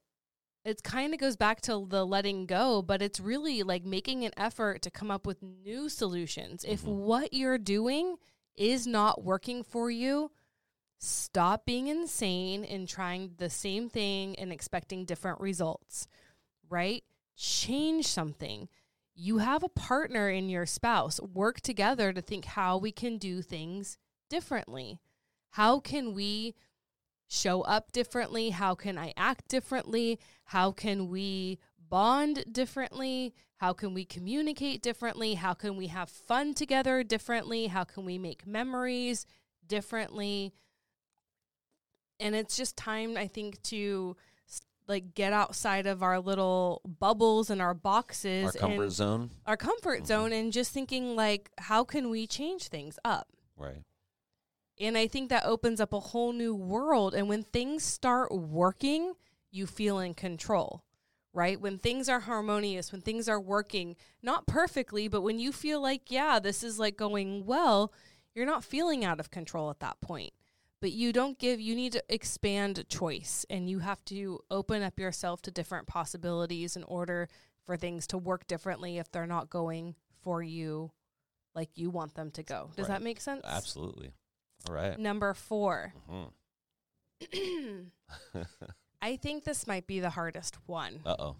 it 0.64 0.82
kind 0.82 1.12
of 1.12 1.20
goes 1.20 1.36
back 1.36 1.60
to 1.60 1.84
the 1.86 2.06
letting 2.06 2.46
go, 2.46 2.80
but 2.80 3.02
it's 3.02 3.20
really 3.20 3.62
like 3.62 3.84
making 3.84 4.24
an 4.24 4.32
effort 4.34 4.80
to 4.80 4.90
come 4.90 5.10
up 5.10 5.26
with 5.26 5.42
new 5.42 5.90
solutions. 5.90 6.64
If 6.66 6.84
Mhm. 6.84 7.04
what 7.04 7.34
you're 7.34 7.58
doing 7.58 8.16
is 8.54 8.86
not 8.86 9.22
working 9.24 9.62
for 9.62 9.90
you, 9.90 10.30
stop 10.96 11.66
being 11.66 11.88
insane 11.88 12.64
and 12.64 12.88
trying 12.88 13.34
the 13.36 13.50
same 13.50 13.90
thing 13.90 14.38
and 14.38 14.50
expecting 14.50 15.04
different 15.04 15.38
results, 15.38 16.06
right? 16.70 17.04
Change 17.36 18.06
something. 18.06 18.70
You 19.14 19.38
have 19.38 19.62
a 19.62 19.68
partner 19.68 20.28
in 20.30 20.48
your 20.48 20.66
spouse. 20.66 21.20
Work 21.20 21.60
together 21.60 22.12
to 22.12 22.22
think 22.22 22.44
how 22.44 22.78
we 22.78 22.92
can 22.92 23.18
do 23.18 23.42
things 23.42 23.98
differently. 24.30 25.00
How 25.50 25.80
can 25.80 26.14
we 26.14 26.54
show 27.28 27.62
up 27.62 27.92
differently? 27.92 28.50
How 28.50 28.74
can 28.74 28.96
I 28.96 29.12
act 29.16 29.48
differently? 29.48 30.18
How 30.44 30.70
can 30.72 31.08
we 31.08 31.58
bond 31.88 32.44
differently? 32.50 33.34
How 33.56 33.72
can 33.72 33.94
we 33.94 34.04
communicate 34.04 34.82
differently? 34.82 35.34
How 35.34 35.52
can 35.54 35.76
we 35.76 35.88
have 35.88 36.08
fun 36.08 36.54
together 36.54 37.04
differently? 37.04 37.66
How 37.66 37.84
can 37.84 38.04
we 38.04 38.18
make 38.18 38.46
memories 38.46 39.26
differently? 39.66 40.54
And 42.18 42.34
it's 42.34 42.56
just 42.56 42.76
time, 42.76 43.16
I 43.16 43.26
think, 43.26 43.62
to 43.64 44.16
like 44.88 45.14
get 45.14 45.32
outside 45.32 45.86
of 45.86 46.02
our 46.02 46.18
little 46.20 46.80
bubbles 46.98 47.50
and 47.50 47.62
our 47.62 47.74
boxes 47.74 48.54
Our 48.56 48.60
comfort 48.68 48.90
zone. 48.90 49.30
our 49.46 49.56
comfort 49.56 50.02
Mhm. 50.02 50.06
zone 50.06 50.32
and 50.32 50.52
just 50.52 50.72
thinking 50.72 51.14
like 51.16 51.50
how 51.58 51.84
can 51.84 52.10
we 52.10 52.26
change 52.26 52.68
things 52.68 52.98
up 53.04 53.28
Right. 53.56 53.82
and 54.78 54.98
I 54.98 55.06
think 55.06 55.28
that 55.30 55.44
opens 55.44 55.80
up 55.80 55.92
a 55.92 56.00
whole 56.00 56.32
new 56.32 56.54
world. 56.54 57.14
And 57.14 57.28
when 57.28 57.42
things 57.44 57.84
start 57.84 58.32
working, 58.32 59.14
you 59.50 59.66
feel 59.66 59.98
in 60.00 60.14
control, 60.14 60.82
right? 61.32 61.60
When 61.60 61.78
things 61.78 62.08
are 62.08 62.20
harmonious, 62.20 62.90
when 62.90 63.02
things 63.02 63.28
are 63.28 63.40
working, 63.40 63.96
not 64.22 64.46
perfectly, 64.46 65.06
but 65.08 65.20
when 65.20 65.38
you 65.38 65.52
feel 65.52 65.80
like, 65.80 66.10
yeah, 66.10 66.38
this 66.40 66.64
is 66.64 66.78
like 66.78 66.96
going 66.96 67.44
well, 67.46 67.92
you're 68.34 68.46
not 68.46 68.64
feeling 68.64 69.04
out 69.04 69.20
of 69.20 69.30
control 69.30 69.70
at 69.70 69.78
that 69.80 70.00
point. 70.00 70.32
But 70.82 70.90
you 70.92 71.12
don't 71.12 71.38
give, 71.38 71.60
you 71.60 71.76
need 71.76 71.92
to 71.92 72.02
expand 72.08 72.84
choice 72.88 73.46
and 73.48 73.70
you 73.70 73.78
have 73.78 74.04
to 74.06 74.40
open 74.50 74.82
up 74.82 74.98
yourself 74.98 75.40
to 75.42 75.52
different 75.52 75.86
possibilities 75.86 76.74
in 76.76 76.82
order 76.82 77.28
for 77.64 77.76
things 77.76 78.08
to 78.08 78.18
work 78.18 78.48
differently 78.48 78.98
if 78.98 79.08
they're 79.12 79.28
not 79.28 79.48
going 79.48 79.94
for 80.22 80.42
you 80.42 80.90
like 81.54 81.70
you 81.76 81.88
want 81.88 82.14
them 82.16 82.32
to 82.32 82.42
go. 82.42 82.70
Does 82.74 82.88
Right. 82.88 82.94
that 82.98 83.02
make 83.04 83.20
sense? 83.20 83.42
Absolutely. 83.44 84.10
All 84.68 84.74
right. 84.74 84.98
Number 84.98 85.32
four. 85.34 85.94
Mhm. 86.10 86.32
I 89.00 89.16
think 89.16 89.44
this 89.44 89.68
might 89.68 89.86
be 89.86 90.00
the 90.00 90.10
hardest 90.10 90.56
one. 90.66 91.00
uh 91.06 91.14
oh. 91.16 91.36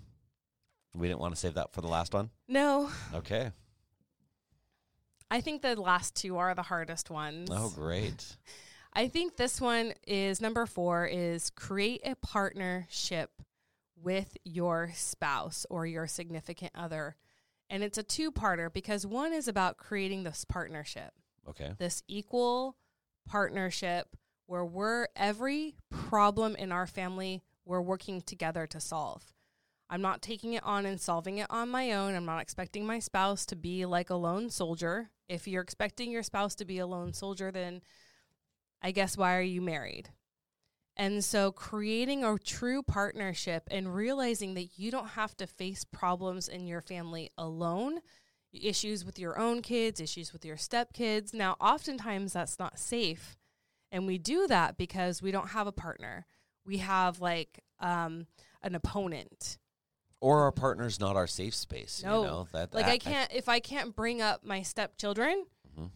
We 0.95 1.09
didn't 1.09 1.19
want 1.21 1.35
to 1.35 1.41
save 1.41 1.55
that 1.55 1.73
for 1.73 1.81
the 1.81 1.89
last 1.89 2.15
one. 2.15 2.31
No, 2.47 2.91
Okay. 3.13 3.51
I 5.33 5.41
think 5.41 5.63
the 5.63 5.75
last 5.81 6.15
two 6.15 6.37
are 6.37 6.55
the 6.55 6.63
hardest 6.63 7.11
ones. 7.11 7.49
Oh, 7.51 7.71
great. 7.71 8.37
I 8.95 9.09
think 9.09 9.37
this 9.37 9.61
one 9.61 9.95
is 10.07 10.41
number 10.41 10.67
four 10.67 11.07
is 11.07 11.51
create 11.51 12.03
a 12.05 12.15
partnership 12.17 13.31
with 13.97 14.37
your 14.45 14.91
spouse 14.95 15.65
or 15.71 15.87
your 15.87 16.07
significant 16.07 16.73
other. 16.75 17.17
And 17.71 17.83
it's 17.83 17.97
a 17.99 18.03
two 18.03 18.31
parter 18.31 18.71
because 18.73 19.07
one 19.07 19.33
is 19.33 19.49
about 19.49 19.79
creating 19.79 20.25
this 20.25 20.45
partnership, 20.45 21.13
Okay. 21.49 21.73
this 21.79 22.03
equal 22.07 22.77
partnership 23.27 24.09
where 24.47 24.65
we're 24.65 25.07
every 25.17 25.77
problem 25.89 26.55
in 26.57 26.71
our 26.73 26.87
family, 26.87 27.43
we're 27.65 27.81
working 27.81 28.21
together 28.21 28.67
to 28.67 28.81
solve. 28.81 29.33
I'm 29.89 30.03
not 30.03 30.21
taking 30.21 30.53
it 30.55 30.65
on 30.65 30.85
and 30.85 31.01
solving 31.01 31.39
it 31.39 31.47
on 31.49 31.69
my 31.71 31.93
own. 31.93 32.15
I'm 32.15 32.25
not 32.27 32.43
expecting 32.43 32.85
my 32.87 32.99
spouse 32.99 33.47
to 33.47 33.57
be 33.57 33.87
like 33.87 34.11
a 34.11 34.15
lone 34.17 34.51
soldier. 34.51 35.11
If 35.29 35.47
you're 35.47 35.63
expecting 35.63 36.11
your 36.11 36.23
spouse 36.23 36.55
to 36.57 36.65
be 36.65 36.79
a 36.79 36.87
lone 36.87 37.13
soldier, 37.13 37.51
then 37.51 37.83
I 38.83 38.91
guess 38.91 39.17
why 39.17 39.37
are 39.37 39.41
you 39.43 39.61
married? 39.63 40.11
And 40.97 41.25
so 41.25 41.53
creating 41.53 42.23
a 42.25 42.37
true 42.39 42.83
partnership 42.83 43.63
and 43.71 43.95
realizing 43.95 44.55
that 44.55 44.79
you 44.79 44.91
don't 44.91 45.09
have 45.11 45.35
to 45.39 45.47
face 45.47 45.85
problems 45.85 46.49
in 46.49 46.67
your 46.67 46.83
family 46.83 47.31
alone, 47.39 48.01
issues 48.53 49.05
with 49.05 49.19
your 49.19 49.39
own 49.39 49.63
kids, 49.63 50.01
issues 50.01 50.33
with 50.33 50.45
your 50.45 50.57
stepkids. 50.57 51.33
Now, 51.33 51.57
oftentimes 51.61 52.35
that's 52.35 52.59
not 52.59 52.79
safe. 52.79 53.37
And 53.91 54.07
we 54.07 54.19
do 54.19 54.47
that 54.49 54.77
because 54.77 55.23
we 55.23 55.31
don't 55.31 55.49
have 55.51 55.67
a 55.67 55.73
partner. 55.73 56.27
We 56.67 56.79
have 56.79 57.21
like 57.21 57.61
um, 57.81 58.27
an 58.63 58.75
opponent. 58.75 59.59
Or 60.21 60.41
our 60.43 60.53
partner's 60.53 61.01
not 61.01 61.17
our 61.17 61.27
safe 61.27 61.55
space. 61.55 62.03
No. 62.05 62.21
You 62.21 62.27
know, 62.27 62.49
that, 62.53 62.75
Like 62.75 62.87
I 62.87 62.99
can't 62.99 63.33
if 63.33 63.49
I 63.49 63.61
can't 63.61 63.97
bring 63.97 64.21
up 64.23 64.45
my 64.45 64.63
stepchildren 64.63 65.47
Mhm. 65.79 65.91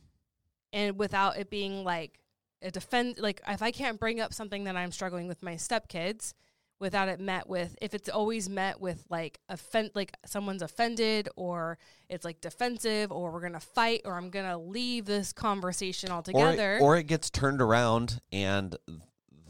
and 0.73 0.99
without 0.99 1.37
it 1.39 1.49
being 1.49 1.85
like 1.85 2.19
a 2.63 2.71
defend 2.71 3.19
like 3.19 3.41
if 3.49 3.63
I 3.63 3.71
can't 3.71 4.01
bring 4.01 4.21
up 4.21 4.33
something 4.33 4.65
that 4.65 4.77
I'm 4.77 4.93
struggling 4.93 5.29
with 5.29 5.43
my 5.43 5.55
stepkids 5.55 6.33
without 6.79 7.09
it 7.09 7.21
met 7.21 7.49
with 7.49 7.75
if 7.81 7.95
it's 7.95 8.09
always 8.09 8.49
met 8.49 8.81
with 8.81 9.05
like 9.09 9.39
offend 9.49 9.91
like 9.95 10.13
someone's 10.27 10.63
offended 10.63 11.29
or 11.37 11.79
it's 12.09 12.25
like 12.25 12.41
defensive 12.41 13.11
or 13.11 13.31
we're 13.31 13.41
gonna 13.41 13.61
fight 13.61 14.03
or 14.05 14.15
I'm 14.15 14.31
gonna 14.31 14.59
leave 14.59 15.07
this 15.07 15.33
conversation 15.33 16.11
or, 16.11 16.15
altogether. 16.15 16.77
it, 16.77 16.83
or 16.83 16.97
it 16.97 17.07
gets 17.07 17.31
turned 17.31 17.63
around 17.63 18.21
and 18.31 18.77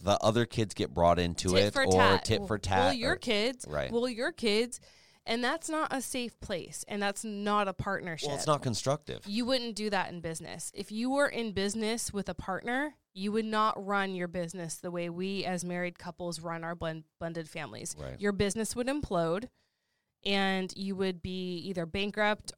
the 0.02 0.18
other 0.22 0.46
kids 0.46 0.72
get 0.74 0.94
brought 0.94 1.18
into 1.18 1.48
tit 1.50 1.58
it 1.64 1.76
or 1.76 1.86
tat. 1.86 2.24
tit 2.24 2.46
for 2.46 2.58
tat. 2.58 2.78
Well, 2.78 2.92
your 2.92 3.12
or- 3.14 3.16
kids. 3.16 3.66
right. 3.68 3.90
Well, 3.90 4.08
your 4.08 4.30
kids. 4.30 4.80
And 5.26 5.42
that's 5.42 5.68
not 5.68 5.92
a 5.92 6.00
safe 6.00 6.38
place. 6.40 6.84
And 6.86 7.02
that's 7.02 7.24
not 7.24 7.66
a 7.66 7.72
partnership. 7.72 8.28
well, 8.28 8.36
it's 8.36 8.46
not 8.46 8.62
constructive. 8.62 9.26
You 9.26 9.44
wouldn't 9.44 9.74
do 9.74 9.90
that 9.90 10.10
in 10.10 10.20
business. 10.20 10.70
If 10.74 10.92
you 10.92 11.10
were 11.10 11.26
in 11.26 11.52
business 11.52 12.12
with 12.12 12.28
a 12.28 12.34
partner, 12.34 12.94
you 13.12 13.32
would 13.32 13.44
not 13.44 13.84
run 13.84 14.14
your 14.14 14.28
business 14.28 14.76
the 14.76 14.90
way 14.90 15.10
we 15.10 15.44
as 15.44 15.64
married 15.64 15.98
couples 15.98 16.40
run 16.40 16.62
our 16.62 16.76
blend, 16.76 17.04
blended 17.18 17.48
families. 17.48 17.96
Right. 17.98 18.20
Your 18.20 18.32
business 18.32 18.76
would 18.76 18.86
implode 18.86 19.48
and 20.24 20.72
you 20.76 20.94
would 20.94 21.22
be 21.22 21.56
either 21.58 21.86
bankrupt 21.86 22.52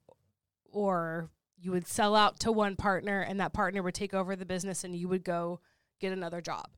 or 0.70 1.30
you 1.56 1.70
would 1.70 1.86
sell 1.86 2.14
out 2.14 2.38
to 2.40 2.52
one 2.52 2.76
partner 2.76 3.20
and 3.20 3.40
that 3.40 3.52
partner 3.52 3.82
would 3.82 3.94
take 3.94 4.12
over 4.12 4.36
the 4.36 4.46
business 4.46 4.84
and 4.84 4.94
you 4.94 5.08
would 5.08 5.24
go 5.24 5.60
get 6.00 6.12
another 6.12 6.40
job. 6.40 6.68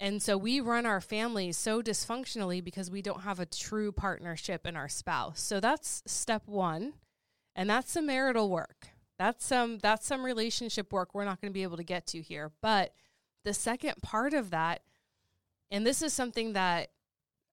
And 0.00 0.22
so 0.22 0.36
we 0.36 0.60
run 0.60 0.86
our 0.86 1.00
families 1.00 1.56
so 1.56 1.82
dysfunctionally 1.82 2.62
because 2.62 2.90
we 2.90 3.02
don't 3.02 3.22
have 3.22 3.40
a 3.40 3.46
true 3.46 3.92
partnership 3.92 4.66
in 4.66 4.76
our 4.76 4.88
spouse. 4.88 5.40
So 5.40 5.60
that's 5.60 6.02
step 6.06 6.42
1. 6.46 6.92
And 7.56 7.70
that's 7.70 7.92
some 7.92 8.06
marital 8.06 8.50
work. 8.50 8.88
That's 9.18 9.44
some 9.44 9.78
that's 9.78 10.06
some 10.06 10.24
relationship 10.24 10.92
work 10.92 11.14
we're 11.14 11.24
not 11.24 11.40
going 11.40 11.52
to 11.52 11.54
be 11.54 11.62
able 11.62 11.76
to 11.76 11.84
get 11.84 12.06
to 12.08 12.20
here. 12.20 12.50
But 12.60 12.92
the 13.44 13.54
second 13.54 14.02
part 14.02 14.34
of 14.34 14.50
that 14.50 14.82
and 15.70 15.86
this 15.86 16.02
is 16.02 16.12
something 16.12 16.52
that 16.52 16.90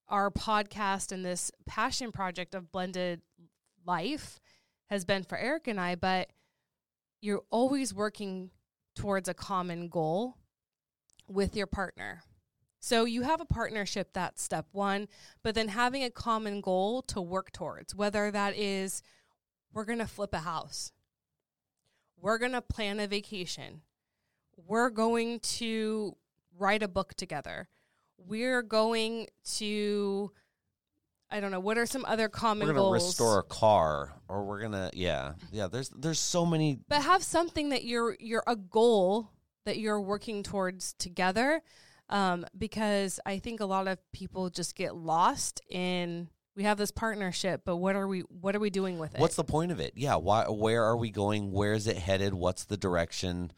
our 0.07 0.29
podcast 0.29 1.11
and 1.11 1.25
this 1.25 1.51
passion 1.65 2.11
project 2.11 2.53
of 2.53 2.71
blended 2.71 3.21
life 3.85 4.39
has 4.89 5.05
been 5.05 5.23
for 5.23 5.37
Eric 5.37 5.67
and 5.67 5.79
I, 5.79 5.95
but 5.95 6.29
you're 7.21 7.43
always 7.49 7.93
working 7.93 8.51
towards 8.95 9.29
a 9.29 9.33
common 9.33 9.87
goal 9.87 10.37
with 11.33 11.55
your 11.55 11.67
partner. 11.67 12.23
So 12.79 13.05
you 13.05 13.21
have 13.21 13.39
a 13.39 13.45
partnership, 13.45 14.09
that's 14.13 14.41
step 14.41 14.65
one, 14.71 15.07
but 15.43 15.53
then 15.53 15.67
having 15.67 16.03
a 16.03 16.09
common 16.09 16.61
goal 16.61 17.03
to 17.03 17.21
work 17.21 17.51
towards, 17.51 17.93
whether 17.93 18.31
that 18.31 18.55
is 18.57 19.03
we're 19.71 19.85
going 19.85 19.99
to 19.99 20.07
flip 20.07 20.33
a 20.33 20.39
house, 20.39 20.91
we're 22.19 22.39
going 22.39 22.53
to 22.53 22.61
plan 22.61 22.99
a 22.99 23.07
vacation, 23.07 23.81
we're 24.57 24.89
going 24.89 25.39
to 25.41 26.15
write 26.57 26.81
a 26.81 26.87
book 26.87 27.13
together, 27.13 27.69
we're 28.17 28.63
going 28.63 29.27
to, 29.57 30.31
I 31.29 31.39
don't 31.39 31.51
know, 31.51 31.59
what 31.59 31.77
are 31.77 31.85
some 31.85 32.03
other 32.05 32.29
common 32.29 32.67
we're 32.67 32.73
gonna 32.73 32.81
goals? 32.83 33.05
restore 33.05 33.39
a 33.39 33.43
car, 33.43 34.13
or 34.27 34.43
we're 34.43 34.59
gonna 34.61 34.89
yeah 34.93 35.33
yeah. 35.51 35.67
There's 35.67 35.89
there's 35.89 36.19
so 36.19 36.45
many. 36.45 36.79
but 36.89 37.03
have 37.03 37.23
something 37.23 37.69
that 37.69 37.83
you're 37.83 38.17
you're 38.19 38.43
a 38.47 38.55
goal 38.55 39.31
that 39.65 39.77
you're 39.77 40.01
working 40.01 40.43
towards 40.43 40.93
together 40.93 41.61
um, 42.09 42.45
because 42.57 43.19
i 43.25 43.39
think 43.39 43.59
a 43.59 43.65
lot 43.65 43.87
of 43.87 43.97
people 44.11 44.49
just 44.49 44.75
get 44.75 44.95
lost 44.95 45.61
in 45.69 46.27
we 46.55 46.63
have 46.63 46.77
this 46.77 46.91
partnership 46.91 47.61
but 47.65 47.77
what 47.77 47.95
are 47.95 48.07
we 48.07 48.21
what 48.21 48.55
are 48.55 48.59
we 48.59 48.69
doing 48.69 48.99
with 48.99 49.13
it 49.15 49.21
What's 49.21 49.35
the 49.35 49.43
point 49.43 49.71
of 49.71 49.79
it? 49.79 49.93
Yeah, 49.95 50.15
why? 50.15 50.45
Where 50.49 50.83
are 50.83 50.97
we 50.97 51.09
going? 51.09 51.51
Where 51.51 51.71
is 51.73 51.87
it 51.87 51.97
headed? 51.97 52.33
What's 52.33 52.65
the 52.65 52.75
direction? 52.75 53.51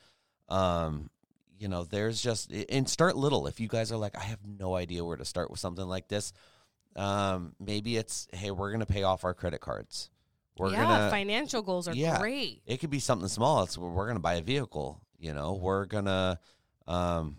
Um, 0.48 1.10
you 1.58 1.68
know, 1.68 1.84
there's 1.86 2.22
just 2.22 2.52
and 2.70 2.88
start 2.88 3.16
little. 3.16 3.48
If 3.48 3.60
you 3.60 3.68
guys 3.68 3.92
are 3.92 3.98
like, 3.98 4.16
I 4.16 4.22
have 4.24 4.40
no 4.46 4.76
idea 4.76 5.04
where 5.04 5.18
to 5.18 5.26
start 5.26 5.50
with 5.50 5.60
something 5.60 5.86
like 5.86 6.08
this, 6.08 6.34
um, 6.96 7.54
maybe 7.60 7.98
it's 7.98 8.28
hey, 8.34 8.52
we're 8.52 8.72
gonna 8.72 8.86
pay 8.86 9.02
off 9.04 9.24
our 9.24 9.34
credit 9.34 9.60
cards. 9.62 10.12
We're 10.60 10.70
yeah 10.72 10.84
gonna 10.84 11.10
financial 11.10 11.64
goals 11.64 11.88
are 11.88 11.96
Yeah. 11.96 12.20
great 12.20 12.62
it 12.68 12.78
could 12.80 12.92
be 12.92 13.00
something 13.00 13.28
small. 13.28 13.64
It's 13.64 13.76
we're 13.76 14.08
gonna 14.08 14.20
buy 14.20 14.36
a 14.36 14.42
vehicle. 14.44 15.02
You 15.24 15.34
know, 15.34 15.54
we're 15.54 15.86
gonna. 15.86 16.40
Um, 16.88 17.38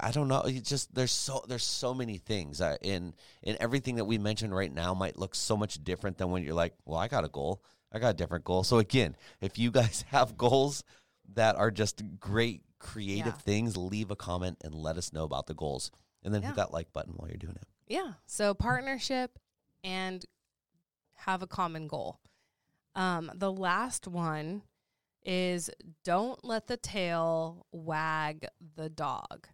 I 0.00 0.10
don't 0.10 0.26
know. 0.26 0.40
It's 0.46 0.68
just 0.68 0.94
there's 0.94 1.12
so 1.12 1.44
there's 1.46 1.64
so 1.64 1.94
many 1.94 2.16
things, 2.18 2.60
uh, 2.60 2.76
in 2.82 3.14
in 3.42 3.56
everything 3.60 3.96
that 3.96 4.06
we 4.06 4.18
mentioned 4.18 4.54
right 4.54 4.72
now 4.72 4.92
might 4.94 5.18
look 5.18 5.34
so 5.34 5.56
much 5.56 5.82
different 5.84 6.18
than 6.18 6.30
when 6.30 6.42
you're 6.42 6.54
like, 6.54 6.74
well, 6.84 6.98
I 6.98 7.06
got 7.08 7.24
a 7.24 7.28
goal. 7.28 7.62
I 7.92 7.98
got 7.98 8.10
a 8.10 8.14
different 8.14 8.44
goal. 8.44 8.64
So 8.64 8.78
again, 8.78 9.16
if 9.40 9.58
you 9.58 9.70
guys 9.70 10.04
have 10.08 10.36
goals 10.36 10.82
that 11.34 11.56
are 11.56 11.70
just 11.70 12.02
great 12.18 12.62
creative 12.78 13.26
Yeah. 13.26 13.32
things, 13.32 13.76
leave 13.76 14.10
a 14.10 14.16
comment 14.16 14.58
and 14.64 14.74
let 14.74 14.96
us 14.96 15.12
know 15.12 15.24
about 15.24 15.46
the 15.46 15.54
goals, 15.54 15.90
and 16.24 16.32
then 16.34 16.42
Yeah. 16.42 16.48
hit 16.48 16.56
that 16.56 16.72
like 16.72 16.92
button 16.92 17.12
while 17.16 17.28
you're 17.28 17.36
doing 17.36 17.56
it. 17.56 17.66
yeah 17.86 18.14
so 18.26 18.54
partnership 18.54 19.38
and 19.84 20.24
have 21.26 21.42
a 21.42 21.46
common 21.46 21.86
goal 21.86 22.18
um, 22.94 23.30
the 23.34 23.52
last 23.52 24.06
one 24.08 24.62
is 25.24 25.70
don't 26.04 26.44
let 26.44 26.66
the 26.66 26.76
tail 26.76 27.66
wag 27.72 28.46
the 28.76 28.88
dog 28.88 29.48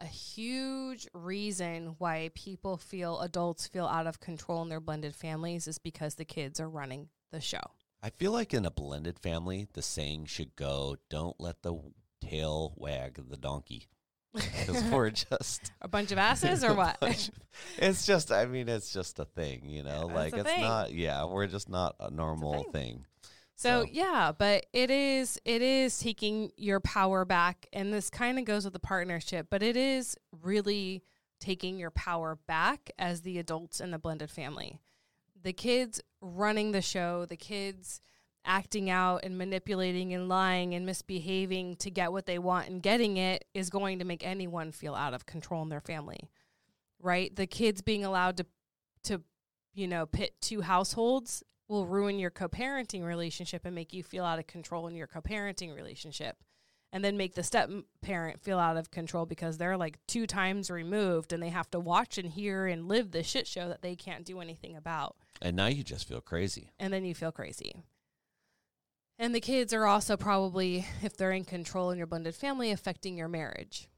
a 0.00 0.06
huge 0.06 1.06
reason 1.12 1.94
why 1.98 2.30
people 2.34 2.76
feel 2.76 3.20
adults 3.20 3.66
feel 3.66 3.86
out 3.86 4.06
of 4.06 4.20
control 4.20 4.62
in 4.62 4.68
their 4.68 4.80
blended 4.80 5.14
families 5.14 5.68
is 5.68 5.78
because 5.78 6.14
the 6.14 6.24
kids 6.24 6.58
are 6.58 6.68
running 6.70 7.08
the 7.32 7.40
show. 7.40 7.60
I 8.02 8.10
feel 8.10 8.32
like 8.32 8.54
in 8.54 8.64
a 8.64 8.70
blended 8.70 9.18
family, 9.18 9.68
the 9.74 9.82
saying 9.82 10.26
should 10.26 10.56
go, 10.56 10.96
"Don't 11.10 11.38
let 11.38 11.62
the 11.62 11.78
tail 12.22 12.72
wag 12.76 13.28
the 13.28 13.36
donkey," 13.36 13.88
because 14.32 14.82
we're 14.90 15.10
just 15.10 15.70
A 15.82 15.88
bunch 15.88 16.12
of 16.12 16.18
asses 16.18 16.64
or 16.64 16.72
what? 16.74 16.96
of- 17.02 17.30
it's 17.76 18.06
just, 18.06 18.32
I 18.32 18.46
mean, 18.46 18.70
it's 18.70 18.92
just 18.92 19.18
a 19.18 19.26
thing, 19.26 19.68
you 19.68 19.82
know. 19.82 20.06
Yeah, 20.08 20.14
like 20.14 20.34
it's 20.34 20.58
not, 20.58 20.94
yeah, 20.94 21.26
we're 21.26 21.46
just 21.46 21.68
not 21.68 21.96
a 22.00 22.10
normal 22.10 22.62
thing. 22.62 22.72
thing. 22.72 23.06
So, 23.60 23.82
So- 23.82 23.90
yeah, 23.92 24.32
but 24.32 24.64
it 24.72 24.90
is 24.90 25.38
it 25.44 25.60
is 25.60 25.98
taking 25.98 26.50
your 26.56 26.80
power 26.80 27.26
back 27.26 27.66
and 27.74 27.92
this 27.92 28.08
kind 28.08 28.38
of 28.38 28.46
goes 28.46 28.64
with 28.64 28.72
the 28.72 28.80
partnership, 28.80 29.48
but 29.50 29.62
it 29.62 29.76
is 29.76 30.16
really 30.40 31.04
taking 31.40 31.78
your 31.78 31.90
power 31.90 32.38
back 32.46 32.90
as 32.98 33.20
the 33.20 33.38
adults 33.38 33.78
in 33.78 33.90
the 33.90 33.98
blended 33.98 34.30
family. 34.30 34.80
The 35.42 35.52
kids 35.52 36.00
running 36.22 36.72
the 36.72 36.80
show, 36.80 37.26
the 37.26 37.36
kids 37.36 38.00
acting 38.46 38.88
out 38.88 39.24
and 39.24 39.36
manipulating 39.36 40.14
and 40.14 40.26
lying 40.26 40.72
and 40.74 40.86
misbehaving 40.86 41.76
to 41.76 41.90
get 41.90 42.12
what 42.12 42.24
they 42.24 42.38
want 42.38 42.70
and 42.70 42.82
getting 42.82 43.18
it 43.18 43.44
is 43.52 43.68
going 43.68 43.98
to 43.98 44.06
make 44.06 44.24
anyone 44.26 44.72
feel 44.72 44.94
out 44.94 45.12
of 45.12 45.26
control 45.26 45.62
in 45.62 45.68
their 45.68 45.82
family. 45.82 46.30
Right? 46.98 47.36
The 47.36 47.46
kids 47.46 47.82
being 47.82 48.06
allowed 48.06 48.38
to 48.38 48.46
to 49.02 49.22
you 49.74 49.86
know, 49.86 50.06
pit 50.06 50.34
two 50.40 50.62
households 50.62 51.44
will 51.70 51.86
ruin 51.86 52.18
your 52.18 52.30
co-parenting 52.30 53.04
relationship 53.04 53.64
and 53.64 53.74
make 53.74 53.92
you 53.92 54.02
feel 54.02 54.24
out 54.24 54.38
of 54.40 54.46
control 54.46 54.86
in 54.88 54.94
your 54.94 55.06
co-parenting 55.06 55.74
relationship 55.74 56.36
and 56.92 57.04
then 57.04 57.16
make 57.16 57.34
the 57.36 57.42
step 57.44 57.70
parent 58.02 58.40
feel 58.42 58.58
out 58.58 58.76
of 58.76 58.90
control 58.90 59.24
because 59.24 59.56
they're 59.58 59.76
like 59.76 59.96
two 60.08 60.26
times 60.26 60.68
removed 60.68 61.32
and 61.32 61.40
they 61.40 61.48
have 61.50 61.70
to 61.70 61.78
watch 61.78 62.18
and 62.18 62.30
hear 62.30 62.66
and 62.66 62.88
live 62.88 63.12
this 63.12 63.28
shit 63.28 63.46
show 63.46 63.68
that 63.68 63.80
they 63.82 63.94
can't 63.94 64.24
do 64.24 64.40
anything 64.40 64.74
about 64.76 65.14
And 65.40 65.54
now 65.54 65.66
you 65.68 65.84
just 65.84 66.08
feel 66.08 66.20
crazy. 66.20 66.72
and 66.80 66.92
then 66.92 67.04
you 67.04 67.14
feel 67.14 67.30
crazy 67.32 67.84
and 69.18 69.34
the 69.34 69.40
kids 69.40 69.72
are 69.72 69.86
also 69.86 70.16
probably 70.16 70.86
if 71.02 71.16
they're 71.16 71.30
in 71.30 71.44
control 71.44 71.90
in 71.90 71.98
your 71.98 72.06
blended 72.08 72.34
family 72.34 72.72
affecting 72.72 73.16
your 73.16 73.28
marriage 73.28 73.88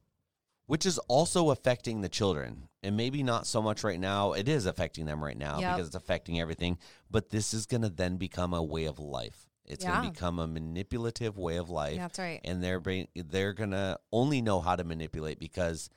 which 0.66 0.84
is 0.86 0.98
also 1.08 1.50
affecting 1.50 2.00
the 2.00 2.08
children. 2.08 2.68
And 2.82 2.96
maybe 2.96 3.22
not 3.22 3.46
so 3.46 3.62
much 3.62 3.84
right 3.84 4.00
now. 4.00 4.32
It 4.32 4.48
is 4.48 4.66
affecting 4.66 5.06
them 5.06 5.22
right 5.22 5.36
now 5.36 5.60
Yep. 5.60 5.74
because 5.74 5.86
it's 5.88 5.96
affecting 5.96 6.40
everything. 6.40 6.78
But 7.10 7.30
this 7.30 7.54
is 7.54 7.66
going 7.66 7.82
to 7.82 7.88
then 7.88 8.16
become 8.16 8.52
a 8.52 8.62
way 8.62 8.86
of 8.86 8.98
life. 8.98 9.48
It's 9.64 9.84
going 9.84 10.02
to 10.02 10.10
become 10.10 10.38
a 10.40 10.46
manipulative 10.48 11.38
way 11.38 11.56
of 11.56 11.70
life. 11.70 11.96
that's 11.96 12.18
right 12.18 12.40
And 12.44 12.62
they're 12.62 12.82
they're 13.14 13.52
going 13.52 13.70
to 13.70 13.98
only 14.12 14.42
know 14.42 14.60
how 14.60 14.74
to 14.74 14.82
manipulate 14.84 15.38
because 15.38 15.88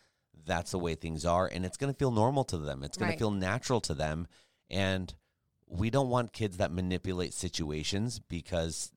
that's 0.45 0.71
the 0.71 0.79
way 0.79 0.93
things 0.93 1.25
are. 1.25 1.47
And 1.47 1.65
it's 1.65 1.75
going 1.77 1.91
to 1.91 1.97
feel 1.97 2.11
normal 2.11 2.43
to 2.45 2.57
them. 2.59 2.83
It's 2.83 2.97
going 2.97 3.09
Right. 3.09 3.17
to 3.17 3.19
feel 3.19 3.31
natural 3.31 3.81
to 3.81 3.93
them. 3.95 4.27
And 4.69 5.13
we 5.67 5.89
don't 5.89 6.09
want 6.09 6.33
kids 6.33 6.57
that 6.57 6.71
manipulate 6.71 7.33
situations 7.33 8.19
because 8.19 8.91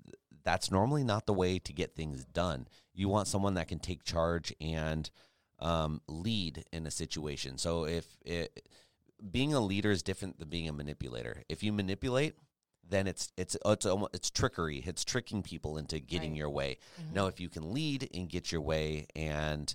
that's 0.45 0.71
normally 0.71 1.05
not 1.05 1.25
the 1.25 1.33
way 1.33 1.59
to 1.59 1.73
get 1.73 1.95
things 1.95 2.27
done. 2.27 2.69
You 2.93 3.09
want 3.09 3.29
someone 3.29 3.55
that 3.55 3.69
can 3.69 3.79
take 3.79 4.05
charge 4.05 4.55
and 4.61 5.11
um, 5.61 6.01
lead 6.07 6.65
in 6.73 6.87
a 6.87 6.91
situation. 6.91 7.59
So 7.59 7.85
if 7.85 8.07
it, 8.25 8.65
being 9.31 9.53
a 9.55 9.61
leader 9.61 9.91
is 9.91 10.03
different 10.03 10.39
than 10.39 10.49
being 10.49 10.69
a 10.69 10.73
manipulator. 10.73 11.43
If 11.49 11.63
you 11.63 11.73
manipulate, 11.73 12.35
then 12.89 13.07
it's 13.07 13.33
it's 13.37 13.57
it's 13.67 13.85
almo- 13.85 14.09
it's 14.15 14.31
trickery. 14.31 14.83
It's 14.87 15.05
tricking 15.05 15.43
people 15.43 15.77
into 15.77 15.99
getting 16.01 16.31
Right. 16.33 16.39
your 16.39 16.51
way. 16.51 16.79
Mhm. 17.01 17.13
Now, 17.13 17.27
if 17.27 17.39
you 17.41 17.49
can 17.49 17.73
lead 17.75 18.09
and 18.15 18.29
get 18.29 18.51
your 18.53 18.61
way 18.63 19.07
and 19.15 19.75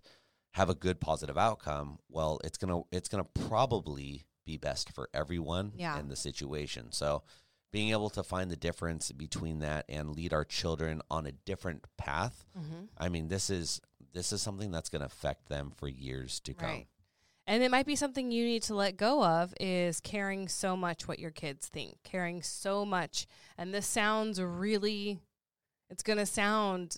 have 0.51 0.69
a 0.69 0.75
good 0.75 0.99
positive 0.99 1.37
outcome, 1.37 1.99
well, 2.09 2.39
it's 2.43 2.57
gonna 2.57 2.81
it's 2.91 3.09
gonna 3.09 3.23
probably 3.23 4.25
be 4.45 4.57
best 4.57 4.89
for 4.91 5.09
everyone 5.13 5.73
Yeah. 5.75 5.99
in 5.99 6.07
the 6.09 6.15
situation. 6.15 6.91
So, 6.91 7.23
being 7.71 7.91
able 7.91 8.09
to 8.11 8.23
find 8.23 8.49
the 8.51 8.55
difference 8.55 9.11
between 9.11 9.59
that 9.59 9.85
and 9.89 10.15
lead 10.15 10.31
our 10.33 10.43
children 10.45 11.01
on 11.09 11.25
a 11.25 11.31
different 11.31 11.85
path, 11.97 12.45
Mhm. 12.57 12.87
I 12.97 13.09
mean, 13.09 13.27
this 13.29 13.49
is 13.49 13.79
this 14.13 14.31
is 14.31 14.41
something 14.41 14.71
that's 14.71 14.89
going 14.89 15.01
to 15.01 15.05
affect 15.05 15.49
them 15.49 15.71
for 15.75 15.87
years 15.87 16.39
to 16.41 16.53
come. 16.53 16.69
Right. 16.69 16.87
And 17.45 17.61
it 17.61 17.71
might 17.71 17.85
be 17.85 17.95
something 17.95 18.31
you 18.31 18.45
need 18.45 18.63
to 18.63 18.75
let 18.75 18.95
go 18.95 19.23
of 19.23 19.53
is 19.59 19.99
caring 19.99 20.47
so 20.47 20.77
much 20.77 21.07
what 21.07 21.19
your 21.19 21.31
kids 21.31 21.67
think, 21.67 21.97
caring 22.03 22.41
so 22.41 22.85
much. 22.85 23.27
And 23.57 23.73
this 23.73 23.85
sounds 23.85 24.41
really, 24.41 25.19
it's 25.89 26.03
going 26.03 26.19
to 26.19 26.25
sound 26.25 26.95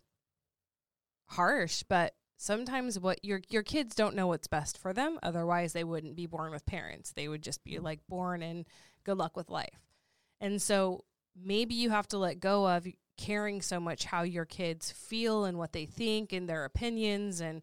harsh, 1.29 1.83
but 1.87 2.13
sometimes 2.37 2.99
what 2.99 3.23
your 3.23 3.41
your 3.49 3.63
kids 3.63 3.95
don't 3.95 4.15
know 4.15 4.27
what's 4.27 4.47
best 4.47 4.77
for 4.77 4.93
them. 4.93 5.17
Otherwise, 5.23 5.73
they 5.73 5.83
wouldn't 5.83 6.15
be 6.15 6.27
born 6.27 6.51
with 6.51 6.65
parents. 6.65 7.11
They 7.11 7.27
would 7.27 7.41
just 7.41 7.63
be 7.63 7.73
mm. 7.73 7.83
like 7.83 8.01
born 8.07 8.43
and 8.43 8.65
good 9.03 9.17
luck 9.17 9.35
with 9.35 9.49
life. 9.49 9.79
And 10.39 10.61
so 10.61 11.05
maybe 11.35 11.73
you 11.73 11.89
have 11.89 12.07
to 12.09 12.17
let 12.17 12.39
go 12.39 12.67
of 12.67 12.87
caring 13.17 13.61
so 13.61 13.79
much 13.79 14.05
how 14.05 14.23
your 14.23 14.45
kids 14.45 14.91
feel 14.91 15.45
and 15.45 15.57
what 15.57 15.73
they 15.73 15.85
think 15.85 16.33
and 16.33 16.47
their 16.47 16.65
opinions 16.65 17.41
and 17.41 17.61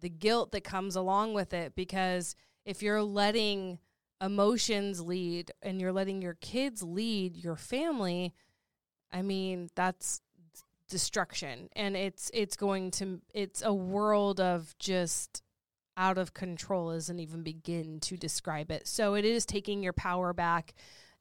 the 0.00 0.08
guilt 0.08 0.52
that 0.52 0.64
comes 0.64 0.96
along 0.96 1.34
with 1.34 1.52
it 1.52 1.74
because 1.74 2.36
if 2.64 2.82
you're 2.82 3.02
letting 3.02 3.78
emotions 4.20 5.00
lead 5.00 5.50
and 5.62 5.80
you're 5.80 5.92
letting 5.92 6.22
your 6.22 6.34
kids 6.34 6.82
lead 6.82 7.36
your 7.36 7.56
family 7.56 8.34
i 9.12 9.22
mean 9.22 9.68
that's 9.74 10.20
destruction. 10.88 11.68
And 11.76 11.96
it's 11.96 12.30
it's 12.34 12.56
going 12.56 12.90
to 12.92 13.20
it's 13.32 13.62
a 13.62 13.72
world 13.72 14.40
of 14.40 14.74
just 14.78 15.42
out 15.96 16.18
of 16.18 16.34
control 16.34 16.92
doesn't 16.92 17.18
even 17.18 17.42
begin 17.42 18.00
to 18.00 18.16
describe 18.16 18.70
it. 18.70 18.86
So 18.86 19.14
it 19.14 19.24
is 19.24 19.44
taking 19.44 19.82
your 19.82 19.92
power 19.92 20.32
back 20.32 20.74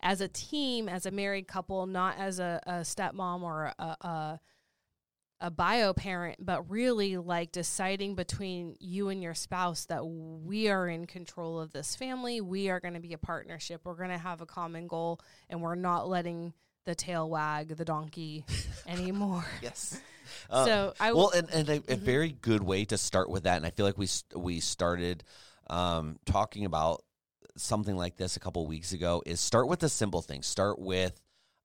as 0.08 0.22
a 0.22 0.28
team 0.30 0.88
as 0.88 1.05
a 1.05 1.12
married 1.12 1.47
couple 1.47 1.86
not 1.86 2.16
as 2.18 2.39
a, 2.39 2.62
a 2.66 2.72
stepmom 2.76 3.41
or 3.41 3.74
a, 3.78 3.84
a 3.84 4.39
a 5.39 5.51
bio 5.51 5.93
parent, 5.93 6.38
but 6.43 6.68
really 6.68 7.16
like 7.18 7.51
deciding 7.51 8.16
between 8.16 8.76
you 8.80 9.10
and 9.10 9.22
your 9.22 9.36
spouse 9.36 9.86
that 9.86 10.03
we 10.03 10.68
are 10.68 10.88
in 10.88 11.05
control 11.05 11.60
of 11.60 11.72
this 11.74 11.95
family. 11.95 12.41
We 12.41 12.70
are 12.72 12.80
going 12.80 12.95
to 12.95 12.99
be 12.99 13.14
a 13.14 13.20
partnership. 13.20 13.82
We're 13.84 13.93
going 13.93 14.10
to 14.10 14.18
have 14.18 14.41
a 14.41 14.47
common 14.47 14.88
goal, 14.88 15.20
and 15.47 15.62
we're 15.62 15.76
not 15.76 16.10
letting 16.10 16.53
the 16.86 16.95
tail 16.95 17.30
wag 17.30 17.76
the 17.78 17.86
donkey 17.86 18.45
anymore. 18.88 19.45
Yes. 19.62 20.01
Uh, 20.49 20.66
so 20.66 20.93
I 20.99 21.14
well, 21.14 21.30
and, 21.30 21.47
and 21.51 21.70
a, 21.70 21.76
a 21.76 21.80
Mhm. 21.97 21.99
very 21.99 22.32
good 22.32 22.64
way 22.64 22.86
to 22.86 22.97
start 22.97 23.30
with 23.30 23.43
that, 23.43 23.58
and 23.58 23.66
I 23.66 23.70
feel 23.70 23.86
like 23.86 23.97
we 23.99 24.08
we 24.36 24.60
started 24.60 25.24
um, 25.70 26.18
talking 26.26 26.66
about 26.66 27.03
something 27.58 27.95
like 27.95 28.18
this 28.18 28.38
a 28.38 28.39
couple 28.39 28.66
weeks 28.68 28.93
ago. 28.93 29.22
Is 29.26 29.39
start 29.39 29.68
with 29.68 29.80
the 29.80 29.89
simple 29.89 30.22
things. 30.22 30.47
Start 30.47 30.80
with 30.80 31.20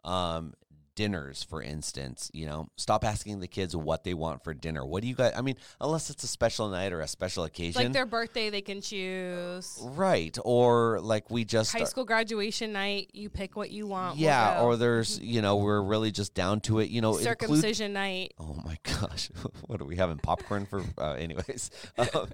um, 0.04 0.54
dinners, 0.94 1.42
for 1.42 1.62
instance. 1.62 2.30
You 2.32 2.46
know, 2.46 2.68
stop 2.76 3.04
asking 3.04 3.40
the 3.40 3.48
kids 3.48 3.74
what 3.74 4.04
they 4.04 4.14
want 4.14 4.44
for 4.44 4.54
dinner. 4.54 4.84
What 4.84 5.02
do 5.02 5.08
you 5.08 5.14
guys? 5.14 5.32
I 5.36 5.42
mean, 5.42 5.56
unless 5.80 6.10
it's 6.10 6.24
a 6.24 6.26
special 6.26 6.68
night 6.68 6.92
or 6.92 7.00
a 7.00 7.08
special 7.08 7.44
occasion, 7.44 7.82
like 7.82 7.92
their 7.92 8.06
birthday, 8.06 8.50
they 8.50 8.60
can 8.60 8.80
choose. 8.80 9.78
right? 9.82 10.36
Or 10.44 11.00
like 11.00 11.30
we 11.30 11.44
just 11.44 11.72
High 11.72 11.84
school 11.84 12.04
graduation 12.04 12.72
night, 12.72 13.10
you 13.12 13.30
pick 13.30 13.56
what 13.56 13.70
you 13.70 13.86
want. 13.86 14.16
we'll 14.16 14.24
yeah, 14.24 14.60
or 14.62 14.76
there's 14.76 15.18
you 15.20 15.42
know 15.42 15.56
we're 15.56 15.82
really 15.82 16.10
just 16.10 16.34
down 16.34 16.60
to 16.62 16.80
it. 16.80 16.90
You 16.90 17.00
know, 17.00 17.10
include 17.16 17.24
circumcision 17.24 17.92
night. 17.92 18.34
Oh 18.38 18.56
my 18.64 18.78
gosh, 18.82 19.30
what 19.66 19.80
are 19.80 19.84
we 19.84 19.96
having 19.96 20.18
popcorn 20.18 20.66
for? 20.66 20.82
Uh, 20.98 21.12
anyways, 21.12 21.70
um, 21.98 22.28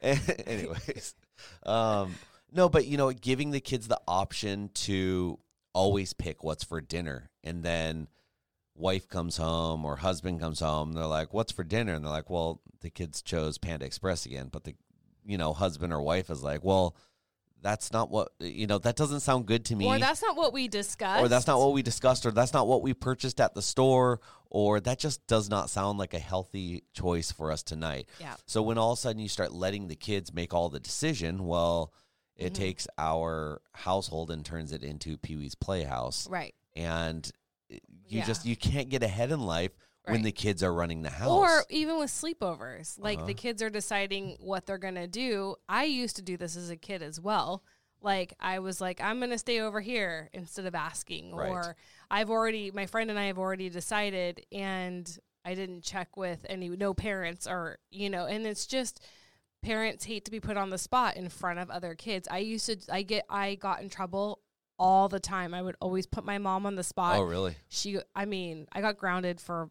anyways, 0.02 1.14
um, 1.64 2.14
no, 2.52 2.68
but 2.68 2.86
you 2.86 2.96
know, 2.96 3.12
giving 3.12 3.50
the 3.50 3.60
kids 3.60 3.88
the 3.88 4.00
option 4.06 4.70
to 4.74 5.38
always 5.72 6.12
pick 6.12 6.42
what's 6.42 6.64
for 6.64 6.80
dinner, 6.80 7.30
and 7.44 7.62
then 7.62 8.08
wife 8.74 9.08
comes 9.08 9.36
home 9.36 9.84
or 9.84 9.96
husband 9.96 10.40
comes 10.40 10.60
home, 10.60 10.92
they're 10.92 11.06
like, 11.06 11.32
"What's 11.34 11.52
for 11.52 11.64
dinner?" 11.64 11.94
And 11.94 12.04
they're 12.04 12.12
like, 12.12 12.30
"Well, 12.30 12.60
the 12.80 12.90
kids 12.90 13.22
chose 13.22 13.58
Panda 13.58 13.84
Express 13.86 14.26
again," 14.26 14.48
but 14.50 14.64
the 14.64 14.74
you 15.24 15.38
know 15.38 15.52
husband 15.52 15.92
or 15.92 16.00
wife 16.02 16.30
is 16.30 16.42
like, 16.42 16.64
"Well." 16.64 16.96
That's 17.62 17.92
not 17.92 18.10
what 18.10 18.32
you 18.40 18.66
know. 18.66 18.78
That 18.78 18.96
doesn't 18.96 19.20
sound 19.20 19.44
good 19.44 19.66
to 19.66 19.76
me 19.76 19.84
Or 19.84 19.98
that's 19.98 20.22
not 20.22 20.34
what 20.34 20.54
we 20.54 20.66
discussed. 20.66 21.22
or 21.22 21.28
that's 21.28 21.46
not 21.46 21.58
what 21.58 21.74
we 21.74 21.82
discussed, 21.82 22.24
or 22.24 22.30
that's 22.30 22.54
not 22.54 22.66
what 22.66 22.80
we 22.80 22.94
purchased 22.94 23.38
at 23.38 23.52
the 23.52 23.60
store, 23.60 24.18
or 24.48 24.80
that 24.80 24.98
just 24.98 25.26
does 25.26 25.50
not 25.50 25.68
sound 25.68 25.98
like 25.98 26.14
a 26.14 26.18
healthy 26.18 26.84
choice 26.94 27.30
for 27.30 27.52
us 27.52 27.62
tonight. 27.62 28.08
Yeah. 28.18 28.34
So 28.46 28.62
when 28.62 28.78
all 28.78 28.92
of 28.92 28.98
a 28.98 29.00
sudden 29.02 29.20
you 29.20 29.28
start 29.28 29.52
letting 29.52 29.88
the 29.88 29.94
kids 29.94 30.32
make 30.32 30.54
all 30.54 30.70
the 30.70 30.80
decision, 30.80 31.46
well, 31.46 31.92
it 32.40 32.52
Mhm. 32.52 32.56
takes 32.56 32.88
our 32.98 33.60
household 33.72 34.30
and 34.30 34.44
turns 34.44 34.72
it 34.72 34.82
into 34.82 35.16
Pee 35.18 35.36
Wee's 35.36 35.54
Playhouse, 35.54 36.28
Right. 36.28 36.54
and 36.74 37.30
you 37.68 37.80
Yeah. 38.18 38.24
just 38.26 38.44
you 38.46 38.56
can't 38.56 38.88
get 38.88 39.02
ahead 39.02 39.30
in 39.30 39.40
life 39.40 39.72
when 40.06 40.22
the 40.22 40.32
kids 40.32 40.62
are 40.62 40.72
running 40.72 41.02
the 41.02 41.10
house. 41.10 41.28
Or 41.30 41.64
even 41.68 41.98
with 41.98 42.10
sleepovers, 42.10 42.98
like 42.98 43.18
Uh-huh. 43.18 43.26
the 43.28 43.34
kids 43.34 43.62
are 43.62 43.70
deciding 43.70 44.36
what 44.40 44.66
they're 44.66 44.78
going 44.78 44.94
to 44.96 45.06
do. 45.06 45.54
I 45.68 45.84
used 45.84 46.16
to 46.16 46.22
do 46.22 46.36
this 46.36 46.56
as 46.56 46.70
a 46.70 46.76
kid 46.76 47.02
as 47.02 47.20
well. 47.20 47.62
Like 48.00 48.32
I 48.40 48.58
was 48.58 48.80
like, 48.80 49.00
I'm 49.00 49.18
going 49.18 49.30
to 49.30 49.38
stay 49.38 49.60
over 49.60 49.80
here 49.82 50.30
instead 50.32 50.64
of 50.64 50.74
asking. 50.74 51.34
Right. 51.34 51.50
Or 51.50 51.76
I've 52.10 52.30
already, 52.30 52.70
my 52.70 52.86
friend 52.86 53.10
and 53.10 53.18
I 53.18 53.26
have 53.26 53.38
already 53.38 53.68
decided, 53.68 54.44
and 54.50 55.16
I 55.44 55.54
didn't 55.54 55.82
check 55.82 56.16
with 56.16 56.44
any 56.48 56.70
no 56.70 56.92
parents 56.94 57.46
or 57.46 57.78
you 57.90 58.08
know, 58.10 58.24
and 58.26 58.46
it's 58.46 58.66
just 58.66 59.00
parents 59.62 60.04
hate 60.04 60.24
to 60.24 60.30
be 60.30 60.40
put 60.40 60.56
on 60.56 60.70
the 60.70 60.78
spot 60.78 61.16
in 61.16 61.28
front 61.28 61.58
of 61.58 61.70
other 61.70 61.94
kids. 61.94 62.26
I 62.30 62.38
used 62.38 62.66
to, 62.66 62.78
I 62.92 63.02
get, 63.02 63.24
I 63.28 63.54
got 63.56 63.82
in 63.82 63.88
trouble 63.90 64.40
all 64.78 65.08
the 65.08 65.20
time. 65.20 65.52
I 65.52 65.60
would 65.62 65.76
always 65.80 66.06
put 66.06 66.24
my 66.24 66.38
mom 66.38 66.64
on 66.66 66.74
the 66.76 66.82
spot 66.82 67.18
oh, 67.18 67.22
really? 67.22 67.54
she 67.68 67.98
i 68.14 68.24
mean 68.24 68.66
i 68.72 68.80
got 68.80 68.96
grounded 68.96 69.38
for 69.40 69.68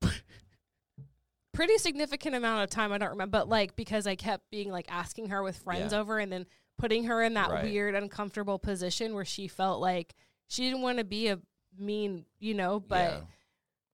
pretty 1.52 1.76
significant 1.78 2.34
amount 2.36 2.62
of 2.62 2.70
time 2.70 2.92
i 2.92 2.98
don't 2.98 3.10
remember 3.10 3.38
but 3.38 3.48
like 3.48 3.74
because 3.76 4.06
i 4.06 4.14
kept 4.14 4.48
being 4.50 4.70
like 4.70 4.86
asking 4.88 5.28
her 5.30 5.42
with 5.42 5.56
friends 5.58 5.92
Yeah. 5.92 5.98
over 6.00 6.18
and 6.18 6.32
then 6.32 6.46
putting 6.78 7.04
her 7.04 7.22
in 7.22 7.34
that 7.34 7.50
Right. 7.50 7.64
weird 7.64 7.94
uncomfortable 7.94 8.58
position 8.58 9.14
where 9.14 9.24
she 9.24 9.48
felt 9.48 9.80
like 9.80 10.14
she 10.46 10.62
didn't 10.64 10.82
want 10.82 10.98
to 10.98 11.04
be 11.04 11.28
a 11.28 11.38
mean 11.78 12.24
you 12.38 12.54
know 12.54 12.78
but 12.80 13.10
Yeah. 13.12 13.20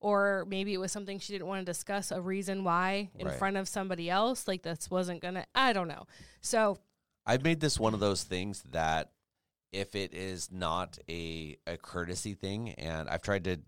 Or 0.01 0.45
maybe 0.49 0.73
it 0.75 0.79
was 0.79 0.93
something 0.93 1.19
she 1.19 1.33
didn't 1.33 1.47
want 1.49 1.61
to 1.65 1.71
discuss 1.71 2.11
a 2.11 2.21
reason 2.21 2.65
why 2.65 3.11
in 3.19 3.27
Right. 3.27 3.37
front 3.39 3.57
of 3.57 3.69
somebody 3.69 4.11
else 4.11 4.47
like 4.47 4.63
this 4.63 4.91
wasn't 4.91 5.21
gonna 5.21 5.47
i 5.55 5.73
don't 5.73 5.89
know 5.89 6.07
so 6.41 6.79
I've 7.29 7.43
made 7.43 7.59
this 7.59 7.81
one 7.81 7.93
of 7.93 7.99
those 7.99 8.23
things 8.23 8.63
that 8.71 9.11
if 9.73 9.97
it 9.97 10.15
is 10.15 10.53
not 10.53 10.97
a, 11.09 11.57
a 11.67 11.77
courtesy 11.77 12.35
thing, 12.35 12.71
and 12.75 13.09
I've 13.09 13.21
tried 13.23 13.43
to 13.45 13.59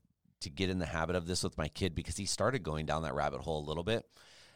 to 0.43 0.49
get 0.49 0.70
in 0.70 0.79
the 0.79 0.87
habit 0.87 1.16
of 1.16 1.26
this 1.26 1.43
with 1.43 1.59
my 1.59 1.66
kid 1.66 1.93
because 1.97 2.16
he 2.16 2.24
started 2.24 2.62
going 2.62 2.87
down 2.87 3.03
that 3.03 3.14
rabbit 3.16 3.41
hole 3.41 3.59
a 3.59 3.66
little 3.66 3.83
bit, 3.83 4.07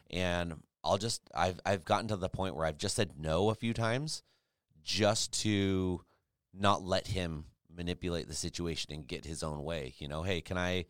and 0.09 0.63
I'll 0.85 0.97
just 0.97 1.21
I've 1.35 1.59
I've 1.65 1.83
gotten 1.83 2.07
to 2.07 2.15
the 2.15 2.29
point 2.29 2.55
where 2.55 2.65
I've 2.65 2.77
just 2.77 2.95
said 2.95 3.11
no 3.19 3.49
a 3.49 3.55
few 3.55 3.73
times, 3.73 4.23
just 4.83 5.33
to 5.41 6.01
not 6.53 6.81
let 6.81 7.07
him 7.07 7.45
manipulate 7.75 8.29
the 8.29 8.33
situation 8.33 8.93
and 8.93 9.05
get 9.05 9.25
his 9.25 9.43
own 9.43 9.63
way. 9.65 9.93
You 9.97 10.07
know, 10.07 10.23
hey, 10.23 10.39
can 10.39 10.57
I? 10.57 10.85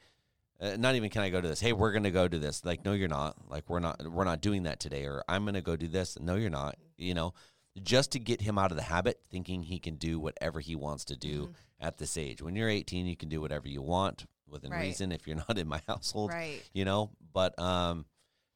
Uh, 0.62 0.76
not 0.78 0.96
even 0.96 1.10
can 1.10 1.22
I 1.22 1.30
go 1.30 1.42
to 1.42 1.48
this? 1.48 1.60
Hey, 1.60 1.74
we're 1.74 1.92
gonna 1.92 2.12
go 2.12 2.28
to 2.28 2.40
this. 2.40 2.64
Like, 2.64 2.86
no, 2.86 2.94
you're 2.94 3.08
not. 3.10 3.36
Like, 3.50 3.70
we're 3.70 3.80
not. 3.80 4.02
We're 4.10 4.24
not 4.24 4.42
doing 4.42 4.64
that 4.64 4.80
today. 4.80 5.06
Or 5.06 5.24
I'm 5.28 5.44
gonna 5.46 5.62
go 5.62 5.76
do 5.76 5.88
this. 5.88 6.18
No, 6.20 6.36
you're 6.36 6.50
not. 6.50 6.78
You 6.98 7.14
know, 7.14 7.34
just 7.82 8.12
to 8.12 8.20
get 8.20 8.42
him 8.42 8.58
out 8.58 8.72
of 8.72 8.78
the 8.78 8.84
habit, 8.84 9.20
thinking 9.30 9.64
he 9.64 9.80
can 9.80 9.96
do 9.96 10.20
whatever 10.20 10.60
he 10.60 10.76
wants 10.76 11.06
to 11.06 11.16
do 11.18 11.48
Mhm. 11.48 11.54
at 11.82 11.98
this 11.98 12.18
age. 12.18 12.42
When 12.42 12.56
you're 12.56 12.70
18, 12.70 13.08
you 13.08 13.16
can 13.18 13.30
do 13.30 13.42
whatever 13.42 13.68
you 13.68 13.82
want 13.82 14.26
within 14.48 14.72
Right. 14.72 14.82
reason. 14.84 15.12
If 15.12 15.28
you're 15.28 15.36
not 15.50 15.58
in 15.58 15.68
my 15.68 15.82
household, 15.88 16.32
right 16.32 16.62
you 16.74 16.86
know. 16.86 17.10
But 17.34 17.58
um, 17.60 18.06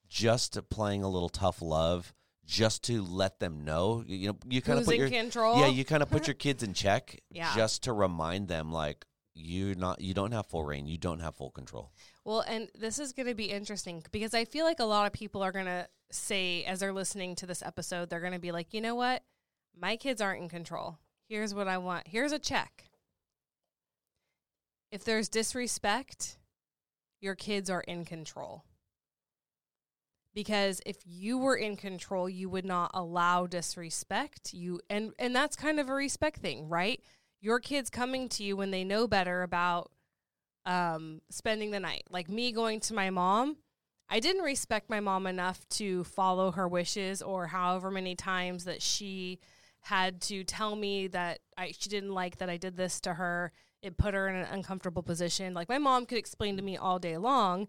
just 0.07 0.57
playing 0.69 1.03
a 1.03 1.09
little 1.09 1.29
tough 1.29 1.61
love, 1.61 2.13
just 2.45 2.83
to 2.85 3.01
let 3.03 3.39
them 3.39 3.65
know. 3.65 4.03
You 4.07 4.29
know, 4.29 4.37
you 4.47 4.61
kind 4.61 4.79
of 4.79 4.85
put 4.85 4.95
your 4.95 5.09
control 5.09 5.59
yeah, 5.59 5.67
you 5.67 5.83
kind 5.83 6.01
of 6.01 6.09
put 6.09 6.27
your 6.27 6.33
kids 6.35 6.63
in 6.63 6.73
check, 6.73 7.19
Yeah. 7.31 7.53
just 7.55 7.83
to 7.83 7.91
remind 7.93 8.47
them 8.47 8.71
like 8.71 9.05
you 9.37 9.75
not 9.75 10.01
you 10.01 10.13
don't 10.13 10.31
have 10.31 10.47
full 10.47 10.63
reign, 10.63 10.87
you 10.87 10.97
don't 10.97 11.19
have 11.19 11.35
full 11.35 11.51
control. 11.51 11.91
Well, 12.25 12.41
and 12.41 12.69
this 12.75 12.99
is 12.99 13.13
going 13.13 13.27
to 13.27 13.35
be 13.35 13.45
interesting 13.45 14.03
because 14.11 14.33
I 14.33 14.45
feel 14.45 14.65
like 14.65 14.79
a 14.79 14.85
lot 14.85 15.07
of 15.07 15.13
people 15.13 15.41
are 15.43 15.51
going 15.51 15.65
to 15.65 15.87
say, 16.11 16.63
as 16.63 16.79
they're 16.79 16.93
listening 16.93 17.35
to 17.35 17.45
this 17.45 17.61
episode, 17.61 18.09
they're 18.09 18.19
going 18.19 18.33
to 18.33 18.39
be 18.39 18.51
like, 18.51 18.73
you 18.73 18.81
know 18.81 18.95
what? 18.95 19.23
My 19.79 19.95
kids 19.95 20.21
aren't 20.21 20.41
in 20.41 20.49
control. 20.49 20.97
Here's 21.29 21.53
what 21.53 21.67
I 21.67 21.77
want. 21.77 22.07
Here's 22.07 22.31
a 22.31 22.39
check. 22.39 22.85
If 24.91 25.03
there's 25.03 25.29
disrespect, 25.29 26.37
your 27.19 27.35
kids 27.35 27.69
are 27.69 27.81
in 27.81 28.05
control. 28.05 28.63
Because 30.33 30.81
if 30.85 30.97
you 31.05 31.37
were 31.37 31.55
in 31.55 31.75
control, 31.77 32.29
you 32.29 32.47
would 32.49 32.65
not 32.65 32.91
allow 32.93 33.47
disrespect. 33.47 34.53
You 34.53 34.79
and 34.89 35.13
and 35.17 35.35
that's 35.35 35.55
kind 35.55 35.79
of 35.79 35.89
a 35.89 35.93
respect 35.93 36.39
thing, 36.39 36.69
right? 36.69 37.01
Your 37.41 37.59
kids 37.59 37.89
coming 37.89 38.29
to 38.29 38.43
you 38.43 38.57
when 38.57 38.71
they 38.71 38.83
know 38.83 39.07
better 39.07 39.43
about 39.43 39.91
um, 40.65 41.21
spending 41.29 41.71
the 41.71 41.79
night. 41.79 42.03
Like 42.09 42.29
me 42.29 42.51
going 42.51 42.79
to 42.81 42.93
my 42.93 43.09
mom, 43.09 43.57
I 44.09 44.19
didn't 44.19 44.43
respect 44.43 44.89
my 44.89 44.99
mom 44.99 45.27
enough 45.27 45.67
to 45.69 46.03
follow 46.03 46.51
her 46.51 46.67
wishes 46.67 47.21
or 47.21 47.47
however 47.47 47.91
many 47.91 48.15
times 48.15 48.65
that 48.65 48.81
she 48.81 49.39
had 49.81 50.21
to 50.21 50.43
tell 50.43 50.75
me 50.75 51.07
that 51.07 51.39
I 51.57 51.71
she 51.77 51.89
didn't 51.89 52.13
like 52.13 52.37
that 52.37 52.49
I 52.49 52.57
did 52.57 52.75
this 52.75 52.99
to 53.01 53.13
her. 53.13 53.51
It 53.81 53.97
put 53.97 54.13
her 54.13 54.27
in 54.27 54.35
an 54.35 54.47
uncomfortable 54.51 55.03
position. 55.03 55.53
Like 55.53 55.69
my 55.69 55.77
mom 55.77 56.05
could 56.05 56.17
explain 56.17 56.57
to 56.57 56.63
me 56.63 56.77
all 56.77 56.99
day 56.99 57.17
long. 57.17 57.67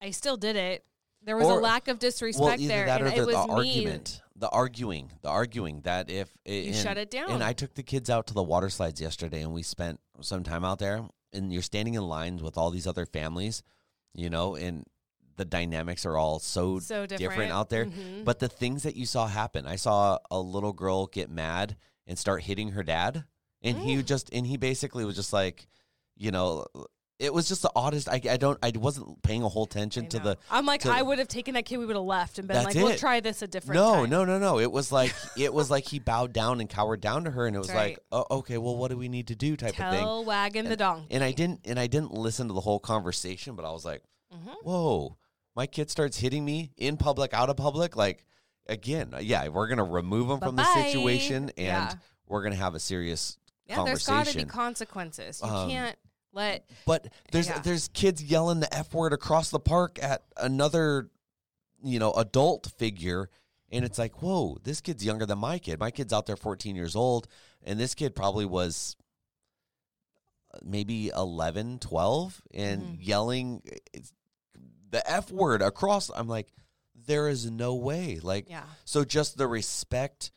I 0.00 0.10
still 0.10 0.36
did 0.36 0.56
it. 0.56 0.84
There 1.22 1.36
was 1.36 1.46
Or- 1.46 1.58
a 1.58 1.62
lack 1.62 1.88
of 1.88 1.98
disrespect 1.98 2.42
well, 2.42 2.54
either 2.60 2.68
there, 2.68 2.86
that 2.86 3.02
and 3.02 3.10
the, 3.10 3.16
it 3.16 3.26
was 3.26 3.34
the 3.36 3.46
me. 3.46 3.52
argument, 3.78 4.22
the 4.36 4.48
arguing, 4.48 5.12
the 5.22 5.28
arguing 5.28 5.80
that 5.82 6.08
if 6.10 6.30
You 6.46 6.68
and, 6.68 6.74
shut 6.76 6.96
it 6.96 7.10
down. 7.10 7.30
And 7.30 7.44
I 7.44 7.52
took 7.52 7.74
the 7.74 7.82
kids 7.82 8.08
out 8.08 8.26
to 8.28 8.34
the 8.34 8.42
water 8.42 8.70
slides 8.70 9.00
yesterday, 9.00 9.42
and 9.42 9.52
we 9.52 9.62
spent 9.62 10.00
some 10.22 10.42
time 10.42 10.64
out 10.64 10.78
there. 10.78 11.06
And 11.32 11.52
you're 11.52 11.62
standing 11.62 11.94
in 11.94 12.02
lines 12.02 12.42
with 12.42 12.56
all 12.58 12.70
these 12.70 12.86
other 12.88 13.06
families, 13.06 13.62
you 14.14 14.30
know, 14.30 14.56
and 14.56 14.84
the 15.36 15.44
dynamics 15.44 16.04
are 16.04 16.16
all 16.16 16.38
so, 16.40 16.80
so 16.80 17.06
different, 17.06 17.52
out 17.52 17.68
there. 17.70 17.86
Mhm. 17.86 18.24
But 18.24 18.40
the 18.40 18.48
things 18.48 18.82
that 18.82 18.96
you 18.96 19.06
saw 19.06 19.26
happen, 19.28 19.66
I 19.66 19.76
saw 19.76 20.18
a 20.30 20.40
little 20.40 20.72
girl 20.72 21.06
get 21.06 21.30
mad 21.30 21.76
and 22.06 22.18
start 22.18 22.42
hitting 22.42 22.70
her 22.72 22.82
dad, 22.82 23.24
and 23.62 23.78
he 23.78 23.96
Mm. 23.96 24.04
just 24.06 24.28
and 24.32 24.46
he 24.46 24.56
basically 24.56 25.04
was 25.04 25.14
just 25.16 25.32
like, 25.32 25.68
you 26.16 26.30
know, 26.32 26.66
it 27.20 27.32
was 27.34 27.46
just 27.46 27.62
the 27.62 27.70
oddest. 27.76 28.08
I, 28.08 28.20
I 28.30 28.36
don't 28.36 28.58
I 28.62 28.72
wasn't 28.74 29.22
paying 29.22 29.42
a 29.42 29.48
whole 29.48 29.64
attention 29.64 30.08
to 30.08 30.18
the 30.18 30.38
I'm 30.50 30.64
like, 30.66 30.80
to- 30.82 30.90
I 30.90 31.02
would 31.02 31.18
have 31.18 31.28
taken 31.28 31.54
that 31.54 31.66
kid. 31.66 31.76
We 31.76 31.86
would 31.86 31.94
have 31.96 32.04
left 32.04 32.38
and 32.38 32.48
been 32.48 32.64
like, 32.64 32.74
we'll 32.74 32.96
try 32.96 33.20
this 33.20 33.42
a 33.42 33.46
different 33.46 33.80
no, 33.80 33.94
time. 33.96 34.10
no, 34.10 34.24
no, 34.24 34.38
no. 34.38 34.58
It 34.58 34.72
was 34.72 34.90
like 34.90 35.14
it 35.36 35.52
was 35.52 35.70
like 35.70 35.86
he 35.86 35.98
bowed 35.98 36.32
down 36.32 36.60
and 36.60 36.68
cowered 36.68 37.00
down 37.00 37.24
to 37.24 37.30
her, 37.30 37.46
and 37.46 37.54
it 37.54 37.58
was 37.58 37.68
That's 37.68 37.76
like, 37.78 37.98
oh, 38.10 38.24
okay, 38.38 38.58
well, 38.58 38.74
what 38.76 38.90
do 38.90 38.96
we 38.96 39.08
need 39.08 39.28
to 39.28 39.36
do? 39.36 39.56
Type 39.56 39.70
of 39.70 39.76
thing. 39.76 40.00
Tell 40.00 40.24
wagon 40.24 40.68
the 40.68 40.76
donkey. 40.76 41.06
And 41.10 41.22
I 41.22 41.32
didn't, 41.32 41.60
and 41.66 41.78
I 41.78 41.86
didn't 41.86 42.12
listen 42.12 42.48
to 42.48 42.54
the 42.54 42.60
whole 42.60 42.80
conversation, 42.80 43.54
but 43.54 43.64
I 43.64 43.70
was 43.70 43.84
like, 43.84 44.02
Mhm. 44.34 44.54
whoa, 44.62 45.16
my 45.54 45.66
kid 45.66 45.90
starts 45.90 46.16
hitting 46.18 46.44
me 46.44 46.72
in 46.76 46.96
public, 46.96 47.32
out 47.34 47.50
of 47.50 47.56
public, 47.56 47.96
like. 47.96 48.24
Again, 48.68 49.12
yeah, 49.20 49.48
we're 49.48 49.66
gonna 49.66 49.82
remove 49.82 50.30
him 50.30 50.38
from 50.38 50.54
the 50.54 50.64
situation, 50.74 51.44
and 51.56 51.66
Yeah. 51.66 51.92
we're 52.28 52.42
gonna 52.44 52.54
have 52.54 52.76
a 52.76 52.78
serious 52.78 53.36
Yeah, 53.66 53.82
there's 53.84 54.06
got 54.06 54.26
to 54.26 54.36
be 54.36 54.44
consequences. 54.44 55.40
You 55.42 55.50
Um, 55.50 55.68
can't 55.70 55.98
let. 56.32 56.68
But 56.86 57.08
there's 57.32 57.48
Yeah. 57.48 57.60
there's 57.60 57.88
kids 57.88 58.22
yelling 58.22 58.60
the 58.60 58.72
f 58.74 58.92
word 58.94 59.12
across 59.12 59.50
the 59.50 59.60
park 59.60 60.02
at 60.02 60.22
another, 60.36 61.10
you 61.82 61.98
know, 61.98 62.12
adult 62.12 62.66
figure, 62.78 63.30
and 63.70 63.84
it's 63.84 63.98
like, 63.98 64.22
whoa, 64.22 64.58
this 64.62 64.80
kid's 64.80 65.04
younger 65.04 65.26
than 65.26 65.38
my 65.38 65.58
kid. 65.58 65.78
My 65.78 65.90
kid's 65.90 66.12
out 66.12 66.26
there 66.26 66.36
14 66.36 66.76
years 66.76 66.94
old, 66.96 67.26
and 67.62 67.78
this 67.78 67.94
kid 67.94 68.14
probably 68.14 68.44
was 68.46 68.96
maybe 70.62 71.08
11, 71.08 71.78
12 71.78 72.42
and 72.52 72.82
Mhm. 72.82 73.06
yelling 73.06 73.62
the 74.90 75.08
F 75.08 75.30
word 75.30 75.62
across. 75.62 76.10
I'm 76.10 76.26
like, 76.28 76.52
there 76.94 77.28
is 77.28 77.48
no 77.50 77.74
way. 77.76 78.18
Like, 78.18 78.48
Yeah. 78.48 78.66
so 78.84 79.04
just 79.04 79.36
the 79.36 79.46
respect 79.46 80.32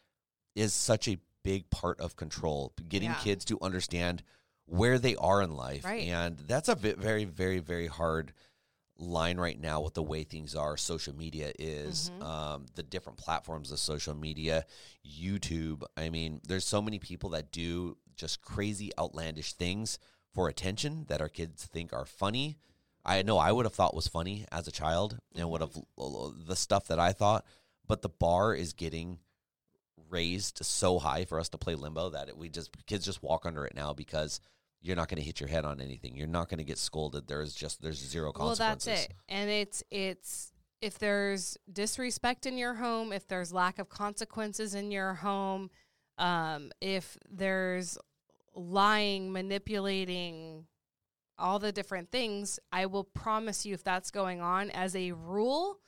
is 0.56 0.74
such 0.74 1.08
a 1.08 1.18
big 1.42 1.70
part 1.72 2.00
of 2.00 2.16
control, 2.16 2.74
getting 2.88 3.10
Yeah. 3.10 3.20
kids 3.22 3.44
to 3.46 3.60
understand 3.62 4.24
where 4.66 4.98
they 5.00 5.16
are 5.18 5.42
in 5.42 5.56
life. 5.56 5.84
Right. 5.86 6.08
And 6.08 6.38
that's 6.38 6.70
a 6.70 6.76
ve- 6.76 6.94
very, 6.94 7.26
very, 7.26 7.60
very 7.60 7.88
hard 7.88 8.34
line 8.98 9.38
right 9.38 9.60
now 9.60 9.82
with 9.82 9.96
the 9.96 10.04
way 10.04 10.24
things 10.24 10.56
are. 10.56 10.78
Social 10.78 11.16
media 11.16 11.52
is, 11.60 12.12
Mhm. 12.12 12.24
um, 12.24 12.66
the 12.76 12.84
different 12.84 13.18
platforms 13.18 13.72
of 13.72 13.80
social 13.80 14.14
media, 14.14 14.66
YouTube. 15.06 15.84
I 15.98 16.10
mean, 16.10 16.42
there's 16.48 16.66
so 16.66 16.82
many 16.82 17.00
people 17.00 17.32
that 17.32 17.52
do 17.52 17.98
just 18.16 18.42
crazy, 18.42 18.92
outlandish 18.98 19.54
things 19.54 19.98
for 20.32 20.48
attention 20.48 21.06
that 21.10 21.22
our 21.22 21.30
kids 21.30 21.66
think 21.66 21.92
are 21.92 22.06
funny. 22.06 22.58
I 23.04 23.22
know 23.24 23.38
I 23.38 23.52
would 23.52 23.66
have 23.66 23.74
thought 23.74 23.96
was 23.96 24.08
funny 24.08 24.46
as 24.52 24.68
a 24.68 24.72
child 24.72 25.20
and 25.36 25.50
would 25.50 25.62
have 25.62 25.78
the 25.98 26.56
stuff 26.56 26.88
that 26.88 27.00
I 27.00 27.12
thought, 27.12 27.46
but 27.86 28.02
the 28.02 28.10
bar 28.10 28.54
is 28.56 28.74
getting 28.74 29.20
raised 30.14 30.64
so 30.64 31.00
high 31.00 31.26
for 31.26 31.40
us 31.40 31.50
to 31.50 31.58
play 31.58 31.76
limbo 31.76 32.10
that 32.12 32.30
it, 32.30 32.38
we 32.38 32.48
just 32.48 32.72
kids 32.86 33.04
just 33.04 33.24
walk 33.24 33.46
under 33.46 33.66
it 33.66 33.76
now 33.76 33.94
because 33.94 34.40
you're 34.82 34.96
not 34.96 35.08
going 35.08 35.18
to 35.18 35.24
hit 35.24 35.40
your 35.40 35.50
head 35.50 35.66
on 35.66 35.82
anything. 35.82 36.16
You're 36.16 36.28
not 36.28 36.50
going 36.50 36.58
to 36.60 36.64
get 36.64 36.78
scolded. 36.78 37.28
There's 37.28 37.54
just 37.54 37.82
there's 37.82 37.98
zero 37.98 38.32
consequences. 38.32 38.88
Well, 38.88 38.96
that's 38.96 39.06
it. 39.06 39.14
And 39.28 39.50
it's 39.50 39.84
it's 39.90 40.54
if 40.82 41.00
there's 41.00 41.58
disrespect 41.72 42.46
in 42.46 42.58
your 42.58 42.76
home, 42.76 43.14
if 43.14 43.28
there's 43.28 43.54
lack 43.54 43.80
of 43.80 43.90
consequences 43.90 44.76
in 44.76 44.92
your 44.92 45.14
home, 45.14 45.70
um, 46.18 46.72
if 46.82 47.18
there's 47.30 47.98
lying, 48.54 49.32
manipulating, 49.32 50.66
all 51.40 51.58
the 51.58 51.72
different 51.72 52.12
things, 52.12 52.60
I 52.72 52.86
will 52.86 53.06
promise 53.06 53.66
you 53.66 53.74
if 53.74 53.84
that's 53.84 54.12
going 54.12 54.42
on 54.42 54.70
as 54.72 54.96
a 54.96 55.14
rule 55.14 55.80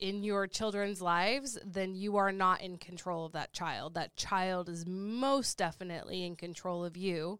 in 0.00 0.22
your 0.22 0.46
children's 0.46 1.02
lives, 1.02 1.58
then 1.64 1.94
you 1.94 2.16
are 2.16 2.32
not 2.32 2.62
in 2.62 2.78
control 2.78 3.26
of 3.26 3.32
that 3.32 3.52
child. 3.52 3.94
That 3.94 4.16
child 4.16 4.68
is 4.68 4.86
most 4.86 5.58
definitely 5.58 6.24
in 6.24 6.36
control 6.36 6.84
of 6.84 6.96
you. 6.96 7.38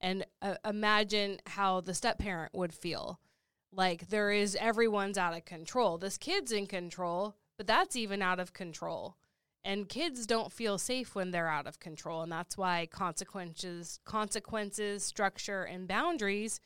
And 0.00 0.26
uh, 0.42 0.56
imagine 0.64 1.38
how 1.46 1.80
the 1.80 1.94
step 1.94 2.18
parent 2.18 2.54
would 2.54 2.74
feel. 2.74 3.20
Like 3.72 4.08
there 4.08 4.30
is 4.30 4.56
everyone's 4.60 5.18
out 5.18 5.36
of 5.36 5.46
control. 5.46 5.98
This 5.98 6.18
kid's 6.18 6.52
in 6.52 6.66
control, 6.66 7.36
but 7.56 7.66
that's 7.66 7.96
even 7.96 8.22
out 8.22 8.38
of 8.38 8.52
control. 8.52 9.16
And 9.64 9.88
kids 9.88 10.26
don't 10.26 10.52
feel 10.52 10.76
safe 10.76 11.14
when 11.14 11.30
they're 11.30 11.48
out 11.48 11.66
of 11.66 11.80
control, 11.80 12.20
and 12.20 12.30
that's 12.30 12.58
why 12.58 12.86
consequences, 12.90 13.98
consequences, 14.04 15.02
structure, 15.02 15.62
and 15.62 15.88
boundaries 15.88 16.60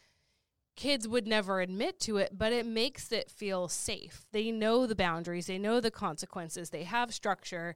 kids 0.78 1.08
would 1.08 1.26
never 1.26 1.60
admit 1.60 1.98
to 1.98 2.18
it, 2.18 2.38
but 2.38 2.52
it 2.52 2.64
makes 2.64 3.10
it 3.10 3.28
feel 3.28 3.66
safe. 3.66 4.26
They 4.30 4.52
know 4.52 4.86
the 4.86 4.94
boundaries, 4.94 5.48
they 5.48 5.58
know 5.58 5.80
the 5.80 5.90
consequences, 5.90 6.70
they 6.70 6.84
have 6.84 7.12
structure, 7.12 7.74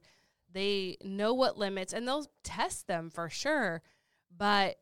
they 0.49 0.95
know 1.03 1.33
what 1.33 1.57
limits, 1.57 1.91
and 1.91 2.07
they'll 2.07 2.27
test 2.45 2.87
them 2.87 3.09
for 3.09 3.29
sure. 3.29 3.81
But 4.35 4.77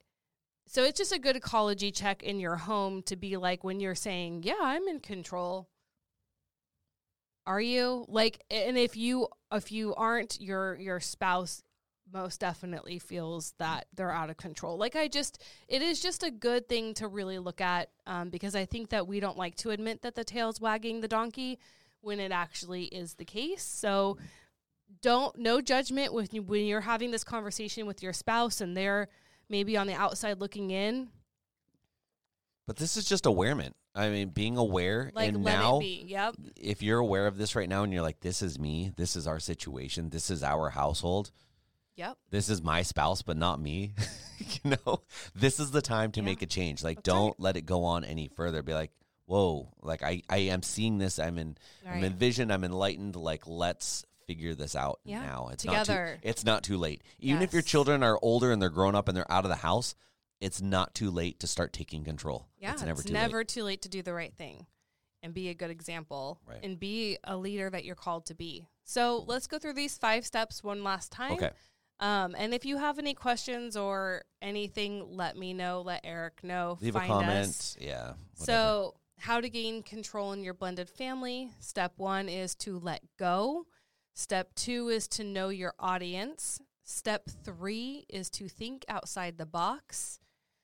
so 0.68 0.84
it's 0.84 1.00
just 1.00 1.12
a 1.12 1.18
good 1.18 1.36
ecology 1.36 1.92
check 1.92 2.22
in 2.22 2.40
your 2.40 2.58
home 2.58 3.02
to 3.04 3.16
be 3.16 3.38
like 3.38 3.64
when 3.64 3.80
you're 3.80 3.96
saying, 3.96 4.44
"Yeah, 4.44 4.62
I'm 4.62 4.88
in 4.88 5.00
control." 5.00 5.68
Are 7.48 7.60
you? 7.60 8.06
Like 8.08 8.44
and 8.52 8.78
if 8.78 8.96
you 8.96 9.30
if 9.52 9.72
you 9.72 9.96
aren't 9.96 10.40
your 10.40 10.76
your 10.76 11.00
spouse 11.00 11.64
most 12.14 12.40
definitely 12.40 13.00
feels 13.00 13.54
that 13.58 13.88
they're 13.96 14.12
out 14.12 14.30
of 14.30 14.38
control. 14.38 14.78
Like 14.78 14.96
I 14.96 15.08
just 15.08 15.42
it 15.68 15.82
is 15.82 16.02
just 16.02 16.24
a 16.24 16.32
good 16.32 16.68
thing 16.68 16.94
to 16.96 17.08
really 17.08 17.40
look 17.40 17.62
at 17.62 17.90
um, 18.06 18.30
because 18.30 18.56
I 18.56 18.66
think 18.66 18.90
that 18.90 19.08
we 19.08 19.20
don't 19.20 19.38
like 19.38 19.56
to 19.58 19.72
admit 19.72 20.02
that 20.02 20.16
the 20.16 20.24
tail's 20.24 20.60
wagging 20.60 21.02
the 21.02 21.08
donkey 21.08 21.60
when 22.02 22.20
it 22.20 22.32
actually 22.32 22.86
is 22.86 23.16
the 23.16 23.26
case. 23.26 23.64
So 23.64 24.18
don't 25.02 25.38
no 25.38 25.62
judgment 25.62 26.14
when 26.14 26.28
you, 26.32 26.42
when 26.42 26.66
you're 26.66 26.82
having 26.82 27.12
this 27.12 27.24
conversation 27.24 27.86
with 27.86 28.04
your 28.04 28.14
spouse 28.14 28.62
and 28.62 28.76
they're 28.76 29.08
maybe 29.50 29.78
on 29.78 29.88
the 29.88 29.94
outside 29.94 30.40
looking 30.40 30.72
in. 30.72 31.10
But 32.68 32.78
this 32.78 32.98
is 32.98 33.06
just 33.06 33.26
awareness. 33.26 33.72
I 33.94 34.10
mean, 34.10 34.30
being 34.30 34.58
aware 34.58 35.12
Like 35.14 35.30
and 35.30 35.44
now. 35.44 35.82
Yep. 35.82 36.36
if 36.56 36.82
you're 36.82 37.00
aware 37.00 37.28
of 37.28 37.38
this 37.38 37.56
right 37.56 37.68
now 37.68 37.84
and 37.84 37.92
you're 37.92 38.02
like 38.02 38.22
this 38.22 38.42
is 38.42 38.58
me, 38.58 38.92
this 38.96 39.16
is 39.16 39.28
our 39.28 39.40
situation, 39.40 40.10
this 40.10 40.30
is 40.30 40.44
our 40.44 40.70
household. 40.70 41.32
Yep. 41.96 42.18
This 42.30 42.50
is 42.50 42.62
my 42.62 42.82
spouse 42.84 43.22
but 43.22 43.38
not 43.38 43.60
me. 43.62 43.94
you 44.64 44.72
know, 44.86 45.02
this 45.36 45.60
is 45.60 45.72
the 45.72 45.82
time 45.82 46.12
to 46.14 46.20
Yeah. 46.22 46.26
make 46.26 46.42
a 46.42 46.46
change. 46.48 46.84
Like 46.84 46.98
That's 46.98 47.06
don't 47.06 47.40
let 47.40 47.58
it 47.58 47.62
go 47.66 47.84
on 47.84 48.04
any 48.06 48.28
further. 48.30 48.62
Be 48.64 48.74
like, 48.74 48.92
"Whoa, 49.26 49.72
like 49.82 50.02
I 50.04 50.22
I 50.30 50.38
am 50.38 50.64
seeing 50.64 50.98
this. 50.98 51.20
I'm 51.20 51.38
in 51.38 51.58
I'm 51.86 51.94
Right. 51.96 52.04
envisioned, 52.06 52.52
I'm 52.52 52.64
enlightened. 52.64 53.16
Like 53.16 53.46
let's 53.48 54.06
figure 54.28 54.54
this 54.56 54.76
out 54.76 55.00
Yeah, 55.04 55.22
now. 55.22 55.50
It's 55.52 55.64
together. 55.64 56.06
not 56.16 56.22
too 56.22 56.28
it's 56.30 56.46
not 56.46 56.64
too 56.64 56.78
late. 56.78 57.02
Even 57.20 57.42
if 57.42 57.54
your 57.54 57.62
children 57.62 58.04
are 58.04 58.18
older 58.22 58.52
and 58.52 58.62
they're 58.62 58.70
grown 58.70 58.96
up 58.96 59.08
and 59.08 59.16
they're 59.18 59.32
out 59.32 59.46
of 59.46 59.50
the 59.50 59.56
house, 59.58 59.94
it's 60.40 60.62
not 60.62 60.96
too 60.96 61.12
late 61.12 61.40
to 61.42 61.48
start 61.48 61.74
taking 61.74 62.04
control. 62.04 62.48
Yeah, 62.58 62.74
it's 62.74 62.84
never 62.84 63.04
too 63.04 63.14
never 63.14 63.40
late. 63.40 63.48
too 63.50 63.64
late 63.64 63.82
to 63.84 63.90
do 63.90 64.02
the 64.02 64.14
right 64.14 64.34
thing 64.36 64.66
and 65.22 65.34
be 65.34 65.50
a 65.50 65.54
good 65.54 65.70
example 65.70 66.40
Right. 66.48 66.64
and 66.64 66.80
be 66.80 67.18
a 67.24 67.36
leader 67.38 67.70
that 67.70 67.84
you're 67.86 67.96
called 67.96 68.26
to 68.28 68.34
be. 68.36 68.66
So 68.86 69.24
let's 69.28 69.46
go 69.48 69.60
through 69.60 69.74
these 69.74 69.98
five 69.98 70.26
steps 70.26 70.64
one 70.64 70.84
last 70.84 71.12
time. 71.12 71.34
Okay. 71.34 71.52
Um, 72.02 72.36
and 72.38 72.54
if 72.54 72.66
you 72.66 72.78
have 72.78 72.98
any 72.98 73.14
questions 73.14 73.78
or 73.78 74.24
anything, 74.42 75.16
let 75.16 75.38
me 75.38 75.54
know. 75.54 75.82
Let 75.86 76.02
Eric 76.04 76.44
know. 76.44 76.78
Leave 76.82 76.94
Find 76.94 77.06
a 77.06 77.14
comment. 77.14 77.48
us. 77.48 77.78
Yeah. 77.80 78.14
whatever. 78.38 78.46
So, 78.46 78.96
how 79.20 79.40
to 79.40 79.50
gain 79.50 79.84
control 79.84 80.34
in 80.34 80.44
your 80.44 80.56
blended 80.56 80.90
family. 80.90 81.52
Step 81.60 81.94
one 81.98 82.28
is 82.28 82.56
to 82.56 82.80
let 82.80 83.02
go. 83.20 83.68
Step 84.16 84.54
two 84.56 84.90
is 84.90 85.08
to 85.10 85.24
know 85.24 85.50
your 85.50 85.76
audience. 85.80 86.60
Step 86.84 87.30
three 87.44 88.06
is 88.10 88.32
to 88.32 88.50
think 88.50 88.84
outside 88.90 89.38
the 89.38 89.46
box. 89.46 90.20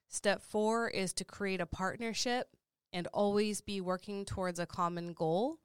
Step 0.09 0.41
four 0.41 0.89
is 0.89 1.13
to 1.13 1.23
create 1.23 1.61
a 1.61 1.67
partnership 1.67 2.47
and 2.91 3.07
always 3.13 3.61
be 3.61 3.79
working 3.79 4.25
towards 4.25 4.59
a 4.59 4.65
common 4.65 5.13
goal. 5.13 5.59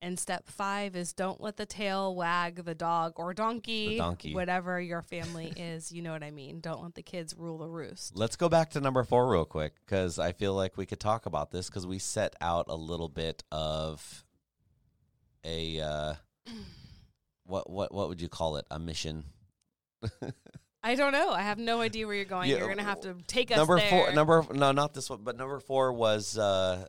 And 0.00 0.18
step 0.18 0.48
five 0.48 0.94
is 0.94 1.12
don't 1.12 1.40
let 1.40 1.56
the 1.56 1.66
tail 1.66 2.14
wag 2.14 2.64
the 2.64 2.74
dog 2.74 3.14
or 3.16 3.34
donkey, 3.34 3.98
donkey. 3.98 4.32
whatever 4.32 4.80
your 4.80 5.02
family 5.02 5.52
is. 5.56 5.90
You 5.90 6.02
know 6.02 6.12
what 6.12 6.22
I 6.22 6.30
mean? 6.30 6.60
Don't 6.60 6.82
let 6.82 6.94
the 6.94 7.02
kids 7.02 7.34
rule 7.36 7.58
the 7.58 7.68
roost. 7.68 8.16
Let's 8.16 8.36
go 8.36 8.48
back 8.48 8.70
to 8.70 8.80
number 8.80 9.02
four 9.02 9.28
real 9.28 9.44
quick 9.44 9.72
because 9.84 10.20
I 10.20 10.32
feel 10.32 10.54
like 10.54 10.76
we 10.76 10.86
could 10.86 11.00
talk 11.00 11.26
about 11.26 11.50
this 11.50 11.68
because 11.68 11.84
we 11.84 11.98
set 11.98 12.36
out 12.40 12.66
a 12.68 12.76
little 12.76 13.08
bit 13.08 13.42
of 13.50 14.24
a 15.44 15.80
uh, 15.80 16.14
what 17.44 17.68
what 17.68 17.92
what 17.92 18.08
would 18.08 18.20
you 18.20 18.28
call 18.28 18.56
it? 18.56 18.66
A 18.70 18.78
mission. 18.78 19.24
I 20.82 20.94
don't 20.94 21.12
know. 21.12 21.30
I 21.30 21.42
have 21.42 21.58
no 21.58 21.80
idea 21.80 22.06
where 22.06 22.14
you're 22.14 22.24
going. 22.24 22.48
Yeah, 22.48 22.58
you're 22.58 22.68
gonna 22.68 22.84
have 22.84 23.00
to 23.00 23.16
take 23.26 23.50
us 23.50 23.56
number 23.56 23.78
there. 23.78 23.90
four. 23.90 24.12
Number 24.12 24.44
no, 24.52 24.70
not 24.70 24.94
this 24.94 25.10
one, 25.10 25.20
but 25.24 25.36
number 25.36 25.58
four 25.58 25.92
was 25.92 26.38
uh, 26.38 26.86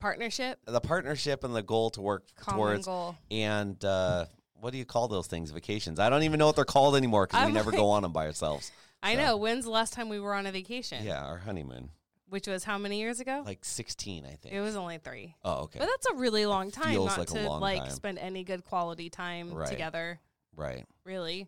partnership, 0.00 0.58
the 0.66 0.80
partnership 0.80 1.44
and 1.44 1.54
the 1.54 1.62
goal 1.62 1.90
to 1.90 2.00
work 2.00 2.24
common 2.36 2.58
towards. 2.60 2.86
goal. 2.86 3.16
And 3.30 3.82
uh, 3.84 4.26
what 4.54 4.72
do 4.72 4.78
you 4.78 4.84
call 4.84 5.08
those 5.08 5.26
things? 5.26 5.50
Vacations. 5.50 5.98
I 6.00 6.08
don't 6.10 6.22
even 6.22 6.38
know 6.38 6.46
what 6.46 6.56
they're 6.56 6.64
called 6.64 6.96
anymore 6.96 7.26
because 7.26 7.46
we 7.46 7.52
never 7.52 7.70
like- 7.70 7.78
go 7.78 7.90
on 7.90 8.02
them 8.02 8.12
by 8.12 8.26
ourselves. 8.26 8.70
I 9.02 9.14
So- 9.14 9.20
know. 9.22 9.36
When's 9.36 9.64
the 9.64 9.70
last 9.70 9.92
time 9.92 10.08
we 10.08 10.18
were 10.20 10.34
on 10.34 10.46
a 10.46 10.52
vacation? 10.52 11.04
Yeah, 11.04 11.24
our 11.24 11.38
honeymoon, 11.38 11.90
Which 12.28 12.46
was 12.48 12.64
how 12.64 12.78
many 12.78 12.98
years 12.98 13.20
ago? 13.20 13.42
like 13.46 13.64
sixteen, 13.64 14.24
I 14.26 14.34
think. 14.34 14.54
it 14.54 14.60
was 14.60 14.74
only 14.76 14.98
three. 14.98 15.36
oh, 15.44 15.62
okay, 15.64 15.78
But 15.78 15.86
that's 15.86 16.06
a 16.06 16.14
really 16.14 16.46
long 16.46 16.70
time 16.70 16.90
feels 16.92 17.06
not 17.16 17.18
like 17.18 17.30
a 17.30 17.44
to 17.44 17.50
like 17.50 17.82
time. 17.84 17.90
spend 17.90 18.18
any 18.18 18.42
good 18.44 18.64
quality 18.64 19.08
time 19.10 19.52
Right. 19.54 19.68
together. 19.70 20.18
right. 20.56 20.84
Really. 21.04 21.46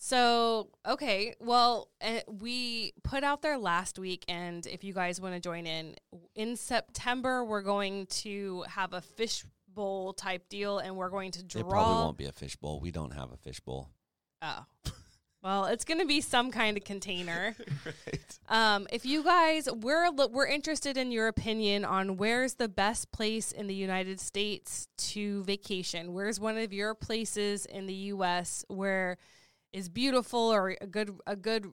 So 0.00 0.68
okay, 0.86 1.34
well, 1.40 1.88
uh, 2.00 2.20
we 2.28 2.92
put 3.02 3.24
out 3.24 3.42
there 3.42 3.58
last 3.58 3.98
week, 3.98 4.24
and 4.28 4.64
if 4.66 4.84
you 4.84 4.92
guys 4.92 5.20
want 5.20 5.34
to 5.34 5.40
join 5.40 5.66
in, 5.66 5.96
in 6.36 6.56
September 6.56 7.44
we're 7.44 7.62
going 7.62 8.06
to 8.06 8.64
have 8.68 8.92
a 8.92 9.00
fishbowl 9.00 10.12
type 10.12 10.48
deal, 10.48 10.78
and 10.78 10.96
we're 10.96 11.10
going 11.10 11.32
to 11.32 11.42
draw. 11.42 11.60
It 11.60 11.68
probably 11.68 11.94
won't 11.94 12.16
be 12.16 12.26
a 12.26 12.32
fishbowl. 12.32 12.78
We 12.78 12.92
don't 12.92 13.12
have 13.12 13.32
a 13.32 13.36
fishbowl. 13.36 13.90
Oh. 14.40 14.64
Well, 15.40 15.66
it's 15.66 15.84
going 15.84 16.00
to 16.00 16.06
be 16.06 16.20
some 16.20 16.50
kind 16.50 16.76
of 16.76 16.82
container. 16.82 17.54
right. 17.86 18.38
Um, 18.48 18.88
if 18.90 19.06
you 19.06 19.22
guys, 19.22 19.68
we're 19.70 20.10
we're 20.10 20.48
interested 20.48 20.96
in 20.96 21.12
your 21.12 21.28
opinion 21.28 21.84
on 21.84 22.16
where's 22.16 22.54
the 22.54 22.68
best 22.68 23.12
place 23.12 23.52
in 23.52 23.68
the 23.68 23.74
United 23.74 24.18
States 24.18 24.88
to 24.96 25.44
vacation. 25.44 26.12
Where's 26.12 26.40
one 26.40 26.58
of 26.58 26.72
your 26.72 26.92
places 26.94 27.66
in 27.66 27.86
the 27.86 27.94
U.S. 27.94 28.64
where 28.66 29.16
is 29.72 29.88
beautiful 29.88 30.40
or 30.52 30.76
a 30.80 30.86
good 30.86 31.10
a 31.26 31.36
good 31.36 31.66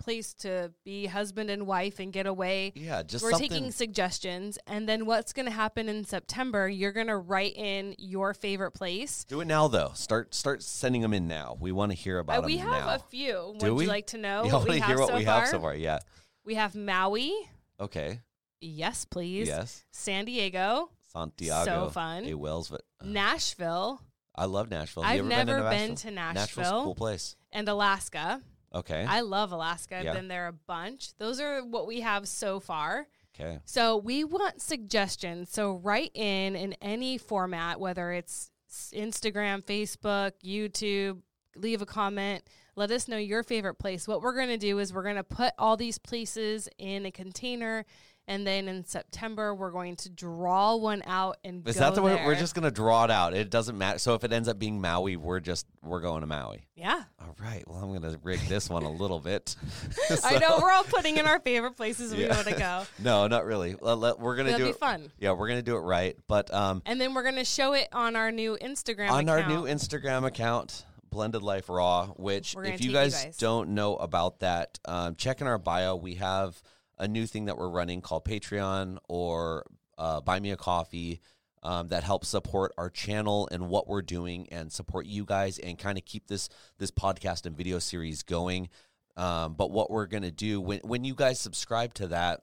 place 0.00 0.32
to 0.32 0.72
be 0.84 1.06
husband 1.06 1.50
and 1.50 1.66
wife 1.66 1.98
and 1.98 2.12
get 2.12 2.24
away. 2.24 2.72
Yeah, 2.76 3.02
just 3.02 3.24
We're 3.24 3.32
something. 3.32 3.48
taking 3.50 3.70
suggestions, 3.72 4.56
and 4.66 4.88
then 4.88 5.06
what's 5.06 5.32
going 5.32 5.46
to 5.46 5.52
happen 5.52 5.88
in 5.88 6.04
September? 6.04 6.68
You're 6.68 6.92
going 6.92 7.08
to 7.08 7.16
write 7.16 7.56
in 7.56 7.96
your 7.98 8.32
favorite 8.32 8.70
place. 8.70 9.24
Do 9.24 9.40
it 9.40 9.46
now, 9.46 9.66
though. 9.66 9.90
Start 9.94 10.34
start 10.34 10.62
sending 10.62 11.02
them 11.02 11.12
in 11.12 11.26
now. 11.26 11.56
We 11.60 11.72
want 11.72 11.90
to 11.92 11.96
hear 11.96 12.18
Uh, 12.18 12.20
about 12.20 12.44
we 12.44 12.58
have 12.58 12.70
now. 12.86 12.94
a 12.94 12.98
few. 13.00 13.54
Do 13.58 13.66
Would 13.66 13.78
we? 13.78 13.84
you 13.84 13.90
like 13.90 14.06
to 14.08 14.18
know 14.18 14.42
yeah, 14.44 14.50
I 14.50 14.52
what 14.52 14.52
want 14.52 14.68
we 14.68 14.74
to 14.76 14.80
have 14.82 14.88
hear 14.88 14.98
what 15.00 15.08
so 15.08 15.16
we 15.16 15.24
far? 15.24 15.40
have 15.40 15.48
so 15.48 15.60
far. 15.60 15.74
Yeah. 15.74 15.98
We 16.44 16.54
have 16.54 16.74
Maui. 16.76 17.34
Okay. 17.80 18.20
Yes, 18.60 19.04
please. 19.04 19.48
Yes. 19.48 19.84
San 19.90 20.24
Diego. 20.24 20.90
Santiago. 21.12 21.86
So 21.86 21.90
fun. 21.90 22.24
A 22.24 22.34
Wells. 22.34 22.70
Uh, 22.72 22.78
Nashville. 23.04 24.00
I 24.38 24.44
love 24.46 24.70
Nashville. 24.70 25.02
You 25.02 25.08
I've 25.08 25.18
ever 25.20 25.28
never 25.28 25.60
been, 25.70 25.88
been 25.88 25.96
to 25.96 26.02
to 26.02 26.10
Nashville? 26.10 26.34
Nashville. 26.42 26.62
Nashville's 26.62 26.82
a 26.82 26.84
cool 26.84 26.94
place. 26.94 27.36
And 27.52 27.68
Alaska. 27.68 28.40
Okay. 28.74 29.04
I 29.08 29.20
love 29.20 29.52
Alaska. 29.52 29.96
I've 29.98 30.04
Yeah. 30.04 30.14
been 30.14 30.28
there 30.28 30.46
a 30.46 30.52
bunch. 30.52 31.16
Those 31.18 31.40
are 31.40 31.64
what 31.64 31.86
we 31.86 32.00
have 32.00 32.28
so 32.28 32.60
far. 32.60 33.06
okay. 33.38 33.60
So 33.64 33.96
we 33.96 34.24
want 34.24 34.60
suggestions. 34.60 35.50
So 35.50 35.72
write 35.76 36.10
in 36.14 36.56
in 36.56 36.74
any 36.82 37.18
format, 37.18 37.78
whether 37.80 38.12
it's 38.12 38.50
Instagram, 38.92 39.64
Facebook, 39.64 40.32
YouTube, 40.44 41.22
leave 41.56 41.80
a 41.82 41.86
comment. 41.86 42.44
Let 42.76 42.90
us 42.90 43.08
know 43.08 43.16
your 43.16 43.42
favorite 43.42 43.74
place. 43.74 44.06
What 44.06 44.22
we're 44.22 44.34
going 44.34 44.48
to 44.48 44.58
do 44.58 44.78
is 44.78 44.92
we're 44.92 45.02
going 45.02 45.16
to 45.16 45.24
put 45.24 45.52
all 45.58 45.76
these 45.76 45.98
places 45.98 46.68
in 46.78 47.06
a 47.06 47.10
container. 47.10 47.84
And 48.28 48.46
then 48.46 48.68
in 48.68 48.84
September, 48.84 49.54
we're 49.54 49.70
going 49.72 49.96
to 49.96 50.10
draw 50.10 50.76
one 50.76 51.02
out 51.06 51.38
and 51.44 51.66
Is 51.66 51.74
go 51.76 51.80
that 51.80 51.94
the 51.94 52.02
way 52.02 52.14
there. 52.14 52.26
we're 52.26 52.34
just 52.34 52.54
gonna 52.54 52.70
draw 52.70 53.04
it 53.04 53.10
out? 53.10 53.34
It 53.34 53.48
doesn't 53.50 53.76
matter. 53.76 53.98
So 53.98 54.14
if 54.14 54.22
it 54.22 54.32
ends 54.32 54.48
up 54.48 54.58
being 54.58 54.80
Maui, 54.80 55.16
we're 55.16 55.40
just 55.40 55.66
we're 55.82 56.00
going 56.00 56.20
to 56.20 56.26
Maui. 56.26 56.66
yeah. 56.76 57.04
All 57.20 57.34
right. 57.40 57.64
Well, 57.66 57.78
I'm 57.78 57.92
gonna 57.92 58.18
rig 58.22 58.40
this 58.40 58.68
one 58.68 58.82
a 58.82 58.90
little 58.90 59.18
bit. 59.18 59.56
I 60.24 60.38
know 60.38 60.58
we're 60.60 60.70
all 60.70 60.84
putting 60.84 61.16
in 61.16 61.26
our 61.26 61.40
favorite 61.40 61.76
places 61.76 62.14
we 62.14 62.28
want 62.28 62.46
to 62.46 62.54
go. 62.54 62.82
No, 62.98 63.26
not 63.28 63.44
really. 63.46 63.76
Let- 63.80 63.98
let- 63.98 64.18
we're 64.20 64.36
gonna 64.36 64.50
That'll 64.50 64.66
do 64.66 64.72
be 64.72 64.76
it. 64.76 64.78
fun. 64.78 65.10
Yeah, 65.18 65.32
we're 65.32 65.48
gonna 65.48 65.62
do 65.62 65.76
it 65.76 65.80
right. 65.80 66.16
But 66.28 66.52
um, 66.52 66.82
And 66.84 67.00
then 67.00 67.14
we're 67.14 67.22
going 67.22 67.36
to 67.36 67.44
show 67.44 67.72
it 67.72 67.88
on 67.92 68.14
our 68.14 68.30
new 68.30 68.58
Instagram 68.60 69.10
on 69.10 69.28
our 69.30 69.46
new. 69.48 69.62
Instagram 69.62 70.26
account, 70.26 70.84
Blended 71.10 71.42
Life 71.42 71.68
Raw, 71.70 72.08
which 72.16 72.54
if 72.54 72.64
you 72.64 72.70
take 72.72 72.80
you 72.84 72.92
guys, 72.92 73.24
guys. 73.24 73.36
don't 73.38 73.70
know 73.70 73.96
about 73.96 74.40
that, 74.40 74.78
um, 74.84 75.14
check 75.16 75.40
in 75.40 75.46
our 75.46 75.58
bio. 75.58 75.96
We 75.96 76.16
have 76.16 76.60
a 76.98 77.08
new 77.08 77.26
thing 77.26 77.46
that 77.46 77.56
we're 77.56 77.68
running 77.68 78.00
called 78.00 78.24
Patreon 78.24 78.98
or 79.08 79.64
uh, 79.96 80.20
Buy 80.20 80.40
Me 80.40 80.50
a 80.50 80.56
Coffee. 80.56 81.20
Um, 81.60 81.88
that 81.88 82.04
helps 82.04 82.28
support 82.28 82.72
our 82.78 82.88
channel 82.88 83.48
and 83.50 83.68
what 83.68 83.88
we're 83.88 84.00
doing, 84.00 84.46
and 84.52 84.72
support 84.72 85.06
you 85.06 85.24
guys, 85.24 85.58
and 85.58 85.76
kind 85.76 85.98
of 85.98 86.04
keep 86.04 86.28
this 86.28 86.48
this 86.78 86.92
podcast 86.92 87.46
and 87.46 87.56
video 87.56 87.80
series 87.80 88.22
going. 88.22 88.68
Um, 89.16 89.54
but 89.54 89.72
what 89.72 89.90
we're 89.90 90.06
gonna 90.06 90.30
do 90.30 90.60
when 90.60 90.78
when 90.84 91.02
you 91.02 91.16
guys 91.16 91.40
subscribe 91.40 91.94
to 91.94 92.06
that, 92.08 92.42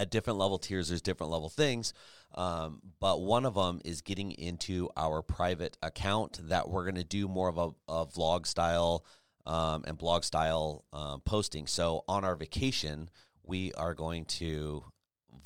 at 0.00 0.10
different 0.10 0.38
level 0.38 0.58
tiers, 0.58 0.88
there's 0.88 1.02
different 1.02 1.30
level 1.30 1.48
things. 1.48 1.92
Um, 2.34 2.80
but 3.00 3.20
one 3.20 3.44
of 3.44 3.54
them 3.54 3.80
is 3.84 4.00
getting 4.00 4.32
into 4.32 4.88
our 4.96 5.20
private 5.22 5.76
account 5.82 6.40
that 6.48 6.68
we're 6.68 6.84
going 6.84 6.94
to 6.94 7.04
do 7.04 7.28
more 7.28 7.48
of 7.48 7.58
a, 7.58 7.70
a 7.88 8.06
vlog 8.06 8.46
style 8.46 9.04
um, 9.46 9.84
and 9.86 9.98
blog 9.98 10.24
style 10.24 10.84
um, 10.92 11.20
posting. 11.20 11.66
So 11.66 12.04
on 12.08 12.24
our 12.24 12.36
vacation, 12.36 13.10
we 13.50 13.72
are 13.74 13.92
going 13.94 14.24
to 14.26 14.84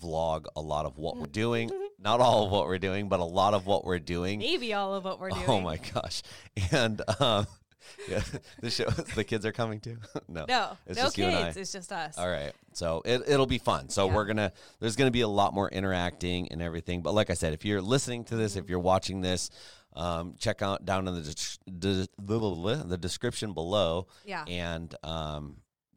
vlog 0.02 0.44
a 0.54 0.60
lot 0.60 0.86
of 0.86 0.98
what 0.98 1.16
we're 1.16 1.26
doing. 1.44 1.70
Not 1.98 2.20
all 2.20 2.44
of 2.46 2.52
what 2.52 2.66
we're 2.66 2.78
doing, 2.78 3.08
but 3.08 3.18
a 3.20 3.24
lot 3.24 3.54
of 3.54 3.66
what 3.66 3.84
we're 3.84 3.98
doing. 3.98 4.38
Maybe 4.38 4.74
all 4.74 4.94
of 4.94 5.04
what 5.04 5.18
we're 5.18 5.30
doing. 5.30 5.44
Oh 5.48 5.60
my 5.60 5.78
gosh! 5.78 6.22
And 6.70 7.00
um, 7.20 7.46
yeah, 8.08 8.22
the 8.60 8.70
show, 8.70 8.84
the 8.84 9.24
kids 9.24 9.44
are 9.46 9.52
coming 9.52 9.80
too. 9.80 9.96
no, 10.28 10.44
No, 10.48 10.76
It's 10.86 10.98
no 10.98 11.04
just 11.04 11.18
you 11.18 11.24
and 11.26 11.36
I. 11.36 11.42
kids. 11.44 11.56
It's 11.56 11.72
just 11.72 11.92
us. 11.92 12.18
all 12.18 12.28
right. 12.28 12.52
So 12.72 13.02
it, 13.04 13.22
it'll 13.28 13.46
be 13.46 13.58
fun. 13.58 13.88
So 13.88 14.06
Yeah. 14.08 14.14
we're 14.14 14.24
going 14.24 14.36
to, 14.38 14.52
there's 14.80 14.96
going 14.96 15.06
to 15.08 15.12
be 15.12 15.20
a 15.20 15.28
lot 15.28 15.52
more 15.54 15.68
interacting 15.68 16.48
and 16.50 16.60
everything. 16.62 17.02
But 17.02 17.14
like 17.14 17.30
I 17.30 17.34
said, 17.34 17.52
if 17.54 17.64
you're 17.64 17.82
listening 17.82 18.24
to 18.24 18.36
this, 18.36 18.56
if 18.56 18.68
you're 18.68 18.78
watching 18.80 19.20
this, 19.20 19.50
um, 19.94 20.34
check 20.38 20.60
out 20.62 20.84
down 20.84 21.06
in 21.08 21.14
the, 21.14 21.22
des- 21.22 22.08
the, 22.26 22.84
the 22.86 22.98
description 22.98 23.52
below 23.52 24.06
Yeah. 24.24 24.44
and 24.48 24.92
um, 25.04 25.56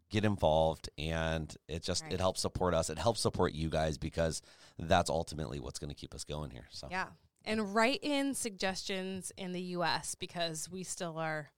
get 0.09 0.23
involved. 0.25 0.89
And 0.97 1.53
it 1.67 1.83
just, 1.83 2.03
Right. 2.03 2.13
it 2.13 2.19
helps 2.19 2.41
support 2.41 2.73
us. 2.73 2.89
It 2.89 2.97
helps 2.99 3.19
support 3.21 3.53
you 3.53 3.69
guys 3.69 3.97
because 3.97 4.41
that's 4.79 5.09
ultimately 5.09 5.59
what's 5.59 5.79
going 5.79 5.89
to 5.89 5.95
keep 5.95 6.13
us 6.15 6.23
going 6.23 6.51
here. 6.51 6.67
So 6.71 6.87
Yeah. 6.89 7.07
And 7.45 7.73
write 7.73 7.99
in 8.03 8.33
suggestions 8.33 9.31
in 9.37 9.53
the 9.53 9.61
US 9.61 10.15
because 10.15 10.69
we 10.69 10.83
still 10.83 11.17
are 11.17 11.49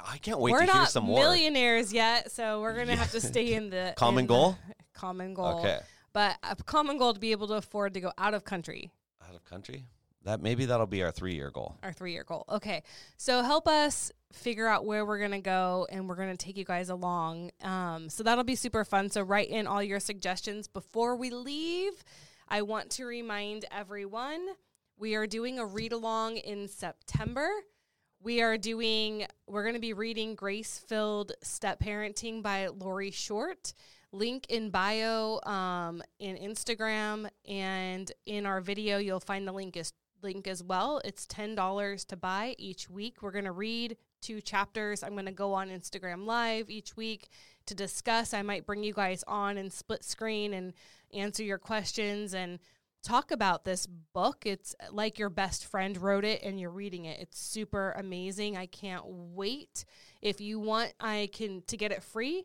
I 0.00 0.18
can't 0.18 0.38
wait 0.38 0.52
we're 0.52 0.60
to 0.60 0.64
hear 0.66 0.74
not 0.74 0.90
some 0.90 1.04
more. 1.04 1.18
millionaires 1.18 1.92
yet, 1.92 2.30
so 2.30 2.60
we're 2.60 2.76
gonna 2.76 2.92
Yeah. 2.92 2.98
have 2.98 3.10
to 3.10 3.20
stay 3.20 3.52
in 3.54 3.70
the 3.70 3.94
Common 3.96 4.20
in 4.20 4.26
the 4.26 4.32
goal? 4.32 4.58
common 4.92 5.34
goal. 5.34 5.58
Okay. 5.58 5.80
But 6.12 6.38
a 6.44 6.54
common 6.54 6.98
goal 6.98 7.14
to 7.14 7.18
be 7.20 7.32
able 7.32 7.48
to 7.48 7.54
afford 7.54 7.94
to 7.94 8.00
go 8.00 8.12
out 8.16 8.32
of 8.32 8.44
country. 8.44 8.92
Out 9.28 9.34
of 9.34 9.44
country? 9.44 9.86
That 10.28 10.42
maybe 10.42 10.66
that'll 10.66 10.86
be 10.86 11.02
our 11.02 11.10
three 11.10 11.34
year 11.34 11.50
goal. 11.50 11.78
Our 11.82 11.92
three 11.94 12.12
year 12.12 12.22
goal. 12.22 12.44
Okay. 12.50 12.82
So 13.16 13.42
help 13.42 13.66
us 13.66 14.12
figure 14.30 14.68
out 14.68 14.84
where 14.84 15.06
we're 15.06 15.18
gonna 15.18 15.40
go 15.40 15.86
and 15.90 16.06
we're 16.06 16.16
gonna 16.16 16.36
take 16.36 16.58
you 16.58 16.66
guys 16.66 16.90
along. 16.90 17.50
Um, 17.62 18.10
so 18.10 18.22
that'll 18.22 18.44
be 18.44 18.54
super 18.54 18.84
fun. 18.84 19.08
So 19.08 19.22
write 19.22 19.48
in 19.48 19.66
all 19.66 19.82
your 19.82 20.00
suggestions 20.00 20.68
before 20.68 21.16
we 21.16 21.30
leave. 21.30 22.04
I 22.46 22.60
want 22.60 22.90
to 22.90 23.06
remind 23.06 23.64
everyone 23.70 24.48
we 24.98 25.14
are 25.14 25.26
doing 25.26 25.58
a 25.58 25.64
read 25.64 25.92
along 25.92 26.36
in 26.36 26.68
September. 26.68 27.48
We 28.20 28.42
are 28.42 28.58
doing, 28.58 29.26
we're 29.46 29.62
going 29.62 29.76
to 29.76 29.80
be 29.80 29.92
reading 29.92 30.34
Grace 30.34 30.78
Filled 30.88 31.32
Step 31.42 31.80
Parenting 31.80 32.42
by 32.42 32.66
Lori 32.66 33.12
Short. 33.12 33.72
Link 34.10 34.46
in 34.48 34.70
bio, 34.70 35.40
um, 35.44 36.02
in 36.18 36.36
Instagram, 36.36 37.28
and 37.48 38.10
in 38.26 38.44
our 38.44 38.60
video, 38.60 38.98
you'll 38.98 39.20
find 39.20 39.46
the 39.46 39.52
link 39.52 39.76
as 39.76 39.92
link 40.22 40.46
as 40.46 40.62
well. 40.62 41.00
It's 41.04 41.26
ten 41.26 41.54
dollars 41.54 42.04
to 42.06 42.16
buy 42.16 42.54
each 42.58 42.88
week. 42.90 43.22
We're 43.22 43.32
gonna 43.32 43.52
read 43.52 43.96
two 44.20 44.40
chapters. 44.40 45.02
I'm 45.02 45.14
gonna 45.14 45.32
go 45.32 45.54
on 45.54 45.70
Instagram 45.70 46.26
Live 46.26 46.70
each 46.70 46.96
week 46.96 47.28
to 47.66 47.74
discuss. 47.74 48.34
I 48.34 48.42
might 48.42 48.66
bring 48.66 48.82
you 48.82 48.92
guys 48.92 49.24
on 49.26 49.58
and 49.58 49.72
split 49.72 50.04
screen 50.04 50.54
and 50.54 50.72
answer 51.12 51.42
your 51.42 51.58
questions 51.58 52.34
and 52.34 52.58
talk 53.02 53.30
about 53.30 53.64
this 53.64 53.86
book. 53.86 54.44
It's 54.44 54.74
uh, 54.80 54.92
like 54.92 55.18
your 55.18 55.30
best 55.30 55.66
friend 55.66 55.96
wrote 55.96 56.24
it 56.24 56.42
and 56.42 56.58
you're 56.58 56.70
reading 56.70 57.04
it. 57.04 57.20
It's 57.20 57.38
super 57.38 57.92
amazing. 57.92 58.56
I 58.56 58.66
can't 58.66 59.04
wait. 59.06 59.84
If 60.20 60.40
you 60.40 60.58
want, 60.58 60.92
I 61.00 61.30
can 61.32 61.62
to 61.68 61.76
get 61.76 61.92
it 61.92 62.02
free. 62.02 62.44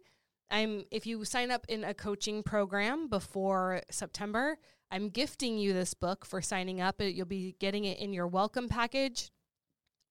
I'm 0.52 0.86
if 0.92 1.08
you 1.08 1.26
sign 1.26 1.52
up 1.52 1.66
in 1.68 1.84
a 1.84 1.94
coaching 1.94 2.44
program 2.44 3.08
before 3.08 3.82
September, 3.90 4.58
I'm 4.94 5.10
gifting 5.10 5.58
you 5.58 5.74
this 5.74 5.96
book 5.96 6.24
for 6.24 6.40
signing 6.40 6.80
up. 6.80 6.98
You'll 7.00 7.26
be 7.26 7.56
getting 7.60 7.86
it 7.86 7.98
in 7.98 8.14
your 8.14 8.28
welcome 8.28 8.70
package. 8.70 9.32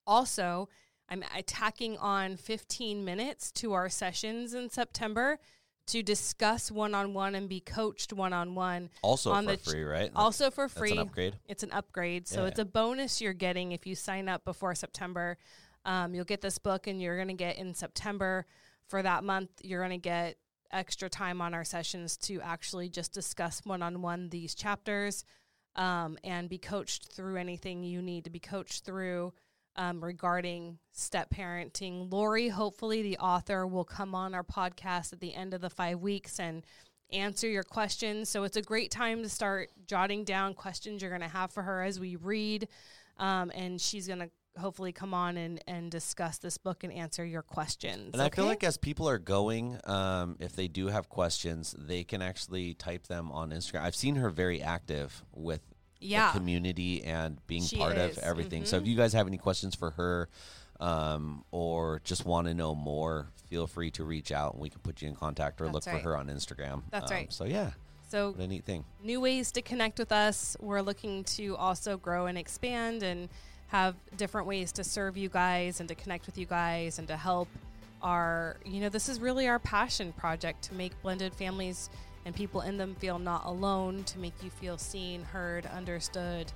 Also, 0.09 0.69
I'm 1.09 1.23
attacking 1.37 1.99
on 1.99 2.37
15 2.37 3.05
minutes 3.05 3.53
to 3.53 3.75
our 3.75 3.89
sessions 3.89 4.55
in 4.55 4.71
September 4.71 5.39
to 5.87 6.03
discuss 6.03 6.69
one 6.69 6.97
on 6.97 7.15
one 7.15 7.37
and 7.37 7.49
be 7.49 7.61
coached 7.61 8.13
one 8.13 8.33
on 8.33 8.57
one. 8.57 8.91
Also 9.03 9.31
On 9.31 9.45
for 9.45 9.53
the 9.53 9.59
free, 9.59 9.85
right? 9.85 10.11
Also 10.17 10.51
for 10.51 10.69
free. 10.69 10.91
an 10.91 10.99
upgrade. 10.99 11.37
It's 11.47 11.63
an 11.63 11.71
upgrade. 11.71 12.27
So 12.27 12.43
Yeah. 12.43 12.49
it's 12.49 12.59
a 12.59 12.65
bonus 12.65 13.21
you're 13.21 13.35
getting 13.35 13.71
if 13.71 13.87
you 13.87 13.95
sign 13.95 14.29
up 14.29 14.45
before 14.45 14.75
September. 14.75 15.39
Um, 15.85 16.13
you'll 16.13 16.25
get 16.25 16.41
this 16.41 16.59
book 16.59 16.89
and 16.89 17.01
you're 17.01 17.17
going 17.17 17.29
to 17.29 17.35
get 17.35 17.57
in 17.57 17.75
September 17.75 18.47
for 18.89 19.01
that 19.01 19.23
month, 19.23 19.51
you're 19.63 19.81
going 19.81 19.93
to 19.93 20.03
get 20.03 20.39
extra 20.73 21.09
time 21.09 21.41
on 21.41 21.55
our 21.55 21.65
sessions 21.65 22.17
to 22.17 22.41
actually 22.41 22.89
just 22.89 23.13
discuss 23.13 23.61
one 23.65 23.83
on 23.83 24.03
one 24.03 24.29
these 24.29 24.55
chapters 24.55 25.25
um, 25.77 26.19
and 26.25 26.49
be 26.49 26.59
coached 26.59 27.13
through 27.13 27.37
anything 27.37 27.83
you 27.83 28.03
need 28.03 28.25
to 28.25 28.31
be 28.31 28.39
coached 28.39 28.85
through 28.85 29.33
um, 29.77 30.03
regarding 30.05 30.79
step 30.93 31.31
parenting. 31.31 32.13
Lori, 32.13 32.49
hopefully, 32.49 33.03
the 33.03 33.19
author, 33.19 33.67
will 33.67 33.85
come 33.85 34.15
on 34.15 34.35
our 34.35 34.45
podcast 34.45 35.13
at 35.13 35.21
the 35.21 35.35
end 35.35 35.55
of 35.55 35.61
the 35.61 35.71
five 35.71 36.01
weeks 36.01 36.39
and 36.39 36.63
answer 37.11 37.49
your 37.49 37.63
questions. 37.63 38.29
So 38.29 38.45
it's 38.45 38.57
a 38.57 38.63
great 38.63 38.91
time 38.91 39.23
to 39.23 39.29
start 39.29 39.71
jotting 39.87 40.25
down 40.25 40.55
questions 40.55 41.01
you're 41.01 41.11
going 41.11 41.23
to 41.23 41.29
have 41.29 41.51
for 41.51 41.63
her 41.63 41.83
as 41.83 41.99
we 41.99 42.17
read. 42.17 42.69
Um, 43.19 43.51
and 43.55 43.81
she's 43.81 44.07
going 44.07 44.21
to 44.21 44.31
hopefully 44.59 44.93
come 44.93 45.15
on 45.15 45.37
and, 45.37 45.63
and 45.67 45.91
discuss 45.91 46.39
this 46.39 46.59
book 46.59 46.85
and 46.85 46.93
answer 46.93 47.25
your 47.25 47.43
questions. 47.43 48.11
And 48.13 48.21
I 48.23 48.29
feel 48.29 48.45
like 48.45 48.63
as 48.65 48.77
people 48.77 49.09
are 49.09 49.19
going, 49.19 49.79
um, 49.85 50.37
if 50.41 50.55
they 50.55 50.69
do 50.69 50.89
have 50.89 51.09
questions, 51.09 51.75
they 51.79 52.05
can 52.05 52.21
actually 52.23 52.75
type 52.75 53.07
them 53.07 53.33
on 53.33 53.51
Instagram. 53.51 53.83
I've 53.83 53.97
seen 53.97 54.17
her 54.17 54.31
very 54.31 54.61
active 54.63 55.25
with 55.35 55.61
yeah. 56.01 56.33
the 56.33 56.39
community 56.39 57.03
and 57.05 57.45
being 57.47 57.63
She 57.63 57.77
part 57.77 57.97
is. 57.97 58.19
of 58.19 58.23
everything. 58.25 58.65
So 58.67 58.79
Mhm. 58.79 58.83
if 58.83 58.89
you 58.89 58.97
guys 58.97 59.13
have 59.15 59.27
any 59.27 59.39
questions 59.39 59.75
for 59.75 59.91
her 59.93 60.29
um, 60.81 61.45
or 61.51 62.01
just 62.05 62.25
want 62.27 62.47
to 62.49 62.55
know 62.55 62.75
more, 62.75 63.29
feel 63.49 63.67
free 63.67 63.91
to 63.93 64.05
reach 64.05 64.33
out 64.33 64.55
and 64.55 64.63
we 64.63 64.69
can 64.69 64.81
put 64.81 65.01
you 65.01 65.09
in 65.09 65.15
contact 65.15 65.61
or 65.61 65.65
That's 65.67 65.75
look 65.75 65.87
right. 65.87 66.03
for 66.03 66.11
her 66.11 66.17
on 66.17 66.27
Instagram. 66.27 66.83
That's 66.91 67.11
Um, 67.11 67.17
right. 67.17 67.33
So 67.33 67.45
yeah, 67.45 67.71
So 68.09 68.33
what 68.33 68.41
a 68.41 68.47
neat 68.49 68.65
thing. 68.65 68.85
new 69.03 69.21
ways 69.21 69.53
to 69.53 69.63
connect 69.63 69.99
with 69.99 70.13
us. 70.13 70.57
We're 70.61 70.81
looking 70.83 71.25
to 71.25 71.57
also 71.57 71.97
grow 71.97 72.27
and 72.27 72.37
expand 72.37 73.03
and 73.03 73.29
have 73.73 73.97
different 74.19 74.47
ways 74.47 74.71
to 74.71 74.85
serve 74.85 75.17
you 75.17 75.31
guys 75.31 75.81
and 75.81 75.89
to 75.89 75.95
connect 75.95 76.27
with 76.27 76.37
you 76.37 76.45
guys 76.45 76.99
and 76.99 77.09
to 77.09 77.17
help 77.17 77.49
our, 78.03 78.59
you 78.67 78.83
know, 78.83 78.91
this 78.91 79.09
is 79.09 79.19
really 79.19 79.49
our 79.49 79.59
passion 79.59 80.13
project 80.13 80.63
to 80.63 80.75
make 80.75 80.93
blended 81.01 81.33
families 81.33 81.89
and 82.27 82.35
people 82.35 82.61
in 82.61 82.77
them 82.77 82.95
feel 82.97 83.19
not 83.19 83.47
alone, 83.47 84.05
to 84.05 84.19
make 84.19 84.35
you 84.43 84.51
feel 84.51 84.77
seen, 84.77 85.23
heard, 85.23 85.65
understood. 85.67 86.53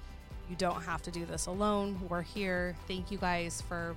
You 0.50 0.56
don't 0.56 0.82
have 0.82 1.00
to 1.02 1.10
do 1.10 1.24
this 1.24 1.46
alone. 1.46 1.98
We're 2.10 2.20
here. 2.20 2.76
Thank 2.86 3.10
you 3.10 3.16
guys 3.16 3.62
for 3.62 3.96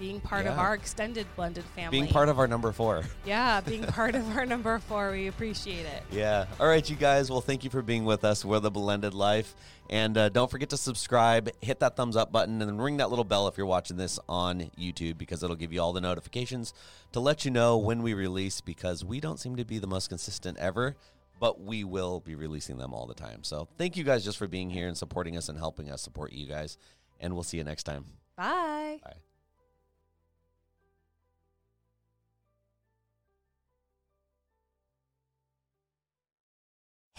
being 0.00 0.18
part 0.18 0.46
of 0.46 0.58
our 0.58 0.74
extended 0.74 1.26
blended 1.36 1.62
family. 1.76 2.00
Being 2.00 2.10
part 2.10 2.30
of 2.30 2.38
our 2.38 2.48
number 2.48 2.72
four. 2.72 3.04
Yeah, 3.26 3.60
being 3.66 3.84
part 3.84 4.14
of 4.14 4.36
our 4.36 4.46
number 4.46 4.78
four. 4.78 5.12
We 5.12 5.28
appreciate 5.28 5.84
it. 5.84 6.02
Yeah. 6.10 6.46
All 6.58 6.66
right, 6.66 6.88
you 6.88 6.96
guys. 6.96 7.30
Well, 7.30 7.42
thank 7.42 7.62
you 7.62 7.70
for 7.70 7.82
being 7.82 8.06
with 8.06 8.24
us. 8.24 8.42
We're 8.42 8.60
the 8.60 8.70
Blended 8.70 9.12
Life. 9.12 9.54
And 9.90 10.16
uh, 10.16 10.28
don't 10.30 10.50
forget 10.50 10.70
to 10.70 10.76
subscribe, 10.76 11.50
hit 11.60 11.80
that 11.80 11.96
thumbs 11.96 12.16
up 12.16 12.32
button, 12.32 12.62
and 12.62 12.70
then 12.70 12.78
ring 12.78 12.96
that 12.98 13.10
little 13.10 13.24
bell 13.24 13.48
if 13.48 13.58
you're 13.58 13.66
watching 13.66 13.96
this 13.96 14.18
on 14.28 14.70
YouTube 14.78 15.18
because 15.18 15.42
it'll 15.42 15.56
give 15.56 15.72
you 15.72 15.82
all 15.82 15.92
the 15.92 16.00
notifications 16.00 16.72
to 17.12 17.20
let 17.20 17.44
you 17.44 17.50
know 17.50 17.76
when 17.76 18.02
we 18.02 18.14
release 18.14 18.60
because 18.60 19.04
we 19.04 19.20
don't 19.20 19.40
seem 19.40 19.56
to 19.56 19.64
be 19.64 19.78
the 19.78 19.88
most 19.88 20.08
consistent 20.08 20.56
ever, 20.58 20.96
but 21.40 21.60
we 21.60 21.82
will 21.82 22.20
be 22.20 22.36
releasing 22.36 22.78
them 22.78 22.94
all 22.94 23.06
the 23.06 23.14
time. 23.14 23.42
So 23.42 23.68
thank 23.78 23.96
you 23.96 24.04
guys 24.04 24.24
just 24.24 24.38
for 24.38 24.46
being 24.46 24.70
here 24.70 24.86
and 24.86 24.96
supporting 24.96 25.36
us 25.36 25.48
and 25.48 25.58
helping 25.58 25.90
us 25.90 26.00
support 26.00 26.32
you 26.32 26.46
guys. 26.46 26.78
And 27.18 27.34
we'll 27.34 27.42
see 27.42 27.56
you 27.58 27.64
next 27.64 27.82
time. 27.82 28.04
Bye. 28.36 29.00
Bye. 29.04 29.29